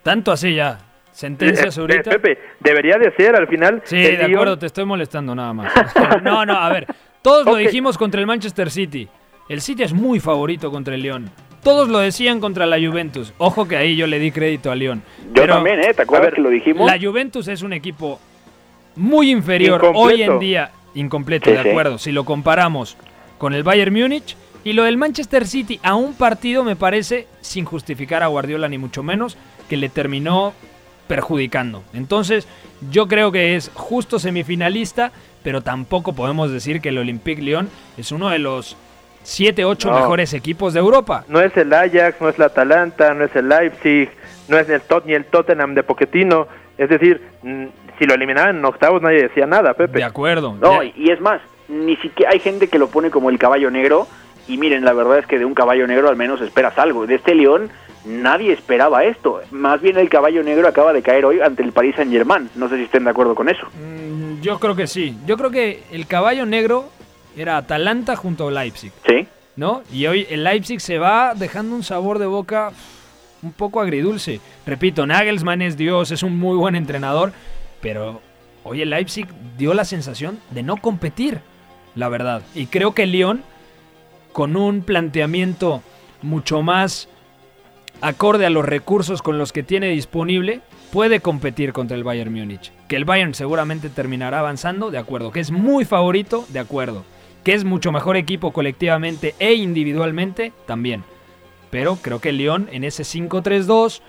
Tanto 0.04 0.32
así 0.32 0.56
ya. 0.56 0.80
Sentencia 1.14 1.66
Eh, 1.68 1.96
eh, 1.96 2.02
Pepe, 2.04 2.40
debería 2.60 2.98
de 2.98 3.12
ser 3.16 3.36
al 3.36 3.48
final. 3.48 3.82
Sí, 3.86 3.98
de 3.98 4.24
acuerdo, 4.24 4.58
te 4.58 4.66
estoy 4.66 4.84
molestando 4.86 5.36
nada 5.36 5.54
más. 5.54 5.72
No, 6.24 6.46
no, 6.46 6.54
a 6.54 6.70
ver. 6.70 6.88
Todos 7.22 7.46
lo 7.46 7.56
dijimos 7.56 7.98
contra 7.98 8.20
el 8.20 8.28
Manchester 8.28 8.70
City. 8.70 9.08
El 9.48 9.62
City 9.62 9.84
es 9.84 9.94
muy 9.94 10.20
favorito 10.20 10.72
contra 10.72 10.96
el 10.96 11.02
León. 11.04 11.30
Todos 11.64 11.88
lo 11.88 12.00
decían 12.00 12.40
contra 12.40 12.66
la 12.66 12.78
Juventus. 12.78 13.34
Ojo 13.38 13.68
que 13.68 13.78
ahí 13.78 13.96
yo 13.96 14.08
le 14.08 14.20
di 14.20 14.32
crédito 14.32 14.72
a 14.72 14.76
León. 14.76 15.04
Yo 15.34 15.48
también, 15.48 15.80
¿eh? 15.82 15.94
¿Te 15.94 16.02
acuerdas 16.02 16.34
que 16.34 16.42
lo 16.42 16.50
dijimos? 16.50 16.90
La 16.92 17.00
Juventus 17.00 17.48
es 17.48 17.62
un 17.62 17.74
equipo 17.74 18.20
muy 18.96 19.32
inferior 19.32 19.92
hoy 19.94 20.24
en 20.24 20.40
día. 20.40 20.72
Incompleto, 20.96 21.50
Sí, 21.50 21.56
de 21.56 21.64
sí. 21.64 21.70
acuerdo. 21.70 21.98
Si 21.98 22.12
lo 22.12 22.24
comparamos 22.26 22.98
con 23.38 23.54
el 23.54 23.64
Bayern 23.64 23.94
Múnich 23.94 24.36
y 24.64 24.74
lo 24.74 24.84
del 24.84 24.98
Manchester 24.98 25.48
City 25.48 25.80
a 25.84 25.96
un 25.96 26.14
partido 26.14 26.64
me 26.64 26.76
parece, 26.76 27.28
sin 27.42 27.66
justificar 27.66 28.24
a 28.24 28.28
Guardiola 28.28 28.68
ni 28.68 28.78
mucho 28.78 29.04
menos, 29.04 29.38
que 29.70 29.78
le 29.78 29.90
terminó 29.90 30.54
perjudicando. 31.08 31.84
Entonces, 31.94 32.48
yo 32.92 33.08
creo 33.08 33.32
que 33.32 33.56
es 33.56 33.72
justo 33.74 34.20
semifinalista, 34.20 35.12
pero 35.44 35.62
tampoco 35.62 36.14
podemos 36.14 36.52
decir 36.52 36.80
que 36.82 36.90
el 36.90 36.98
Olympique 36.98 37.42
Lyon 37.42 37.70
es 37.98 38.12
uno 38.12 38.30
de 38.30 38.40
los 38.40 38.78
7, 39.24 39.66
8 39.66 39.90
No. 39.92 40.00
mejores 40.00 40.34
equipos 40.34 40.74
de 40.74 40.80
Europa. 40.80 41.26
No 41.28 41.42
es 41.42 41.56
el 41.58 41.72
Ajax, 41.74 42.20
no 42.22 42.30
es 42.30 42.38
la 42.38 42.46
Atalanta, 42.46 43.14
no 43.14 43.26
es 43.26 43.36
el 43.36 43.50
Leipzig, 43.50 44.10
no 44.48 44.58
es 44.58 44.70
el 44.70 44.82
Tot 44.82 45.06
ni 45.06 45.14
el 45.14 45.26
Tottenham 45.26 45.76
de 45.76 45.84
Pochettino. 45.84 46.48
Es 46.78 46.90
decir, 46.90 47.22
si 48.04 48.08
lo 48.08 48.16
eliminaban 48.16 48.58
en 48.58 48.66
octavos 48.66 49.02
nadie 49.02 49.22
decía 49.24 49.46
nada, 49.46 49.74
Pepe. 49.74 50.00
De 50.00 50.04
acuerdo. 50.04 50.56
No, 50.60 50.82
De- 50.82 50.94
y 50.98 51.10
es 51.12 51.22
más, 51.22 51.42
ni 51.70 51.96
siquiera 51.98 52.32
hay 52.34 52.40
gente 52.40 52.68
que 52.68 52.78
lo 52.80 52.88
pone 52.90 53.10
como 53.10 53.30
el 53.30 53.40
caballo 53.40 53.72
negro. 53.72 54.08
Y 54.48 54.58
miren, 54.58 54.84
la 54.84 54.92
verdad 54.92 55.20
es 55.20 55.26
que 55.26 55.40
de 55.40 55.46
un 55.46 55.54
caballo 55.54 55.88
negro 55.88 56.10
al 56.10 56.18
menos 56.18 56.42
esperas 56.42 56.78
algo. 56.78 57.08
De 57.08 57.16
este 57.16 57.34
León 57.34 57.70
nadie 58.06 58.52
esperaba 58.52 59.06
esto. 59.06 59.40
Más 59.52 59.80
bien 59.82 59.98
el 59.98 60.10
caballo 60.10 60.44
negro 60.44 60.68
acaba 60.68 60.92
de 60.92 61.02
caer 61.02 61.24
hoy 61.24 61.40
ante 61.40 61.64
el 61.64 61.72
Paris 61.72 61.96
Saint 61.96 62.12
Germain. 62.12 62.50
No 62.56 62.68
sé 62.68 62.76
si 62.76 62.84
estén 62.84 63.06
de 63.06 63.12
acuerdo 63.12 63.36
con 63.36 63.48
eso. 63.48 63.66
Mm, 63.82 64.42
Yo 64.42 64.60
creo 64.60 64.76
que 64.76 64.88
sí. 64.88 65.16
Yo 65.26 65.38
creo 65.38 65.50
que 65.50 65.84
el 65.94 66.06
caballo 66.08 66.46
negro 66.46 66.90
era 67.38 67.56
Atalanta 67.56 68.18
junto 68.18 68.50
a 68.50 68.52
Leipzig, 68.52 68.92
Sí. 69.08 69.26
¿no? 69.56 69.82
Y 69.94 70.06
hoy 70.08 70.28
el 70.30 70.44
Leipzig 70.44 70.82
se 70.82 70.98
va 71.00 71.34
dejando 71.36 71.74
un 71.76 71.84
sabor 71.84 72.20
de 72.20 72.26
boca 72.26 72.72
un 73.42 73.54
poco 73.54 73.80
agridulce. 73.80 74.42
Repito, 74.68 75.06
Nagelsmann 75.08 75.62
es 75.62 75.78
Dios, 75.78 76.12
es 76.12 76.22
un 76.24 76.38
muy 76.38 76.58
buen 76.58 76.76
entrenador, 76.76 77.32
pero 77.84 78.22
hoy 78.64 78.82
el 78.82 78.90
Leipzig 78.90 79.28
dio 79.58 79.76
la 79.76 79.86
sensación 79.86 80.40
de 80.50 80.64
no 80.64 80.78
competir, 80.78 81.42
la 81.94 82.10
verdad. 82.10 82.42
Y 82.56 82.66
creo 82.68 82.96
que 82.96 83.04
el 83.04 83.12
Lyon, 83.12 83.44
con 84.32 84.56
un 84.56 84.82
planteamiento 84.82 85.84
mucho 86.22 86.64
más 86.64 87.10
acorde 88.02 88.46
a 88.46 88.50
los 88.50 88.66
recursos 88.66 89.22
con 89.22 89.38
los 89.38 89.52
que 89.52 89.64
tiene 89.64 89.90
disponible, 89.90 90.62
puede 90.92 91.20
competir 91.20 91.74
contra 91.74 91.98
el 91.98 92.06
Bayern 92.06 92.34
Múnich. 92.34 92.72
Que 92.88 92.96
el 92.96 93.06
Bayern 93.06 93.34
seguramente 93.34 93.90
terminará 93.90 94.40
avanzando, 94.40 94.90
de 94.90 94.98
acuerdo. 94.98 95.32
Que 95.32 95.42
es 95.42 95.52
muy 95.52 95.84
favorito, 95.84 96.46
de 96.50 96.60
acuerdo. 96.60 97.04
Que 97.44 97.54
es 97.54 97.66
mucho 97.66 97.92
mejor 97.92 98.16
equipo 98.16 98.54
colectivamente 98.54 99.36
e 99.40 99.56
individualmente, 99.56 100.54
también. 100.66 101.04
Pero 101.70 101.98
creo 101.98 102.22
que 102.22 102.30
el 102.30 102.38
Lyon 102.38 102.70
en 102.72 102.86
ese 102.86 103.04
5-3-2, 103.04 104.02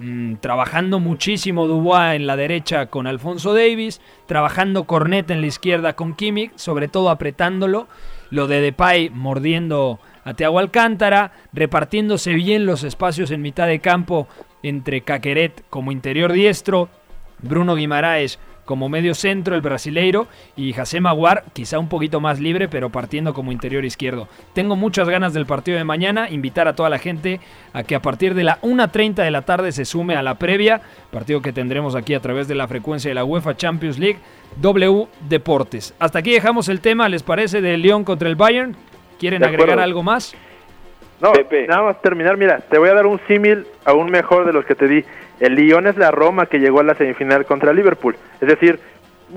mm, 0.00 0.36
trabajando 0.36 0.98
muchísimo 1.00 1.66
Dubois 1.66 2.16
en 2.16 2.26
la 2.26 2.36
derecha 2.36 2.86
con 2.86 3.06
Alfonso 3.06 3.54
Davis, 3.54 4.00
trabajando 4.26 4.84
Cornet 4.84 5.30
en 5.30 5.40
la 5.40 5.46
izquierda 5.46 5.94
con 5.94 6.14
Kimmich, 6.14 6.52
sobre 6.56 6.88
todo 6.88 7.10
apretándolo, 7.10 7.86
lo 8.30 8.46
de 8.46 8.60
Depay 8.60 9.10
mordiendo 9.10 10.00
a 10.24 10.34
Thiago 10.34 10.58
Alcántara, 10.58 11.32
repartiéndose 11.52 12.34
bien 12.34 12.66
los 12.66 12.84
espacios 12.84 13.30
en 13.30 13.42
mitad 13.42 13.66
de 13.66 13.80
campo 13.80 14.28
entre 14.62 15.02
Caqueret 15.02 15.64
como 15.70 15.92
interior 15.92 16.32
diestro, 16.32 16.88
Bruno 17.42 17.74
Guimaraes 17.74 18.38
como 18.64 18.88
medio 18.88 19.14
centro, 19.14 19.54
el 19.54 19.60
brasileiro, 19.60 20.26
y 20.56 20.72
José 20.72 21.00
Maguar, 21.00 21.44
quizá 21.52 21.78
un 21.78 21.88
poquito 21.88 22.20
más 22.20 22.40
libre, 22.40 22.68
pero 22.68 22.90
partiendo 22.90 23.34
como 23.34 23.52
interior 23.52 23.84
izquierdo. 23.84 24.28
Tengo 24.52 24.76
muchas 24.76 25.08
ganas 25.08 25.34
del 25.34 25.46
partido 25.46 25.78
de 25.78 25.84
mañana, 25.84 26.30
invitar 26.30 26.68
a 26.68 26.74
toda 26.74 26.90
la 26.90 26.98
gente 26.98 27.40
a 27.72 27.82
que 27.82 27.94
a 27.94 28.02
partir 28.02 28.34
de 28.34 28.44
la 28.44 28.60
1.30 28.60 29.14
de 29.14 29.30
la 29.30 29.42
tarde 29.42 29.72
se 29.72 29.84
sume 29.84 30.16
a 30.16 30.22
la 30.22 30.36
previa, 30.36 30.80
partido 31.10 31.42
que 31.42 31.52
tendremos 31.52 31.94
aquí 31.94 32.14
a 32.14 32.20
través 32.20 32.48
de 32.48 32.54
la 32.54 32.68
frecuencia 32.68 33.10
de 33.10 33.14
la 33.14 33.24
UEFA 33.24 33.56
Champions 33.56 33.98
League, 33.98 34.18
W 34.60 35.06
Deportes. 35.28 35.94
Hasta 35.98 36.20
aquí 36.20 36.32
dejamos 36.32 36.68
el 36.68 36.80
tema, 36.80 37.08
¿les 37.08 37.22
parece, 37.22 37.60
de 37.60 37.76
León 37.76 38.04
contra 38.04 38.28
el 38.28 38.36
Bayern? 38.36 38.76
¿Quieren 39.18 39.44
agregar 39.44 39.78
algo 39.78 40.02
más? 40.02 40.34
No, 41.20 41.32
nada 41.68 41.82
más 41.82 42.00
terminar, 42.00 42.38
mira, 42.38 42.60
te 42.60 42.78
voy 42.78 42.88
a 42.88 42.94
dar 42.94 43.04
un 43.04 43.20
símil 43.28 43.66
aún 43.84 44.10
mejor 44.10 44.46
de 44.46 44.54
los 44.54 44.64
que 44.64 44.74
te 44.74 44.88
di. 44.88 45.04
El 45.40 45.54
Lyon 45.54 45.86
es 45.86 45.96
la 45.96 46.10
Roma 46.10 46.46
que 46.46 46.58
llegó 46.58 46.80
a 46.80 46.84
la 46.84 46.94
semifinal 46.94 47.46
contra 47.46 47.72
Liverpool. 47.72 48.16
Es 48.40 48.48
decir, 48.48 48.78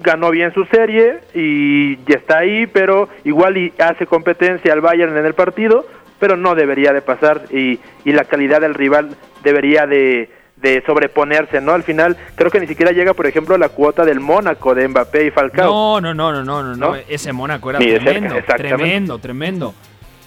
ganó 0.02 0.32
bien 0.32 0.54
su 0.54 0.66
serie 0.66 1.20
y 1.34 1.98
ya 2.06 2.16
está 2.18 2.40
ahí, 2.40 2.68
pero 2.68 3.10
igual 3.24 3.58
y 3.58 3.74
hace 3.80 4.06
competencia 4.06 4.74
al 4.74 4.82
Bayern 4.82 5.18
en 5.18 5.26
el 5.26 5.34
partido, 5.34 5.86
pero 6.20 6.38
no 6.38 6.56
debería 6.56 6.94
de 6.94 7.02
pasar 7.02 7.44
y, 7.52 7.80
y 8.06 8.12
la 8.12 8.26
calidad 8.26 8.62
del 8.62 8.74
rival 8.74 9.16
debería 9.44 9.86
de, 9.86 10.30
de, 10.58 10.84
sobreponerse, 10.86 11.62
¿no? 11.62 11.74
Al 11.74 11.84
final 11.84 12.18
creo 12.36 12.50
que 12.50 12.60
ni 12.60 12.68
siquiera 12.68 12.92
llega, 12.92 13.14
por 13.14 13.28
ejemplo, 13.28 13.58
la 13.58 13.70
cuota 13.70 14.04
del 14.06 14.20
Mónaco 14.20 14.74
de 14.74 14.88
Mbappé 14.88 15.28
y 15.28 15.32
Falcao. 15.32 16.02
No, 16.02 16.02
no, 16.02 16.14
no, 16.14 16.32
no, 16.32 16.44
no, 16.44 16.64
no, 16.64 16.76
no. 16.76 16.96
ese 16.96 17.34
Mónaco 17.34 17.70
era 17.70 17.80
tremendo, 17.80 18.36
tremendo, 18.58 19.20
tremendo. 19.20 19.74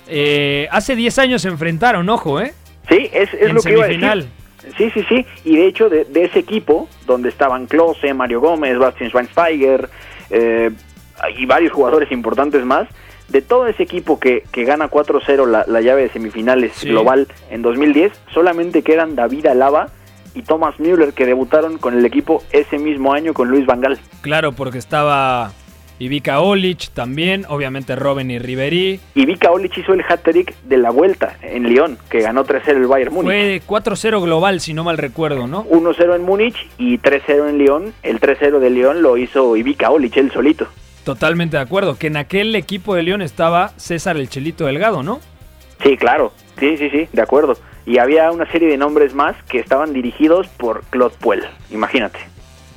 Eh, 0.09 0.69
hace 0.71 0.95
10 0.95 1.19
años 1.19 1.43
se 1.43 1.49
enfrentaron, 1.49 2.09
ojo, 2.09 2.41
¿eh? 2.41 2.53
Sí, 2.89 3.11
es, 3.13 3.35
es 3.35 3.53
lo 3.53 3.61
que 3.61 3.73
iba 3.73 3.85
a 3.85 3.89
decir. 3.89 4.29
Sí, 4.77 4.91
sí, 4.91 5.05
sí. 5.09 5.27
Y 5.45 5.57
de 5.57 5.67
hecho, 5.67 5.89
de, 5.89 6.07
ese 6.15 6.39
equipo, 6.39 6.89
donde 7.07 7.29
estaban 7.29 7.67
Klose, 7.67 8.13
Mario 8.15 8.41
Gómez, 8.41 8.79
Bastian 8.79 9.11
Schweinsteiger 9.11 9.89
eh, 10.31 10.71
y 11.37 11.47
varios 11.47 11.73
jugadores 11.73 12.11
importantes 12.13 12.65
más, 12.65 12.89
de 13.29 13.43
todo 13.43 13.67
ese 13.67 13.83
equipo 13.83 14.21
que, 14.21 14.45
que 14.53 14.65
gana 14.65 14.89
4-0 14.89 15.47
la, 15.47 15.65
la, 15.67 15.81
llave 15.81 16.03
de 16.03 16.09
semifinales 16.11 16.85
global 16.85 17.27
en 17.51 17.63
2010, 17.63 18.13
solamente 18.33 18.83
quedan 18.83 19.17
David 19.17 19.47
Alaba 19.47 19.89
y 20.35 20.43
Thomas 20.43 20.79
Müller 20.79 21.13
que 21.13 21.27
debutaron 21.27 21.79
con 21.79 21.97
el 21.97 22.05
equipo 22.05 22.45
ese 22.53 22.79
mismo 22.79 23.15
año 23.15 23.35
con 23.35 23.49
Luis 23.49 23.67
Vangal. 23.67 23.99
Claro, 24.21 24.53
porque 24.53 24.79
estaba 24.79 25.53
Ivica 25.99 26.41
Olic 26.41 26.91
también, 26.91 27.47
obviamente 27.49 27.97
Robin 27.97 28.31
y 28.31 28.39
Ribery. 28.39 29.01
Ivica 29.15 29.51
Olic 29.51 29.79
hizo 29.79 29.95
el 29.95 30.03
hat-trick 30.07 30.55
de 30.65 30.77
la 30.77 30.91
vuelta 30.91 31.37
en 31.41 31.65
Lyon, 31.65 31.97
que 32.11 32.21
ganó 32.21 32.45
3-0 32.45 32.69
el 32.69 32.87
Bayern 32.87 33.15
Múnich. 33.15 33.63
Fue 33.67 33.81
4-0 33.81 34.23
global, 34.23 34.61
si 34.61 34.75
no 34.75 34.85
mal 34.85 34.99
recuerdo, 34.99 35.47
¿no? 35.47 35.65
1-0 35.65 36.17
en 36.17 36.23
Múnich 36.23 36.57
y 36.77 36.99
3-0 36.99 37.49
en 37.49 37.59
Lyon. 37.59 37.95
El 38.03 38.21
3-0 38.21 38.59
de 38.59 38.71
Lyon 38.71 39.01
lo 39.01 39.17
hizo 39.17 39.57
Ivica 39.57 39.91
Olic, 39.91 40.17
él 40.19 40.31
solito. 40.33 40.67
Totalmente 41.05 41.57
de 41.57 41.63
acuerdo, 41.63 41.97
que 41.97 42.09
en 42.09 42.17
aquel 42.17 42.55
equipo 42.57 42.95
de 42.95 43.03
Lyon 43.03 43.23
estaba 43.23 43.71
César 43.77 44.17
el 44.17 44.29
Chelito 44.29 44.67
Delgado, 44.67 45.03
¿no? 45.03 45.21
Sí, 45.83 45.97
claro, 45.97 46.33
sí, 46.59 46.77
sí, 46.77 46.91
sí, 46.91 47.09
de 47.13 47.23
acuerdo. 47.23 47.57
Y 47.87 47.99
había 47.99 48.33
una 48.33 48.51
serie 48.51 48.69
de 48.69 48.77
nombres 48.77 49.15
más 49.15 49.37
que 49.45 49.61
estaban 49.61 49.93
dirigidos 49.93 50.49
por 50.49 50.83
Claude 50.91 51.15
Puel, 51.21 51.43
imagínate. 51.71 52.19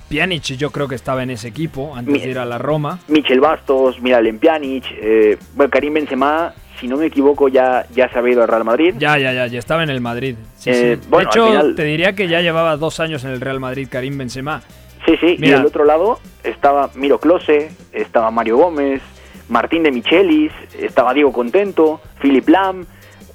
Pjanic 0.10 0.44
yo 0.58 0.72
creo 0.72 0.88
que 0.88 0.96
estaba 0.96 1.24
en 1.24 1.30
ese 1.30 1.48
equipo 1.48 1.96
antes 1.96 2.24
de 2.24 2.30
ir 2.30 2.40
a 2.40 2.46
la 2.46 2.58
Roma. 2.58 3.00
Michel 3.08 3.40
Bastos, 3.40 4.02
Miralem 4.02 4.40
Pjanic, 4.40 4.86
eh, 4.92 5.38
bueno, 5.56 5.70
Karim 5.70 5.94
Benzema, 5.94 6.54
si 6.80 6.88
no 6.88 6.98
me 6.98 7.06
equivoco, 7.06 7.48
ya, 7.48 7.86
ya 7.94 8.10
se 8.10 8.18
había 8.18 8.34
ido 8.34 8.42
al 8.42 8.48
Real 8.48 8.66
Madrid. 8.66 8.96
Ya, 8.98 9.18
ya, 9.18 9.32
ya, 9.34 9.48
ya 9.48 9.60
estaba 9.60 9.84
en 9.84 9.90
el 9.90 10.02
Madrid. 10.02 10.36
Eh, 10.66 10.98
de 10.98 11.24
hecho, 11.24 11.76
te 11.76 11.84
diría 11.84 12.14
que 12.14 12.28
ya 12.28 12.42
llevaba 12.42 12.76
dos 12.78 13.00
años 13.00 13.24
en 13.24 13.32
el 13.32 13.42
Real 13.42 13.60
Madrid 13.60 13.88
Karim 13.90 14.18
Benzema. 14.18 14.62
Sí, 15.06 15.16
sí, 15.18 15.38
y 15.40 15.50
del 15.50 15.66
otro 15.66 15.86
lado 15.86 16.20
estaba 16.44 16.90
Miro 16.96 17.20
Close, 17.20 17.72
estaba 17.94 18.32
Mario 18.32 18.58
Gómez, 18.58 19.02
Martín 19.48 19.84
de 19.84 19.92
Michelis, 19.92 20.52
estaba 20.78 21.14
Diego 21.14 21.32
Contento, 21.32 22.02
Philip 22.22 22.48
Lam, 22.50 22.86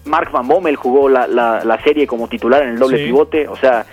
Mark 0.04 0.30
Van 0.30 0.46
Bommel 0.46 0.76
jugó 0.76 1.08
la, 1.08 1.26
la, 1.26 1.80
serie 1.82 2.06
como 2.06 2.28
titular 2.28 2.62
en 2.62 2.70
el 2.70 2.78
doble 2.78 3.04
pivote, 3.04 3.48
o 3.48 3.56
sea, 3.56 3.86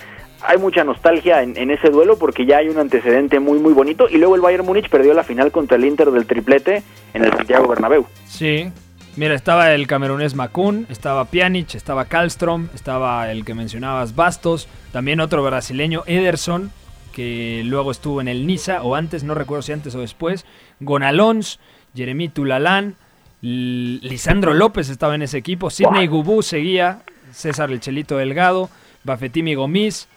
hay 0.44 0.58
mucha 0.58 0.84
nostalgia 0.84 1.42
en, 1.44 1.72
ese 1.72 1.90
duelo 1.90 2.18
porque 2.18 2.46
ya 2.46 2.58
hay 2.58 2.70
un 2.70 2.78
antecedente 2.78 3.40
muy 3.40 3.60
muy 3.60 3.74
bonito 3.74 4.08
y 4.10 4.18
luego 4.18 4.36
el 4.36 4.42
Bayern 4.42 4.66
Múnich 4.66 4.90
perdió 4.90 5.14
la 5.14 5.24
final 5.24 5.52
contra 5.52 5.78
el 5.78 5.86
Inter 5.86 6.12
del 6.12 6.26
triplete 6.26 6.84
en 7.14 7.24
el 7.26 7.32
Santiago 7.32 7.68
Bernabéu. 7.68 8.06
Sí. 8.26 8.72
Mira, 9.18 9.36
estaba 9.36 9.74
el 9.74 9.88
camerunés 9.88 10.36
Macun, 10.36 10.88
estaba 10.90 11.26
Pjanic, 11.26 11.76
estaba 11.76 12.06
Kallstrom, 12.06 12.70
estaba 12.74 13.30
el 13.30 13.44
que 13.44 13.54
mencionabas 13.54 14.16
Bastos, 14.16 14.70
también 14.94 15.20
otro 15.20 15.44
brasileño 15.44 16.04
Ederson, 16.06 16.72
que 17.12 17.62
luego 17.66 17.92
estuvo 17.92 18.22
en 18.22 18.30
el 18.30 18.48
Niza 18.48 18.84
o 18.84 18.96
antes, 18.96 19.26
no 19.26 19.36
recuerdo 19.36 19.64
si 19.64 19.74
antes 19.74 19.96
o 19.96 20.00
después, 20.00 20.46
Gonalons, 20.80 21.60
Jeremy 21.94 22.30
Tulalán, 22.30 22.96
Lisandro 23.42 24.54
López 24.54 24.88
estaba 24.88 25.16
en 25.16 25.24
ese 25.24 25.38
equipo, 25.38 25.70
Sidney 25.70 26.08
Gubú 26.08 26.42
seguía, 26.42 27.02
César 27.34 27.70
El 27.70 27.82
Chelito 27.82 28.16
Delgado, 28.16 28.70
Bafetimi 29.04 29.56
Gomis, 29.56 30.08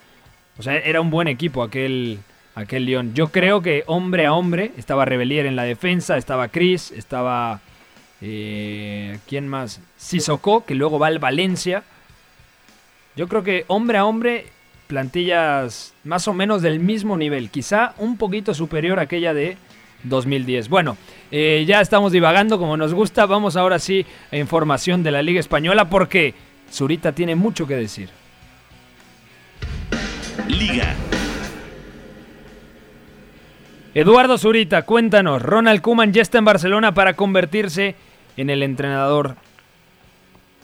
o 0.58 0.62
sea, 0.62 0.76
era 0.76 1.00
un 1.00 1.10
buen 1.10 1.28
equipo 1.28 1.62
aquel, 1.62 2.18
aquel 2.54 2.86
León. 2.86 3.12
Yo 3.14 3.28
creo 3.28 3.60
que 3.60 3.84
hombre 3.86 4.26
a 4.26 4.32
hombre 4.34 4.72
estaba 4.76 5.04
Rebelier 5.04 5.46
en 5.46 5.56
la 5.56 5.64
defensa, 5.64 6.16
estaba 6.16 6.48
Chris, 6.48 6.90
estaba... 6.92 7.60
Eh, 8.26 9.18
¿Quién 9.28 9.48
más? 9.48 9.80
Sissoko, 9.98 10.64
que 10.64 10.74
luego 10.74 10.98
va 10.98 11.08
al 11.08 11.18
Valencia. 11.18 11.82
Yo 13.16 13.28
creo 13.28 13.42
que 13.42 13.64
hombre 13.68 13.98
a 13.98 14.06
hombre, 14.06 14.46
plantillas 14.86 15.94
más 16.04 16.26
o 16.26 16.32
menos 16.32 16.62
del 16.62 16.80
mismo 16.80 17.18
nivel, 17.18 17.50
quizá 17.50 17.94
un 17.98 18.16
poquito 18.16 18.54
superior 18.54 18.98
a 18.98 19.02
aquella 19.02 19.34
de 19.34 19.58
2010. 20.04 20.68
Bueno, 20.68 20.96
eh, 21.30 21.64
ya 21.66 21.80
estamos 21.80 22.12
divagando 22.12 22.58
como 22.58 22.76
nos 22.76 22.94
gusta. 22.94 23.26
Vamos 23.26 23.56
ahora 23.56 23.78
sí 23.78 24.06
a 24.30 24.36
información 24.36 25.02
de 25.02 25.10
la 25.10 25.22
Liga 25.22 25.40
Española 25.40 25.90
porque 25.90 26.34
Zurita 26.72 27.12
tiene 27.12 27.34
mucho 27.34 27.66
que 27.66 27.76
decir. 27.76 28.08
Eduardo 33.94 34.38
Zurita, 34.38 34.82
cuéntanos, 34.82 35.40
Ronald 35.40 35.80
Kuman 35.80 36.12
ya 36.12 36.22
está 36.22 36.38
en 36.38 36.44
Barcelona 36.44 36.92
para 36.92 37.14
convertirse 37.14 37.94
en 38.36 38.50
el 38.50 38.64
entrenador 38.64 39.36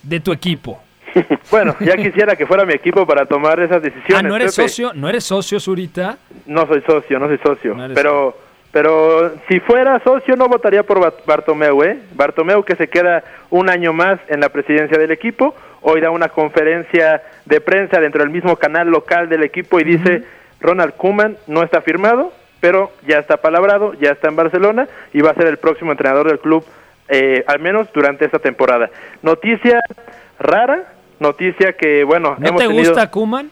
de 0.03 0.19
tu 0.19 0.33
equipo. 0.33 0.83
bueno, 1.51 1.77
ya 1.81 1.97
quisiera 1.97 2.35
que 2.35 2.47
fuera 2.47 2.65
mi 2.65 2.75
equipo 2.75 3.07
para 3.07 3.27
tomar 3.27 3.61
esas 3.61 3.83
decisiones. 3.83 4.17
Ah, 4.17 4.23
¿no 4.23 4.35
eres 4.35 4.55
socio? 4.55 4.93
¿No 4.95 5.09
eres 5.09 5.25
socio, 5.25 5.61
Zurita? 5.61 6.19
No 6.47 6.67
soy 6.67 6.83
socio, 6.83 7.19
no 7.19 7.29
soy 7.29 7.39
socio. 7.39 7.77
pero, 7.95 8.37
pero 8.73 9.37
si 9.49 9.61
fuera 9.61 10.01
socio 10.03 10.35
no 10.35 10.49
votaría 10.49 10.83
por 10.83 11.01
Bartomeu, 11.25 11.85
¿eh? 11.85 12.01
Bartomeu 12.15 12.65
que 12.65 12.75
se 12.75 12.89
queda 12.89 13.23
un 13.51 13.71
año 13.71 13.93
más 13.93 14.19
en 14.29 14.41
la 14.41 14.49
presidencia 14.49 14.99
del 14.99 15.13
equipo 15.13 15.55
hoy 15.83 16.01
da 16.01 16.11
una 16.11 16.29
conferencia 16.29 17.23
de 17.45 17.61
prensa 17.61 18.01
dentro 18.01 18.23
del 18.23 18.31
mismo 18.31 18.57
canal 18.57 18.89
local 18.89 19.29
del 19.29 19.43
equipo 19.43 19.81
y 19.81 19.85
dice, 19.85 20.25
Ronald 20.61 20.95
Koeman 20.97 21.37
no 21.47 21.63
está 21.63 21.81
firmado, 21.81 22.33
pero 22.61 22.93
ya 23.07 23.19
está 23.19 23.39
palabrado, 23.39 23.95
ya 23.95 24.11
está 24.11 24.29
en 24.29 24.37
Barcelona 24.37 24.89
y 25.13 25.21
va 25.21 25.31
a 25.31 25.35
ser 25.35 25.47
el 25.47 25.57
próximo 25.57 25.91
entrenador 25.91 26.29
del 26.29 26.39
club, 26.39 26.65
eh, 27.09 27.45
al 27.47 27.61
menos 27.61 27.89
durante 27.93 28.25
esta 28.25 28.39
temporada. 28.39 28.91
Noticia 29.23 29.81
rara, 30.39 30.93
noticia 31.19 31.73
que, 31.73 32.05
bueno... 32.05 32.37
¿No 32.39 32.55
te 32.55 32.67
gusta 32.67 33.11
Koeman? 33.11 33.51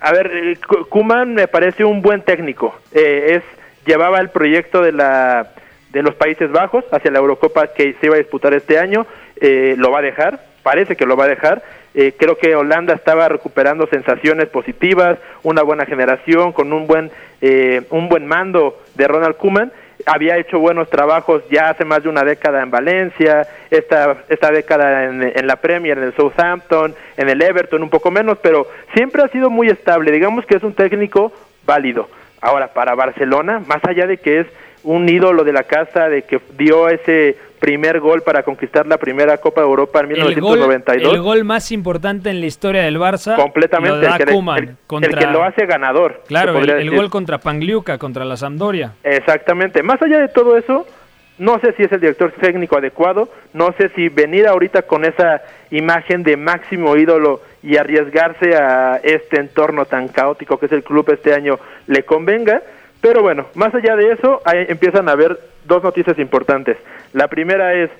A 0.00 0.12
ver, 0.12 0.30
eh, 0.32 0.58
Kuman 0.88 1.34
me 1.34 1.48
parece 1.48 1.84
un 1.84 2.00
buen 2.02 2.22
técnico. 2.22 2.74
Eh, 2.92 3.36
es 3.36 3.42
llevaba 3.84 4.20
el 4.20 4.30
proyecto 4.30 4.82
de 4.82 4.92
la 4.92 5.50
de 5.90 6.02
los 6.02 6.14
Países 6.14 6.52
Bajos 6.52 6.84
hacia 6.92 7.10
la 7.10 7.18
Eurocopa 7.18 7.68
que 7.68 7.94
se 7.94 8.06
iba 8.06 8.14
a 8.14 8.18
disputar 8.18 8.52
este 8.52 8.78
año. 8.78 9.06
lo 9.40 9.90
va 9.90 10.00
a 10.00 10.02
dejar 10.02 10.38
parece 10.68 10.96
que 10.96 11.06
lo 11.06 11.16
va 11.16 11.24
a 11.24 11.28
dejar. 11.28 11.62
Eh, 11.94 12.14
creo 12.16 12.36
que 12.36 12.54
Holanda 12.54 12.94
estaba 12.94 13.28
recuperando 13.28 13.86
sensaciones 13.86 14.48
positivas, 14.48 15.18
una 15.42 15.62
buena 15.62 15.86
generación, 15.86 16.52
con 16.52 16.72
un 16.72 16.86
buen, 16.86 17.10
eh, 17.40 17.82
un 17.90 18.08
buen 18.08 18.26
mando 18.26 18.78
de 18.94 19.08
Ronald 19.08 19.36
Koeman. 19.36 19.72
Había 20.06 20.36
hecho 20.36 20.60
buenos 20.60 20.88
trabajos 20.90 21.42
ya 21.50 21.70
hace 21.70 21.84
más 21.84 22.02
de 22.02 22.08
una 22.08 22.22
década 22.22 22.62
en 22.62 22.70
Valencia, 22.70 23.48
esta, 23.70 24.18
esta 24.28 24.50
década 24.50 25.06
en, 25.06 25.22
en 25.22 25.46
la 25.46 25.56
Premier, 25.56 25.98
en 25.98 26.04
el 26.04 26.14
Southampton, 26.14 26.94
en 27.16 27.28
el 27.28 27.42
Everton, 27.42 27.82
un 27.82 27.90
poco 27.90 28.10
menos, 28.10 28.38
pero 28.40 28.68
siempre 28.94 29.22
ha 29.22 29.28
sido 29.28 29.50
muy 29.50 29.68
estable. 29.68 30.12
Digamos 30.12 30.46
que 30.46 30.56
es 30.56 30.62
un 30.62 30.74
técnico 30.74 31.32
válido. 31.66 32.08
Ahora, 32.40 32.68
para 32.68 32.94
Barcelona, 32.94 33.60
más 33.66 33.84
allá 33.84 34.06
de 34.06 34.18
que 34.18 34.40
es 34.40 34.46
un 34.88 35.06
ídolo 35.06 35.44
de 35.44 35.52
la 35.52 35.64
casa, 35.64 36.08
de 36.08 36.22
que 36.22 36.40
dio 36.56 36.88
ese 36.88 37.36
primer 37.58 38.00
gol 38.00 38.22
para 38.22 38.42
conquistar 38.42 38.86
la 38.86 38.96
primera 38.96 39.36
Copa 39.36 39.60
de 39.60 39.66
Europa 39.66 40.00
en 40.00 40.08
1992. 40.08 41.02
El 41.02 41.04
gol, 41.04 41.16
el 41.16 41.22
gol 41.22 41.44
más 41.44 41.70
importante 41.72 42.30
en 42.30 42.40
la 42.40 42.46
historia 42.46 42.82
del 42.82 42.98
Barça. 42.98 43.36
Completamente. 43.36 43.96
Lo 43.96 44.02
da 44.02 44.16
el, 44.16 44.24
que, 44.24 44.32
Koeman 44.32 44.58
el- 44.58 44.76
contra, 44.86 45.10
el 45.10 45.18
que 45.18 45.26
lo 45.26 45.44
hace 45.44 45.66
ganador. 45.66 46.22
Claro, 46.26 46.58
el, 46.58 46.90
gol 46.90 47.10
contra 47.10 47.38
Pangliuca, 47.38 47.98
contra 47.98 48.24
la 48.24 48.38
Sampdoria. 48.38 48.94
Exactamente. 49.02 49.82
Más 49.82 50.00
allá 50.00 50.20
de 50.20 50.28
todo 50.28 50.56
eso, 50.56 50.86
no 51.36 51.58
sé 51.60 51.74
si 51.74 51.82
es 51.82 51.92
el 51.92 52.00
director 52.00 52.32
técnico 52.40 52.78
adecuado, 52.78 53.28
no 53.52 53.74
sé 53.76 53.90
si 53.94 54.08
venir 54.08 54.46
ahorita 54.46 54.82
con 54.82 55.04
esa 55.04 55.42
imagen 55.70 56.22
de 56.22 56.38
máximo 56.38 56.96
ídolo 56.96 57.42
y 57.62 57.76
arriesgarse 57.76 58.56
a 58.56 59.00
este 59.02 59.38
entorno 59.38 59.84
tan 59.84 60.08
caótico 60.08 60.58
que 60.58 60.66
es 60.66 60.72
el 60.72 60.82
club 60.82 61.10
este 61.10 61.34
año 61.34 61.58
le 61.86 62.04
convenga, 62.04 62.62
pero 63.00 63.22
bueno, 63.22 63.46
más 63.54 63.74
allá 63.74 63.96
de 63.96 64.12
eso, 64.12 64.40
ahí 64.44 64.66
empiezan 64.68 65.08
a 65.08 65.12
haber 65.12 65.38
dos 65.64 65.82
noticias 65.82 66.18
importantes. 66.18 66.76
La 67.12 67.28
primera 67.28 67.74
es 67.74 67.90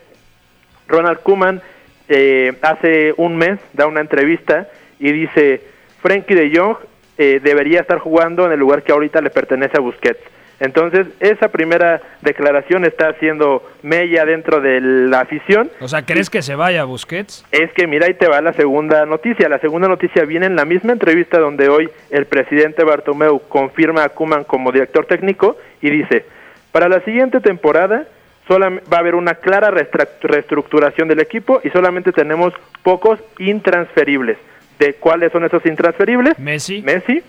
Ronald 0.88 1.20
Koeman 1.20 1.62
eh, 2.08 2.56
hace 2.62 3.12
un 3.16 3.36
mes 3.36 3.60
da 3.74 3.86
una 3.86 4.00
entrevista 4.00 4.68
y 4.98 5.12
dice 5.12 5.60
Frankie 6.00 6.34
de 6.34 6.56
Jong 6.56 6.76
eh, 7.18 7.40
debería 7.42 7.80
estar 7.80 7.98
jugando 7.98 8.46
en 8.46 8.52
el 8.52 8.58
lugar 8.58 8.82
que 8.82 8.92
ahorita 8.92 9.20
le 9.20 9.30
pertenece 9.30 9.76
a 9.76 9.80
Busquets. 9.80 10.20
Entonces, 10.60 11.06
esa 11.20 11.48
primera 11.48 12.00
declaración 12.20 12.84
está 12.84 13.08
haciendo 13.08 13.62
mella 13.82 14.24
dentro 14.24 14.60
de 14.60 14.80
la 14.80 15.20
afición. 15.20 15.70
O 15.80 15.86
sea, 15.86 16.02
¿crees 16.02 16.30
que 16.30 16.42
se 16.42 16.56
vaya 16.56 16.84
Busquets? 16.84 17.44
Es 17.52 17.72
que 17.72 17.86
mira, 17.86 18.06
ahí 18.06 18.14
te 18.14 18.28
va 18.28 18.40
la 18.40 18.52
segunda 18.52 19.06
noticia. 19.06 19.48
La 19.48 19.60
segunda 19.60 19.86
noticia 19.86 20.24
viene 20.24 20.46
en 20.46 20.56
la 20.56 20.64
misma 20.64 20.92
entrevista 20.92 21.38
donde 21.38 21.68
hoy 21.68 21.88
el 22.10 22.26
presidente 22.26 22.82
Bartomeu 22.82 23.40
confirma 23.48 24.02
a 24.02 24.08
Kuman 24.08 24.44
como 24.44 24.72
director 24.72 25.06
técnico 25.06 25.56
y 25.80 25.90
dice, 25.90 26.24
para 26.72 26.88
la 26.88 27.00
siguiente 27.02 27.40
temporada 27.40 28.06
va 28.50 28.96
a 28.96 29.00
haber 29.00 29.14
una 29.14 29.34
clara 29.34 29.70
reestructuración 29.70 31.08
del 31.08 31.20
equipo 31.20 31.60
y 31.62 31.70
solamente 31.70 32.12
tenemos 32.12 32.54
pocos 32.82 33.20
intransferibles. 33.38 34.38
¿De 34.78 34.94
cuáles 34.94 35.32
son 35.32 35.44
esos 35.44 35.64
intransferibles? 35.66 36.38
Messi. 36.38 36.82
Messi, 36.82 37.22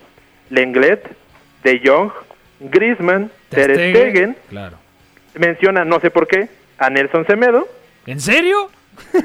Lenglet, 0.50 1.04
De 1.64 1.82
Jong, 1.84 2.12
Griezmann, 2.60 3.32
Ter 3.50 3.72
Stegen. 3.74 3.92
Stegen. 3.96 4.38
Claro. 4.50 4.78
Menciona, 5.36 5.86
no 5.86 6.00
sé 6.00 6.10
por 6.12 6.28
qué, 6.28 6.50
a 6.78 6.90
Nelson 6.90 7.26
Semedo. 7.26 7.68
¿En 8.06 8.20
serio? 8.20 8.70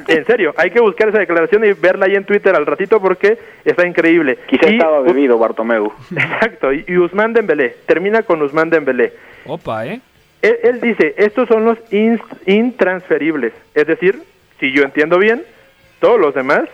En 0.06 0.24
serio, 0.24 0.54
hay 0.56 0.70
que 0.70 0.80
buscar 0.80 1.08
esa 1.08 1.18
declaración 1.18 1.64
y 1.64 1.72
verla 1.72 2.06
ahí 2.06 2.14
en 2.14 2.24
Twitter 2.24 2.54
al 2.54 2.64
ratito 2.64 3.00
porque 3.00 3.36
está 3.64 3.84
increíble. 3.86 4.38
Quizá 4.46 4.68
Y- 4.70 4.74
estaba 4.74 5.00
bebido 5.00 5.36
Bartomeu. 5.38 5.92
Exacto, 6.12 6.72
y, 6.72 6.84
y 6.86 6.96
Usman 6.96 7.32
Dembélé, 7.32 7.76
termina 7.86 8.22
con 8.22 8.40
Usman 8.42 8.70
Dembélé. 8.70 9.12
Opa, 9.46 9.84
¿eh? 9.86 10.00
Él, 10.42 10.58
él 10.62 10.80
dice, 10.80 11.14
estos 11.16 11.48
son 11.48 11.64
los 11.64 11.78
intransferibles, 12.46 13.52
es 13.74 13.86
decir, 13.86 14.22
si 14.60 14.72
yo 14.72 14.82
entiendo 14.84 15.18
bien, 15.18 15.42
todos 16.00 16.20
los 16.20 16.34
demás 16.34 16.64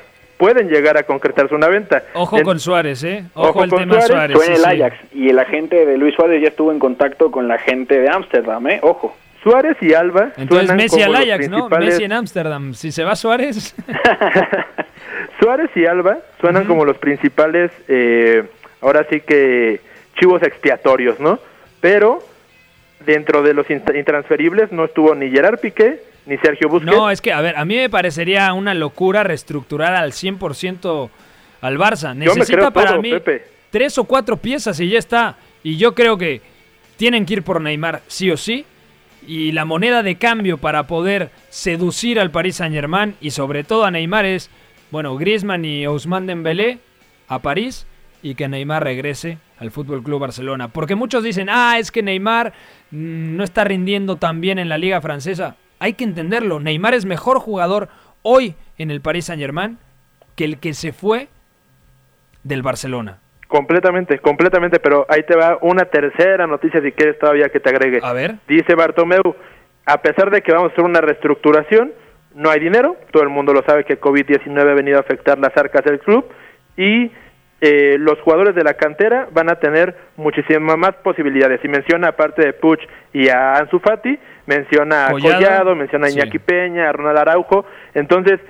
pueden 0.41 0.69
llegar 0.71 0.97
a 0.97 1.03
concretarse 1.05 1.55
una 1.55 1.69
venta. 1.69 2.03
Ojo 2.15 2.39
En- 2.39 2.45
con 2.45 2.59
Suárez, 2.59 3.05
¿eh? 3.05 3.25
Ojo, 3.35 3.51
Ojo 3.51 3.65
el 3.65 3.71
con 3.71 3.79
tema 3.81 3.93
Suárez. 4.01 4.09
Suárez. 4.11 4.37
Fue 4.37 4.47
en 4.47 4.57
sí, 4.57 4.63
el 4.65 4.71
sí. 4.77 4.83
Ajax 4.83 4.97
y 5.15 5.29
el 5.29 5.39
agente 5.39 5.85
de 5.87 5.99
Luis 5.99 6.15
Suárez 6.17 6.41
ya 6.43 6.49
estuvo 6.49 6.73
en 6.73 6.79
contacto 6.79 7.31
con 7.31 7.47
la 7.47 7.59
gente 7.59 8.01
de 8.01 8.09
Ámsterdam, 8.09 8.67
¿eh? 8.69 8.81
Ojo. 8.83 9.15
Suárez 9.43 9.77
y 9.81 9.95
Alba 9.95 10.33
Entonces 10.37 10.75
Messi 10.75 11.01
al 11.03 11.15
Ajax, 11.15 11.49
¿no? 11.49 11.69
Messi 11.71 12.05
en 12.05 12.13
Ámsterdam. 12.13 12.75
Si 12.75 12.91
se 12.93 13.05
va 13.05 13.15
Suárez. 13.17 13.75
Suárez 15.41 15.71
y 15.75 15.87
Alba 15.87 16.19
suenan 16.41 16.65
como 16.67 16.85
los 16.85 16.99
principales, 16.99 17.71
eh, 17.89 18.45
ahora 18.81 19.07
sí 19.09 19.21
que 19.21 19.81
chivos 20.19 20.43
expiatorios, 20.43 21.19
¿no? 21.21 21.39
Pero 21.81 22.19
dentro 23.07 23.43
de 23.43 23.55
los 23.55 23.67
int- 23.69 23.97
intransferibles 23.99 24.73
no 24.73 24.85
estuvo 24.85 25.15
ni 25.15 25.31
Gerard 25.31 25.59
Piqué 25.61 26.01
ni 26.27 26.37
Sergio 26.39 26.69
Busquets. 26.69 26.95
No, 26.95 27.11
es 27.11 27.21
que, 27.21 27.33
a 27.33 27.41
ver, 27.41 27.57
a 27.57 27.65
mí 27.65 27.77
me 27.77 27.91
parecería 27.91 28.53
una 28.53 28.75
locura 28.75 29.23
reestructurar 29.23 29.95
al 29.95 30.13
100% 30.13 31.11
al 31.61 31.79
Barça. 31.79 32.15
Necesita 32.15 32.71
para 32.71 32.93
todo, 32.93 33.03
mí 33.03 33.11
Pepe. 33.11 33.45
tres 33.71 33.99
o 33.99 34.05
cuatro 34.05 34.37
piezas 34.37 34.79
y 34.81 34.89
ya 34.89 34.99
está. 34.99 35.37
Y 35.63 35.77
yo 35.77 35.95
creo 35.95 36.17
que 36.17 36.41
tienen 36.97 37.27
que 37.27 37.35
ir 37.35 37.43
por 37.43 37.61
Neymar 37.61 38.03
sí 38.07 38.31
o 38.31 38.37
sí. 38.37 38.65
Y 39.27 39.53
la 39.53 39.65
moneda 39.65 40.03
de 40.03 40.17
cambio 40.17 40.57
para 40.59 40.87
poder 40.87 41.31
seducir 41.51 42.19
al 42.19 42.31
Paris 42.31 42.57
Saint 42.57 42.75
Germain 42.75 43.15
y 43.21 43.31
sobre 43.33 43.65
todo 43.65 43.85
a 43.85 43.91
Neymar 43.91 44.25
es, 44.25 44.51
bueno, 44.91 45.17
Griezmann 45.17 45.65
y 45.65 45.87
Ousmane 45.87 46.27
Dembélé 46.27 46.79
a 47.29 47.39
París 47.41 47.87
y 48.23 48.35
que 48.35 48.49
Neymar 48.49 48.83
regrese 48.83 49.39
al 49.59 49.71
Fútbol 49.71 50.03
Club 50.03 50.21
Barcelona. 50.21 50.69
Porque 50.69 50.95
muchos 50.95 51.23
dicen, 51.23 51.49
ah, 51.51 51.79
es 51.79 51.93
que 51.93 52.03
Neymar 52.03 52.53
mm, 52.91 53.37
no 53.37 53.45
está 53.45 53.65
rindiendo 53.65 54.17
tan 54.17 54.41
bien 54.41 54.59
en 54.59 54.69
la 54.69 54.79
Liga 54.79 55.01
Francesa. 55.01 55.57
Hay 55.81 55.95
que 55.95 56.05
entenderlo. 56.05 56.61
Neymar 56.61 56.95
es 56.95 57.05
mejor 57.05 57.41
jugador 57.41 57.89
hoy 58.23 58.55
en 58.79 58.91
el 58.91 59.01
Paris 59.01 59.25
Saint 59.25 59.41
Germain 59.41 59.79
que 60.37 60.45
el 60.45 60.59
que 60.59 60.75
se 60.75 60.93
fue 60.93 61.29
del 62.45 62.63
Barcelona. 62.63 63.19
Completamente, 63.49 64.21
completamente, 64.21 64.79
pero 64.79 65.07
ahí 65.09 65.25
te 65.25 65.37
va 65.37 65.59
una 65.61 65.87
tercera 65.87 66.47
noticia 66.47 66.81
si 66.81 66.93
quieres 66.93 67.19
todavía 67.19 67.49
que 67.49 67.59
te 67.59 67.71
agregue. 67.71 67.99
A 68.03 68.13
ver. 68.13 68.37
Dice 68.47 68.77
Bartomeu, 68.77 69.35
a 69.87 70.03
pesar 70.03 70.31
de 70.31 70.41
que 70.43 70.53
vamos 70.53 70.71
a 70.71 70.73
hacer 70.73 70.85
una 70.85 71.01
reestructuración, 71.01 71.93
no 72.35 72.49
hay 72.51 72.61
dinero, 72.61 72.97
todo 73.11 73.25
el 73.25 73.29
mundo 73.29 73.53
lo 73.53 73.63
sabe 73.65 73.85
que 73.85 74.01
COVID-19 74.01 74.61
ha 74.61 74.75
venido 74.75 74.99
a 74.99 75.01
afectar 75.01 75.39
las 75.39 75.57
arcas 75.57 75.85
del 75.85 75.99
club 75.99 76.27
y 76.77 77.11
eh, 77.61 77.97
los 77.99 78.19
jugadores 78.21 78.55
de 78.55 78.65
la 78.65 78.75
cantera 78.75 79.29
van 79.33 79.51
a 79.51 79.57
tener 79.57 79.95
muchísimas 80.17 80.79
más 80.79 80.95
posibilidades. 81.03 81.61
Y 81.63 81.69
menciona 81.69 82.09
aparte 82.09 82.43
de 82.43 82.53
Puch 82.53 82.81
y 83.13 83.29
a 83.29 83.55
Ansu 83.55 83.79
Fati, 83.81 84.19
menciona 84.47 85.07
a 85.07 85.11
Collado, 85.11 85.35
Collado, 85.35 85.77
menciona 85.77 86.07
a 86.07 86.11
sí. 86.11 86.19
Iñaki 86.19 86.39
Peña, 86.39 86.89
a 86.89 86.93
Ronald 86.93 87.19
Araujo. 87.19 87.67
Entonces, 87.95 88.41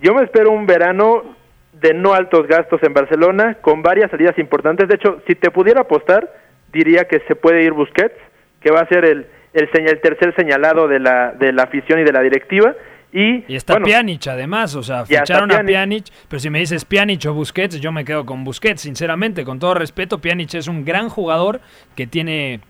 yo 0.00 0.14
me 0.14 0.24
espero 0.24 0.50
un 0.50 0.66
verano 0.66 1.36
de 1.72 1.92
no 1.92 2.14
altos 2.14 2.46
gastos 2.46 2.82
en 2.82 2.94
Barcelona, 2.94 3.58
con 3.60 3.82
varias 3.82 4.10
salidas 4.10 4.38
importantes. 4.38 4.88
De 4.88 4.94
hecho, 4.94 5.20
si 5.26 5.34
te 5.34 5.50
pudiera 5.50 5.82
apostar, 5.82 6.32
diría 6.72 7.04
que 7.04 7.20
se 7.28 7.36
puede 7.36 7.62
ir 7.62 7.72
Busquets, 7.72 8.16
que 8.60 8.70
va 8.70 8.80
a 8.80 8.88
ser 8.88 9.04
el, 9.04 9.26
el, 9.52 9.68
el 9.72 10.00
tercer 10.00 10.34
señalado 10.34 10.88
de 10.88 11.00
la, 11.00 11.32
de 11.32 11.52
la 11.52 11.64
afición 11.64 12.00
y 12.00 12.04
de 12.04 12.12
la 12.12 12.22
directiva. 12.22 12.74
Y, 13.12 13.44
Y 13.48 13.56
está 13.56 13.74
bueno, 13.74 13.86
Pjanic 13.86 14.26
además, 14.26 14.74
o 14.74 14.82
sea, 14.82 15.06
ficharon 15.06 15.50
a 15.50 15.62
Pjanic. 15.62 15.74
Pjanic, 15.74 16.04
pero 16.28 16.40
si 16.40 16.50
me 16.50 16.58
dices 16.58 16.84
Pjanic 16.84 17.24
o 17.26 17.32
Busquets, 17.34 17.80
yo 17.80 17.92
me 17.92 18.04
quedo 18.04 18.26
con 18.26 18.44
Busquets, 18.44 18.82
sinceramente, 18.82 19.44
con 19.44 19.58
todo 19.58 19.74
respeto, 19.74 20.18
Pjanic 20.18 20.54
es 20.54 20.68
un 20.68 20.84
gran 20.84 21.08
jugador 21.08 21.60
que 21.94 22.06
tiene 22.06 22.60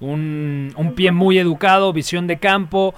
un, 0.00 0.72
un 0.76 0.94
pie 0.94 1.12
muy 1.12 1.38
educado, 1.38 1.92
visión 1.92 2.26
de 2.26 2.38
campo, 2.38 2.94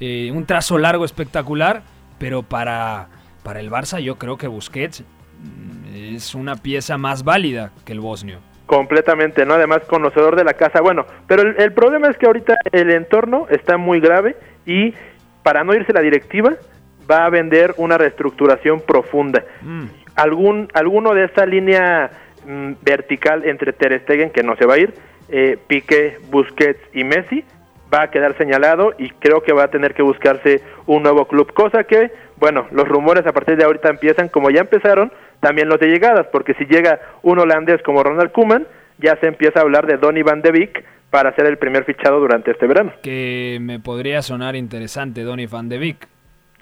eh, 0.00 0.30
un 0.32 0.46
trazo 0.46 0.78
largo 0.78 1.04
espectacular, 1.04 1.82
pero 2.18 2.42
para, 2.42 3.08
para 3.42 3.60
el 3.60 3.70
Barça 3.70 4.00
yo 4.00 4.16
creo 4.16 4.36
que 4.36 4.46
Busquets 4.46 5.02
mm, 5.02 6.14
es 6.16 6.34
una 6.34 6.56
pieza 6.56 6.98
más 6.98 7.24
válida 7.24 7.72
que 7.84 7.92
el 7.92 8.00
bosnio. 8.00 8.38
Completamente, 8.66 9.44
¿no? 9.44 9.54
Además, 9.54 9.80
conocedor 9.86 10.36
de 10.36 10.44
la 10.44 10.54
casa. 10.54 10.80
Bueno, 10.80 11.06
pero 11.26 11.42
el, 11.42 11.60
el 11.60 11.72
problema 11.72 12.08
es 12.08 12.16
que 12.16 12.26
ahorita 12.26 12.56
el 12.72 12.90
entorno 12.90 13.46
está 13.50 13.76
muy 13.76 14.00
grave 14.00 14.36
y 14.64 14.94
para 15.42 15.64
no 15.64 15.74
irse 15.74 15.92
la 15.92 16.00
directiva 16.00 16.54
va 17.10 17.26
a 17.26 17.30
vender 17.30 17.74
una 17.76 17.98
reestructuración 17.98 18.80
profunda. 18.80 19.44
Algún, 20.14 20.68
alguno 20.74 21.14
de 21.14 21.24
esta 21.24 21.46
línea 21.46 22.10
mm, 22.46 22.72
vertical 22.82 23.44
entre 23.44 23.72
Ter 23.72 24.00
Stegen, 24.02 24.30
que 24.30 24.42
no 24.42 24.56
se 24.56 24.66
va 24.66 24.74
a 24.74 24.78
ir, 24.78 24.94
eh, 25.28 25.58
Piqué, 25.66 26.18
Busquets 26.30 26.80
y 26.92 27.04
Messi, 27.04 27.44
va 27.92 28.02
a 28.02 28.10
quedar 28.10 28.36
señalado 28.38 28.94
y 28.98 29.10
creo 29.10 29.42
que 29.42 29.52
va 29.52 29.64
a 29.64 29.70
tener 29.70 29.94
que 29.94 30.02
buscarse 30.02 30.62
un 30.86 31.02
nuevo 31.02 31.26
club, 31.26 31.52
cosa 31.52 31.84
que, 31.84 32.10
bueno, 32.36 32.66
los 32.70 32.88
rumores 32.88 33.26
a 33.26 33.32
partir 33.32 33.56
de 33.56 33.64
ahorita 33.64 33.90
empiezan, 33.90 34.28
como 34.28 34.50
ya 34.50 34.60
empezaron, 34.60 35.12
también 35.40 35.68
los 35.68 35.80
de 35.80 35.88
llegadas, 35.88 36.26
porque 36.32 36.54
si 36.54 36.64
llega 36.64 37.00
un 37.22 37.38
holandés 37.38 37.82
como 37.82 38.02
Ronald 38.02 38.32
Koeman, 38.32 38.66
ya 38.98 39.16
se 39.16 39.26
empieza 39.26 39.58
a 39.58 39.62
hablar 39.62 39.86
de 39.86 39.96
Donny 39.96 40.22
van 40.22 40.42
de 40.42 40.52
Beek 40.52 40.84
para 41.12 41.34
ser 41.36 41.44
el 41.44 41.58
primer 41.58 41.84
fichado 41.84 42.18
durante 42.18 42.50
este 42.52 42.66
verano. 42.66 42.90
Que 43.02 43.58
me 43.60 43.78
podría 43.78 44.22
sonar 44.22 44.56
interesante, 44.56 45.22
Donny 45.22 45.46
van 45.46 45.68
de 45.68 45.76
Beek. 45.78 46.08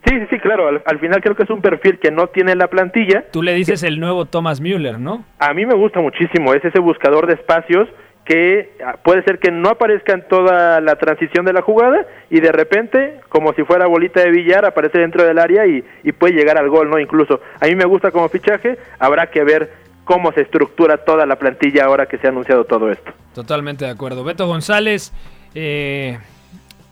Sí, 0.05 0.19
sí, 0.19 0.27
sí, 0.29 0.39
claro, 0.41 0.67
al, 0.67 0.83
al 0.87 0.99
final 0.99 1.23
creo 1.23 1.37
que 1.37 1.45
es 1.45 1.51
un 1.51 1.61
perfil 1.63 2.01
que 2.01 2.11
no 2.11 2.27
tiene 2.27 2.57
la 2.57 2.67
plantilla, 2.67 3.27
Tú 3.31 3.43
le 3.43 3.55
dices 3.55 3.85
el 3.85 4.01
nuevo 4.01 4.25
Thomas 4.25 4.61
Müller, 4.61 4.99
¿no? 4.99 5.25
a 5.39 5.55
mí 5.55 5.67
me 5.67 5.75
gusta 5.75 6.01
muchísimo, 6.01 6.53
es 6.53 6.65
ese 6.65 6.81
buscador 6.81 7.29
de 7.29 7.35
espacios 7.35 7.89
que 8.25 8.71
ah, 8.85 8.97
puede 9.05 9.23
ser 9.23 9.39
que 9.39 9.53
no 9.53 9.69
aparezca 9.69 10.15
en 10.15 10.27
toda 10.27 10.81
la 10.81 10.97
transición 10.97 11.45
de 11.45 11.53
la 11.53 11.63
jugada 11.63 12.07
y 12.29 12.41
de 12.41 12.51
repente, 12.51 13.21
como 13.29 13.53
si 13.53 13.63
fuera 13.63 13.87
bolita 13.87 14.21
de 14.21 14.31
billar, 14.31 14.65
aparece 14.65 14.99
dentro 14.99 15.25
del 15.25 15.39
área 15.39 15.67
y, 15.67 15.85
y 16.03 16.13
puede 16.13 16.35
llegar 16.35 16.59
al 16.59 16.69
gol, 16.71 16.91
¿no? 16.91 16.99
Incluso, 16.99 17.41
a 17.61 17.67
mí 17.67 17.77
me 17.77 17.85
gusta 17.85 18.11
como 18.11 18.29
fichaje, 18.29 18.79
habrá 18.99 19.29
que 19.29 19.45
ver 19.45 19.71
cómo 20.05 20.33
se 20.33 20.43
estructura 20.43 20.99
toda 20.99 21.27
la 21.27 21.37
plantilla 21.37 21.85
ahora 21.85 22.07
que 22.07 22.19
se 22.19 22.27
ha 22.27 22.31
anunciado 22.31 22.65
todo 22.65 22.91
esto. 22.91 23.13
Totalmente 23.35 23.85
de 23.85 23.91
acuerdo. 23.91 24.25
Beto 24.25 24.47
González, 24.47 25.13
eh, 25.55 26.19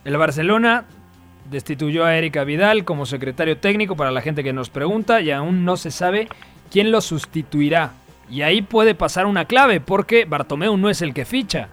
el 0.05 0.17
Barcelona 0.17 0.85
destituyó 1.51 2.05
a 2.05 2.17
Erika 2.17 2.45
Vidal 2.45 2.85
como 2.85 3.07
secretario 3.07 3.59
técnico 3.59 3.97
para 3.97 4.11
la 4.11 4.21
gente 4.21 4.45
que 4.45 4.53
nos 4.53 4.71
pregunta 4.71 5.21
y 5.21 5.31
aún 5.31 5.65
no 5.65 5.77
se 5.77 5.91
sabe 5.91 6.29
quién 6.71 6.93
lo 6.93 7.01
sustituirá. 7.01 7.93
Y 8.31 8.43
ahí 8.43 8.63
puede 8.63 8.95
pasar 8.95 9.27
una 9.27 9.47
clave 9.47 9.81
porque 9.81 10.27
Bartomeu 10.27 10.77
no 10.77 10.91
es 10.91 11.01
el 11.01 11.15
que 11.15 11.25
ficha. 11.25 11.69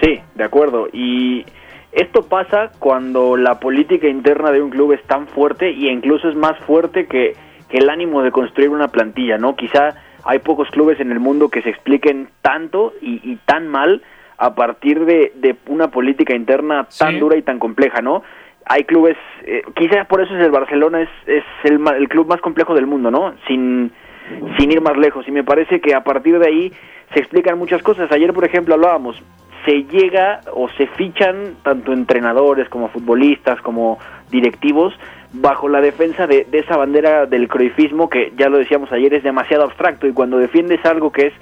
Sí, 0.00 0.20
de 0.36 0.44
acuerdo. 0.44 0.88
Y 0.92 1.44
Esto 1.92 2.22
pasa 2.22 2.70
cuando 2.78 3.36
la 3.36 3.58
política 3.58 4.06
interna 4.06 4.52
de 4.52 4.62
un 4.62 4.70
club 4.70 4.92
es 4.92 5.02
tan 5.04 5.26
fuerte 5.26 5.72
y 5.72 5.88
incluso 5.88 6.28
es 6.28 6.36
más 6.36 6.56
fuerte 6.60 7.06
que, 7.06 7.34
que 7.68 7.78
el 7.78 7.90
ánimo 7.90 8.22
de 8.22 8.30
construir 8.30 8.70
una 8.70 8.88
plantilla, 8.88 9.38
¿no? 9.38 9.56
Quizá 9.56 9.96
hay 10.24 10.38
pocos 10.40 10.68
clubes 10.70 11.00
en 11.00 11.12
el 11.12 11.20
mundo 11.20 11.48
que 11.48 11.62
se 11.62 11.70
expliquen 11.70 12.28
tanto 12.42 12.92
y, 13.00 13.20
y 13.22 13.36
tan 13.46 13.68
mal 13.68 14.02
a 14.38 14.54
partir 14.54 15.04
de, 15.04 15.32
de, 15.36 15.54
una 15.66 15.90
política 15.90 16.34
interna 16.34 16.88
tan 16.98 17.18
dura 17.20 17.36
y 17.36 17.42
tan 17.42 17.58
compleja, 17.58 18.00
¿no? 18.00 18.22
Hay 18.64 18.84
clubes, 18.84 19.16
eh, 19.44 19.62
quizás 19.76 20.06
por 20.06 20.22
eso 20.22 20.34
es 20.34 20.42
el 20.42 20.50
Barcelona, 20.50 21.02
es, 21.02 21.10
es 21.26 21.44
el, 21.64 21.80
el, 21.98 22.08
club 22.08 22.26
más 22.26 22.40
complejo 22.40 22.74
del 22.74 22.86
mundo, 22.86 23.10
¿no? 23.10 23.34
Sin, 23.46 23.92
sin 24.58 24.72
ir 24.72 24.80
más 24.80 24.96
lejos. 24.96 25.28
Y 25.28 25.30
me 25.30 25.44
parece 25.44 25.80
que 25.80 25.94
a 25.94 26.02
partir 26.02 26.38
de 26.38 26.48
ahí 26.48 26.72
se 27.12 27.20
explican 27.20 27.58
muchas 27.58 27.82
cosas. 27.82 28.10
Ayer, 28.12 28.32
por 28.32 28.46
ejemplo, 28.46 28.74
hablábamos, 28.74 29.22
se 29.66 29.84
llega 29.84 30.40
o 30.54 30.68
se 30.70 30.86
fichan 30.86 31.56
tanto 31.62 31.92
entrenadores 31.92 32.68
como 32.70 32.88
futbolistas 32.88 33.60
como 33.60 33.98
directivos 34.30 34.94
bajo 35.32 35.68
la 35.68 35.80
defensa 35.80 36.26
de, 36.26 36.44
de 36.50 36.58
esa 36.58 36.76
bandera 36.76 37.26
del 37.26 37.48
croifismo 37.48 38.08
que 38.08 38.32
ya 38.36 38.48
lo 38.48 38.58
decíamos 38.58 38.90
ayer 38.92 39.14
es 39.14 39.22
demasiado 39.22 39.64
abstracto 39.64 40.06
y 40.06 40.12
cuando 40.12 40.38
defiendes 40.38 40.84
algo 40.84 41.12
que 41.12 41.28
es 41.28 41.32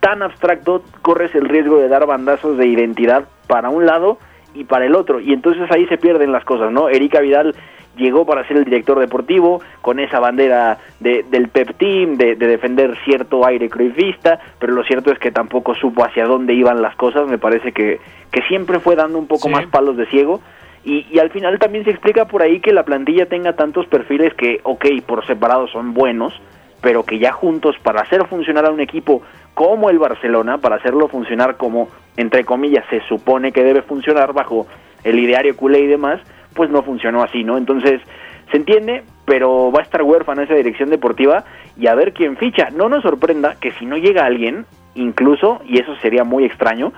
tan 0.00 0.22
abstracto 0.22 0.82
corres 1.02 1.34
el 1.34 1.48
riesgo 1.48 1.78
de 1.78 1.88
dar 1.88 2.06
bandazos 2.06 2.56
de 2.56 2.66
identidad 2.66 3.24
para 3.46 3.68
un 3.68 3.86
lado 3.86 4.18
y 4.54 4.64
para 4.64 4.86
el 4.86 4.94
otro 4.94 5.20
y 5.20 5.32
entonces 5.32 5.70
ahí 5.70 5.86
se 5.86 5.98
pierden 5.98 6.32
las 6.32 6.44
cosas, 6.44 6.72
¿no? 6.72 6.88
Erika 6.88 7.20
Vidal 7.20 7.54
llegó 7.96 8.26
para 8.26 8.46
ser 8.46 8.56
el 8.56 8.64
director 8.64 8.98
deportivo 8.98 9.60
con 9.80 10.00
esa 10.00 10.20
bandera 10.20 10.78
de, 11.00 11.24
del 11.30 11.48
Pep 11.48 11.76
Team, 11.76 12.16
de, 12.16 12.34
de, 12.36 12.46
defender 12.46 12.96
cierto 13.04 13.46
aire 13.46 13.68
cruifista, 13.68 14.40
pero 14.58 14.72
lo 14.72 14.82
cierto 14.84 15.12
es 15.12 15.18
que 15.18 15.30
tampoco 15.30 15.74
supo 15.74 16.04
hacia 16.04 16.24
dónde 16.24 16.54
iban 16.54 16.82
las 16.82 16.96
cosas, 16.96 17.28
me 17.28 17.38
parece 17.38 17.72
que, 17.72 18.00
que 18.30 18.42
siempre 18.48 18.80
fue 18.80 18.96
dando 18.96 19.18
un 19.18 19.26
poco 19.26 19.48
sí. 19.48 19.54
más 19.54 19.66
palos 19.66 19.96
de 19.96 20.06
ciego. 20.06 20.40
Y, 20.84 21.06
y, 21.10 21.18
al 21.18 21.30
final 21.30 21.58
también 21.58 21.84
se 21.84 21.90
explica 21.90 22.26
por 22.26 22.42
ahí 22.42 22.60
que 22.60 22.72
la 22.72 22.84
plantilla 22.84 23.26
tenga 23.26 23.54
tantos 23.54 23.86
perfiles 23.86 24.34
que, 24.34 24.60
ok, 24.64 24.84
por 25.06 25.26
separado 25.26 25.66
son 25.68 25.94
buenos, 25.94 26.34
pero 26.82 27.04
que 27.04 27.18
ya 27.18 27.32
juntos 27.32 27.76
para 27.82 28.02
hacer 28.02 28.26
funcionar 28.26 28.66
a 28.66 28.70
un 28.70 28.80
equipo 28.80 29.22
como 29.54 29.88
el 29.88 29.98
Barcelona, 29.98 30.58
para 30.58 30.76
hacerlo 30.76 31.08
funcionar 31.08 31.56
como, 31.56 31.88
entre 32.18 32.44
comillas, 32.44 32.84
se 32.90 33.00
supone 33.08 33.52
que 33.52 33.64
debe 33.64 33.80
funcionar 33.80 34.34
bajo 34.34 34.66
el 35.04 35.18
ideario 35.18 35.56
culé 35.56 35.80
y 35.80 35.86
demás, 35.86 36.20
pues 36.54 36.70
no 36.70 36.82
funcionó 36.82 37.22
así, 37.22 37.44
¿no? 37.44 37.56
Entonces, 37.56 38.00
se 38.50 38.56
entiende, 38.56 39.02
pero 39.24 39.72
va 39.72 39.80
a 39.80 39.82
estar 39.82 40.02
huérfana 40.02 40.42
esa 40.42 40.54
dirección 40.54 40.90
deportiva 40.90 41.44
y 41.78 41.86
a 41.86 41.94
ver 41.94 42.12
quién 42.12 42.36
ficha. 42.36 42.68
No 42.70 42.88
nos 42.88 43.02
sorprenda 43.02 43.56
que 43.60 43.72
si 43.72 43.86
no 43.86 43.96
llega 43.96 44.26
alguien, 44.26 44.66
incluso, 44.94 45.60
y 45.66 45.80
eso 45.80 45.94
sería 45.96 46.24
muy 46.24 46.44
extraño, 46.44 46.92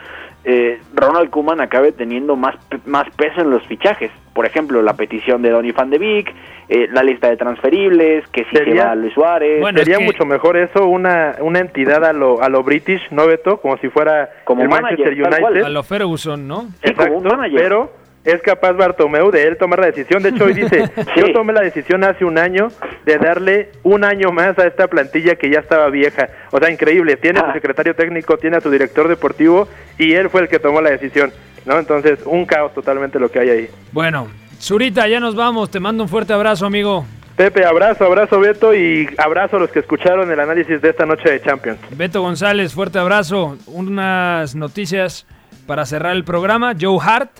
eh, 0.48 0.80
Ronald 0.94 1.28
Koeman 1.30 1.60
acabe 1.60 1.90
teniendo 1.90 2.36
más, 2.36 2.54
más 2.86 3.10
peso 3.16 3.40
en 3.40 3.50
los 3.50 3.66
fichajes. 3.66 4.12
Por 4.32 4.46
ejemplo, 4.46 4.80
la 4.80 4.94
petición 4.94 5.42
de 5.42 5.50
Donny 5.50 5.72
van 5.72 5.90
de 5.90 5.98
Beek, 5.98 6.32
eh, 6.68 6.86
la 6.92 7.02
lista 7.02 7.28
de 7.28 7.36
transferibles, 7.36 8.28
que 8.28 8.44
si 8.44 8.56
sería, 8.56 8.82
se 8.82 8.88
va 8.88 8.94
Luis 8.94 9.12
Suárez. 9.12 9.60
Bueno, 9.60 9.78
sería 9.80 9.94
es 9.94 9.98
que... 9.98 10.04
mucho 10.04 10.24
mejor 10.24 10.56
eso, 10.56 10.86
una, 10.86 11.34
una 11.40 11.58
entidad 11.58 12.04
a 12.04 12.12
lo, 12.12 12.40
a 12.40 12.48
lo 12.48 12.62
British, 12.62 13.02
¿no, 13.10 13.26
Beto? 13.26 13.60
Como 13.60 13.76
si 13.78 13.88
fuera 13.88 14.30
como 14.44 14.62
el 14.62 14.68
manager, 14.68 14.98
Manchester 14.98 15.42
United. 15.42 15.64
A 15.64 15.68
lo 15.68 15.82
Ferguson, 15.82 16.46
¿no? 16.46 16.60
Sí, 16.60 16.90
Exacto, 16.90 17.14
como 17.14 17.28
un 17.28 17.36
manager. 17.36 17.60
Pero 17.60 17.90
es 18.26 18.42
capaz 18.42 18.72
Bartomeu 18.72 19.30
de 19.30 19.46
él 19.46 19.56
tomar 19.56 19.78
la 19.78 19.86
decisión. 19.86 20.22
De 20.22 20.30
hecho, 20.30 20.44
hoy 20.44 20.52
dice, 20.52 20.86
sí. 20.96 21.02
yo 21.16 21.32
tomé 21.32 21.52
la 21.52 21.62
decisión 21.62 22.04
hace 22.04 22.24
un 22.24 22.38
año 22.38 22.68
de 23.04 23.18
darle 23.18 23.70
un 23.84 24.04
año 24.04 24.32
más 24.32 24.58
a 24.58 24.66
esta 24.66 24.88
plantilla 24.88 25.36
que 25.36 25.48
ya 25.48 25.60
estaba 25.60 25.88
vieja. 25.88 26.28
O 26.50 26.58
sea, 26.58 26.70
increíble. 26.70 27.16
Tiene 27.16 27.38
ah. 27.38 27.44
a 27.44 27.46
su 27.46 27.52
secretario 27.54 27.94
técnico, 27.94 28.36
tiene 28.36 28.56
a 28.56 28.60
su 28.60 28.70
director 28.70 29.08
deportivo 29.08 29.68
y 29.96 30.14
él 30.14 30.28
fue 30.28 30.42
el 30.42 30.48
que 30.48 30.58
tomó 30.58 30.80
la 30.80 30.90
decisión. 30.90 31.32
¿no? 31.64 31.78
Entonces, 31.78 32.18
un 32.24 32.44
caos 32.46 32.74
totalmente 32.74 33.18
lo 33.18 33.30
que 33.30 33.40
hay 33.40 33.50
ahí. 33.50 33.70
Bueno, 33.92 34.28
Zurita, 34.60 35.06
ya 35.06 35.20
nos 35.20 35.34
vamos. 35.34 35.70
Te 35.70 35.80
mando 35.80 36.02
un 36.02 36.08
fuerte 36.08 36.32
abrazo, 36.32 36.66
amigo. 36.66 37.06
Pepe, 37.36 37.66
abrazo, 37.66 38.06
abrazo 38.06 38.40
Beto 38.40 38.74
y 38.74 39.08
abrazo 39.18 39.56
a 39.56 39.60
los 39.60 39.70
que 39.70 39.80
escucharon 39.80 40.30
el 40.30 40.40
análisis 40.40 40.80
de 40.80 40.88
esta 40.88 41.04
noche 41.04 41.30
de 41.30 41.42
Champions. 41.42 41.78
Beto 41.90 42.22
González, 42.22 42.72
fuerte 42.72 42.98
abrazo. 42.98 43.58
Unas 43.66 44.54
noticias 44.54 45.26
para 45.66 45.84
cerrar 45.84 46.16
el 46.16 46.24
programa. 46.24 46.72
Joe 46.80 46.98
Hart, 46.98 47.30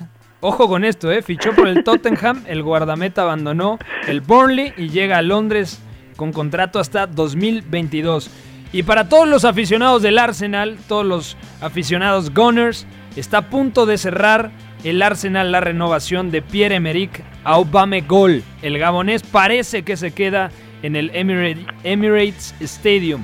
Ojo 0.41 0.69
con 0.69 0.85
esto, 0.85 1.11
¿eh? 1.11 1.23
Fichó 1.23 1.55
por 1.55 1.67
el 1.67 1.83
Tottenham, 1.83 2.45
el 2.47 2.63
guardameta 2.63 3.23
abandonó 3.23 3.79
el 4.07 4.21
Burnley 4.21 4.75
y 4.77 4.91
llega 4.91 5.17
a 5.17 5.23
Londres 5.23 5.81
con 6.17 6.33
contrato 6.33 6.79
hasta 6.79 7.07
2022. 7.07 8.31
Y 8.73 8.83
para 8.83 9.09
todos 9.09 9.27
los 9.27 9.47
aficionados 9.47 10.03
del 10.03 10.19
Arsenal, 10.19 10.77
todos 10.89 11.07
los 11.07 11.37
aficionados 11.63 12.35
Gunners, 12.35 12.87
está 13.17 13.39
a 13.39 13.49
punto 13.49 13.87
de 13.87 13.97
cerrar 13.97 14.51
el 14.85 15.01
Arsenal 15.01 15.53
la 15.53 15.61
renovación 15.61 16.31
de 16.31 16.43
Pierre-Emerick 16.43 17.25
Aubameyang. 17.45 18.43
El 18.61 18.79
gabonés 18.79 19.23
parece 19.23 19.85
que 19.85 19.97
se 19.97 20.13
queda 20.13 20.51
en 20.83 20.97
el 20.97 21.11
Emirates 21.15 22.55
Stadium. 22.61 23.23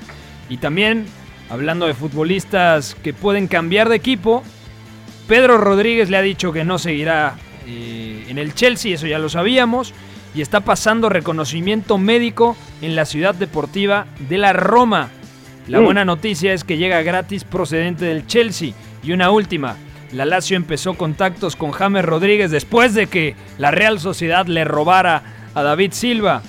Y 0.49 0.57
también, 0.57 1.05
hablando 1.51 1.87
de 1.87 1.95
futbolistas 1.95 2.95
que 2.95 3.13
pueden 3.13 3.49
cambiar 3.49 3.91
de 3.91 3.97
equipo, 3.97 4.43
Pedro 5.33 5.57
Rodríguez 5.57 6.11
le 6.11 6.19
ha 6.19 6.21
dicho 6.21 6.53
que 6.53 6.63
no 6.63 6.79
seguirá 6.79 7.37
eh, 7.67 8.27
en 8.29 8.37
el 8.37 8.53
Chelsea, 8.53 8.95
eso 8.95 9.07
ya 9.07 9.19
lo 9.19 9.31
sabíamos, 9.31 9.95
y 10.35 10.43
está 10.43 10.61
pasando 10.61 11.09
reconocimiento 11.09 11.97
médico 11.97 12.55
en 12.83 12.95
la 12.95 13.07
ciudad 13.07 13.35
deportiva 13.35 14.05
de 14.29 14.37
la 14.37 14.53
Roma. 14.53 15.09
La 15.69 15.81
mm. 15.81 15.85
buena 15.85 16.05
noticia 16.05 16.53
es 16.53 16.65
que 16.65 16.77
llega 16.77 17.01
gratis 17.01 17.45
procedente 17.45 18.05
del 18.05 18.27
Chelsea. 18.27 18.75
Y 19.03 19.13
una 19.13 19.31
última, 19.31 19.77
la 20.13 20.27
Lazio 20.27 20.55
empezó 20.55 20.99
contactos 20.99 21.57
con 21.57 21.71
James 21.71 22.05
Rodríguez 22.05 22.51
después 22.51 22.93
de 22.93 23.07
que 23.07 23.35
la 23.57 23.71
Real 23.71 24.01
Sociedad 24.01 24.45
le 24.45 24.65
robara 24.65 25.23
a 25.55 25.63
David 25.63 25.93
Silva. 25.93 26.43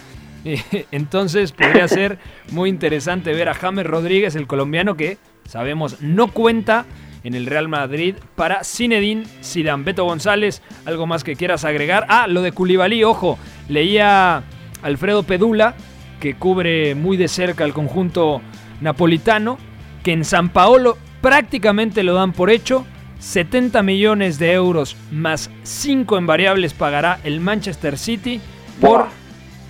Entonces 0.91 1.53
podría 1.53 1.87
ser 1.87 2.19
muy 2.51 2.69
interesante 2.69 3.31
ver 3.31 3.47
a 3.47 3.53
James 3.53 3.85
Rodríguez, 3.85 4.35
el 4.35 4.45
colombiano 4.45 4.97
que 4.97 5.19
sabemos 5.47 6.01
no 6.01 6.33
cuenta 6.33 6.85
en 7.23 7.35
el 7.35 7.45
Real 7.45 7.67
Madrid 7.67 8.15
para 8.35 8.63
Zinedine 8.63 9.25
Zidane. 9.43 9.83
Beto 9.83 10.05
González, 10.05 10.61
¿algo 10.85 11.07
más 11.07 11.23
que 11.23 11.35
quieras 11.35 11.65
agregar? 11.65 12.05
Ah, 12.09 12.27
lo 12.27 12.41
de 12.41 12.51
Culibalí, 12.51 13.03
ojo, 13.03 13.37
leía 13.69 14.43
Alfredo 14.81 15.23
Pedula, 15.23 15.75
que 16.19 16.35
cubre 16.35 16.95
muy 16.95 17.17
de 17.17 17.27
cerca 17.27 17.63
el 17.63 17.73
conjunto 17.73 18.41
napolitano, 18.81 19.57
que 20.03 20.13
en 20.13 20.25
San 20.25 20.49
Paolo 20.49 20.97
prácticamente 21.21 22.03
lo 22.03 22.13
dan 22.13 22.33
por 22.33 22.49
hecho. 22.49 22.85
70 23.19 23.81
millones 23.83 24.37
de 24.37 24.51
euros 24.51 24.97
más 25.09 25.49
5 25.63 26.17
en 26.17 26.27
variables 26.27 26.73
pagará 26.73 27.19
el 27.23 27.39
Manchester 27.39 27.97
City 27.97 28.41
por 28.81 29.07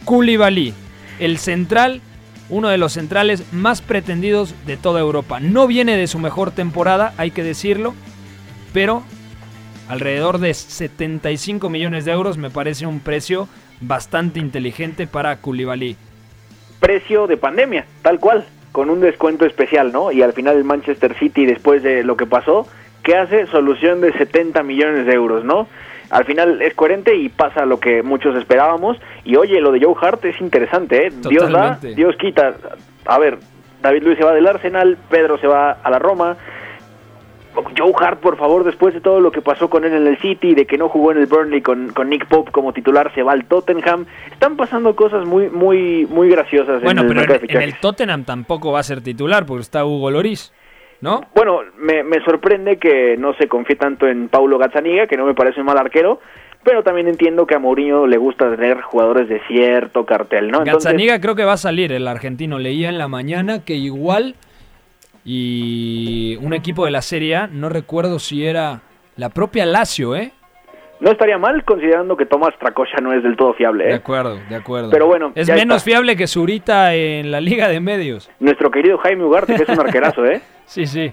Koulibaly, 0.05 0.73
el 1.19 1.37
central 1.37 2.01
uno 2.49 2.69
de 2.69 2.77
los 2.77 2.93
centrales 2.93 3.51
más 3.53 3.81
pretendidos 3.81 4.53
de 4.65 4.77
toda 4.77 4.99
Europa. 4.99 5.39
No 5.39 5.67
viene 5.67 5.97
de 5.97 6.07
su 6.07 6.19
mejor 6.19 6.51
temporada, 6.51 7.13
hay 7.17 7.31
que 7.31 7.43
decirlo, 7.43 7.93
pero 8.73 9.03
alrededor 9.89 10.39
de 10.39 10.53
75 10.53 11.69
millones 11.69 12.05
de 12.05 12.11
euros 12.11 12.37
me 12.37 12.49
parece 12.49 12.85
un 12.85 12.99
precio 12.99 13.47
bastante 13.81 14.39
inteligente 14.39 15.07
para 15.07 15.37
Koulibaly. 15.37 15.95
Precio 16.79 17.27
de 17.27 17.37
pandemia, 17.37 17.85
tal 18.01 18.19
cual, 18.19 18.45
con 18.71 18.89
un 18.89 18.99
descuento 18.99 19.45
especial, 19.45 19.91
¿no? 19.91 20.11
Y 20.11 20.21
al 20.21 20.33
final 20.33 20.57
el 20.57 20.63
Manchester 20.63 21.17
City, 21.17 21.45
después 21.45 21.83
de 21.83 22.03
lo 22.03 22.17
que 22.17 22.25
pasó, 22.25 22.67
¿qué 23.03 23.15
hace? 23.15 23.47
Solución 23.47 24.01
de 24.01 24.11
70 24.13 24.63
millones 24.63 25.05
de 25.05 25.13
euros, 25.13 25.45
¿no? 25.45 25.67
Al 26.13 26.25
final 26.25 26.61
es 26.61 26.75
coherente 26.75 27.15
y 27.15 27.29
pasa 27.29 27.65
lo 27.65 27.79
que 27.79 28.03
muchos 28.03 28.35
esperábamos. 28.37 28.97
Y 29.25 29.35
oye, 29.35 29.59
lo 29.59 29.71
de 29.71 29.83
Joe 29.83 29.95
Hart 29.99 30.23
es 30.25 30.39
interesante, 30.39 31.07
¿eh? 31.07 31.13
Dios 31.27 31.51
da, 31.51 31.79
Dios 31.81 32.15
quita. 32.17 32.53
A 33.05 33.17
ver, 33.17 33.39
David 33.81 34.03
Luis 34.03 34.17
se 34.19 34.23
va 34.23 34.31
del 34.31 34.45
Arsenal, 34.45 34.95
Pedro 35.09 35.39
se 35.39 35.47
va 35.47 35.71
a 35.71 35.89
la 35.89 35.97
Roma. 35.97 36.37
Joe 37.75 37.93
Hart, 37.99 38.19
por 38.19 38.37
favor, 38.37 38.63
después 38.63 38.93
de 38.93 39.01
todo 39.01 39.19
lo 39.21 39.31
que 39.31 39.41
pasó 39.41 39.71
con 39.71 39.85
él 39.85 39.93
en 39.93 40.05
el 40.05 40.19
City, 40.19 40.53
de 40.53 40.67
que 40.67 40.77
no 40.77 40.87
jugó 40.87 41.11
en 41.11 41.17
el 41.17 41.25
Burnley 41.25 41.61
con, 41.61 41.91
con 41.93 42.09
Nick 42.09 42.27
Pope 42.27 42.51
como 42.51 42.73
titular, 42.73 43.11
se 43.15 43.23
va 43.23 43.31
al 43.31 43.45
Tottenham. 43.45 44.05
Están 44.31 44.55
pasando 44.55 44.95
cosas 44.95 45.25
muy 45.25 45.49
muy 45.49 46.05
muy 46.05 46.29
graciosas. 46.29 46.83
Bueno, 46.83 47.01
en 47.01 47.07
el 47.07 47.25
pero 47.25 47.39
en, 47.43 47.49
en, 47.49 47.61
el 47.63 47.79
Tottenham 47.79 48.23
tampoco 48.23 48.71
va 48.71 48.81
a 48.81 48.83
ser 48.83 49.01
titular 49.01 49.47
porque 49.47 49.61
está 49.61 49.83
Hugo 49.83 50.11
Loris. 50.11 50.53
¿No? 51.01 51.21
Bueno, 51.35 51.61
me, 51.77 52.03
me, 52.03 52.23
sorprende 52.23 52.77
que 52.77 53.17
no 53.17 53.33
se 53.33 53.47
confíe 53.47 53.75
tanto 53.75 54.07
en 54.07 54.29
Paulo 54.29 54.57
Gazzaniga, 54.57 55.07
que 55.07 55.17
no 55.17 55.25
me 55.25 55.33
parece 55.33 55.59
un 55.59 55.65
mal 55.65 55.77
arquero, 55.77 56.21
pero 56.63 56.83
también 56.83 57.07
entiendo 57.07 57.45
que 57.45 57.55
a 57.55 57.59
Mourinho 57.59 58.07
le 58.07 58.17
gusta 58.17 58.49
tener 58.49 58.81
jugadores 58.81 59.27
de 59.27 59.41
cierto 59.47 60.05
cartel, 60.05 60.49
¿no? 60.49 60.59
Entonces... 60.59 60.85
Gazzaniga 60.85 61.19
creo 61.19 61.35
que 61.35 61.43
va 61.43 61.53
a 61.53 61.57
salir 61.57 61.91
el 61.91 62.07
argentino. 62.07 62.57
Leía 62.57 62.89
en 62.89 62.97
la 62.97 63.09
mañana 63.09 63.65
que 63.65 63.75
igual 63.75 64.35
y 65.25 66.37
un 66.41 66.53
equipo 66.53 66.85
de 66.85 66.91
la 66.91 67.01
Serie 67.01 67.35
A, 67.35 67.47
no 67.47 67.69
recuerdo 67.69 68.19
si 68.19 68.45
era 68.45 68.81
la 69.15 69.29
propia 69.29 69.65
Lazio, 69.65 70.15
¿eh? 70.15 70.31
No 70.99 71.11
estaría 71.11 71.37
mal 71.37 71.65
considerando 71.65 72.15
que 72.15 72.25
Tomás 72.25 72.57
Tracocha 72.57 72.97
no 73.01 73.11
es 73.11 73.23
del 73.23 73.35
todo 73.35 73.53
fiable. 73.53 73.85
¿eh? 73.85 73.87
De 73.89 73.93
acuerdo, 73.95 74.39
de 74.47 74.55
acuerdo. 74.55 74.89
Pero 74.89 75.05
bueno, 75.05 75.33
es 75.35 75.49
menos 75.49 75.77
está. 75.77 75.91
fiable 75.91 76.15
que 76.15 76.27
Zurita 76.27 76.95
en 76.95 77.29
la 77.29 77.41
Liga 77.41 77.67
de 77.67 77.81
Medios. 77.81 78.31
Nuestro 78.39 78.71
querido 78.71 78.97
Jaime 78.99 79.25
Ugarte, 79.25 79.55
que 79.55 79.63
es 79.63 79.69
un 79.69 79.81
arquerazo, 79.81 80.25
¿eh? 80.25 80.41
Sí, 80.65 80.85
sí. 80.87 81.11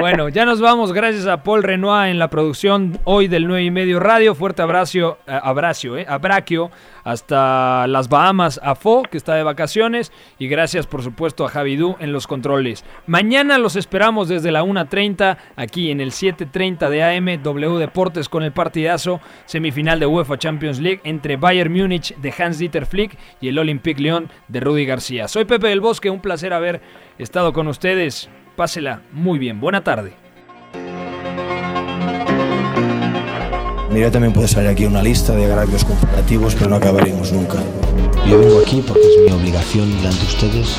Bueno, 0.00 0.28
ya 0.28 0.44
nos 0.44 0.60
vamos. 0.60 0.92
Gracias 0.92 1.26
a 1.26 1.42
Paul 1.42 1.62
Renoir 1.62 2.10
en 2.10 2.18
la 2.18 2.28
producción 2.28 2.98
hoy 3.04 3.28
del 3.28 3.46
9 3.46 3.64
y 3.64 3.70
medio 3.70 4.00
radio. 4.00 4.34
Fuerte 4.34 4.62
abrazo, 4.62 5.18
eh, 5.26 5.38
abracio, 5.42 5.96
eh, 5.96 6.06
abraquio 6.08 6.70
hasta 7.04 7.86
las 7.86 8.08
Bahamas 8.08 8.58
a 8.62 8.74
Fo, 8.74 9.02
que 9.02 9.16
está 9.16 9.34
de 9.34 9.42
vacaciones. 9.42 10.12
Y 10.38 10.48
gracias, 10.48 10.86
por 10.86 11.02
supuesto, 11.02 11.44
a 11.44 11.48
Javidú 11.48 11.96
en 12.00 12.12
los 12.12 12.26
controles. 12.26 12.84
Mañana 13.06 13.58
los 13.58 13.76
esperamos 13.76 14.28
desde 14.28 14.50
la 14.50 14.64
1.30 14.64 15.36
aquí 15.56 15.90
en 15.90 16.00
el 16.00 16.10
7.30 16.10 16.88
de 16.88 17.04
AM 17.04 17.42
W 17.42 17.78
Deportes 17.78 18.28
con 18.28 18.42
el 18.42 18.52
partidazo 18.52 19.20
semifinal 19.44 20.00
de 20.00 20.06
UEFA 20.06 20.38
Champions 20.38 20.80
League 20.80 21.00
entre 21.04 21.36
Bayern 21.36 21.72
Múnich 21.72 22.14
de 22.16 22.34
Hans-Dieter 22.36 22.86
Flick 22.86 23.16
y 23.40 23.48
el 23.48 23.58
Olympique 23.58 24.02
Lyon 24.02 24.28
de 24.48 24.60
Rudy 24.60 24.84
García. 24.84 25.28
Soy 25.28 25.44
Pepe 25.44 25.68
del 25.68 25.80
Bosque, 25.80 26.10
un 26.10 26.20
placer 26.20 26.52
haber 26.52 26.80
estado 27.18 27.52
con 27.52 27.68
ustedes. 27.68 28.28
Pásela 28.56 29.02
muy 29.12 29.38
bien. 29.38 29.60
Buena 29.60 29.84
tarde. 29.84 30.14
Mira, 33.90 34.10
también 34.10 34.32
puede 34.32 34.48
salir 34.48 34.68
aquí 34.68 34.84
una 34.84 35.02
lista 35.02 35.34
de 35.34 35.44
agravios 35.44 35.84
comparativos, 35.84 36.54
pero 36.54 36.70
no 36.70 36.76
acabaremos 36.76 37.32
nunca. 37.32 37.58
Yo 38.28 38.38
vengo 38.38 38.60
aquí 38.60 38.82
porque 38.86 39.02
es 39.02 39.30
mi 39.30 39.32
obligación 39.32 39.90
delante 39.96 40.20
de 40.20 40.26
ustedes. 40.26 40.78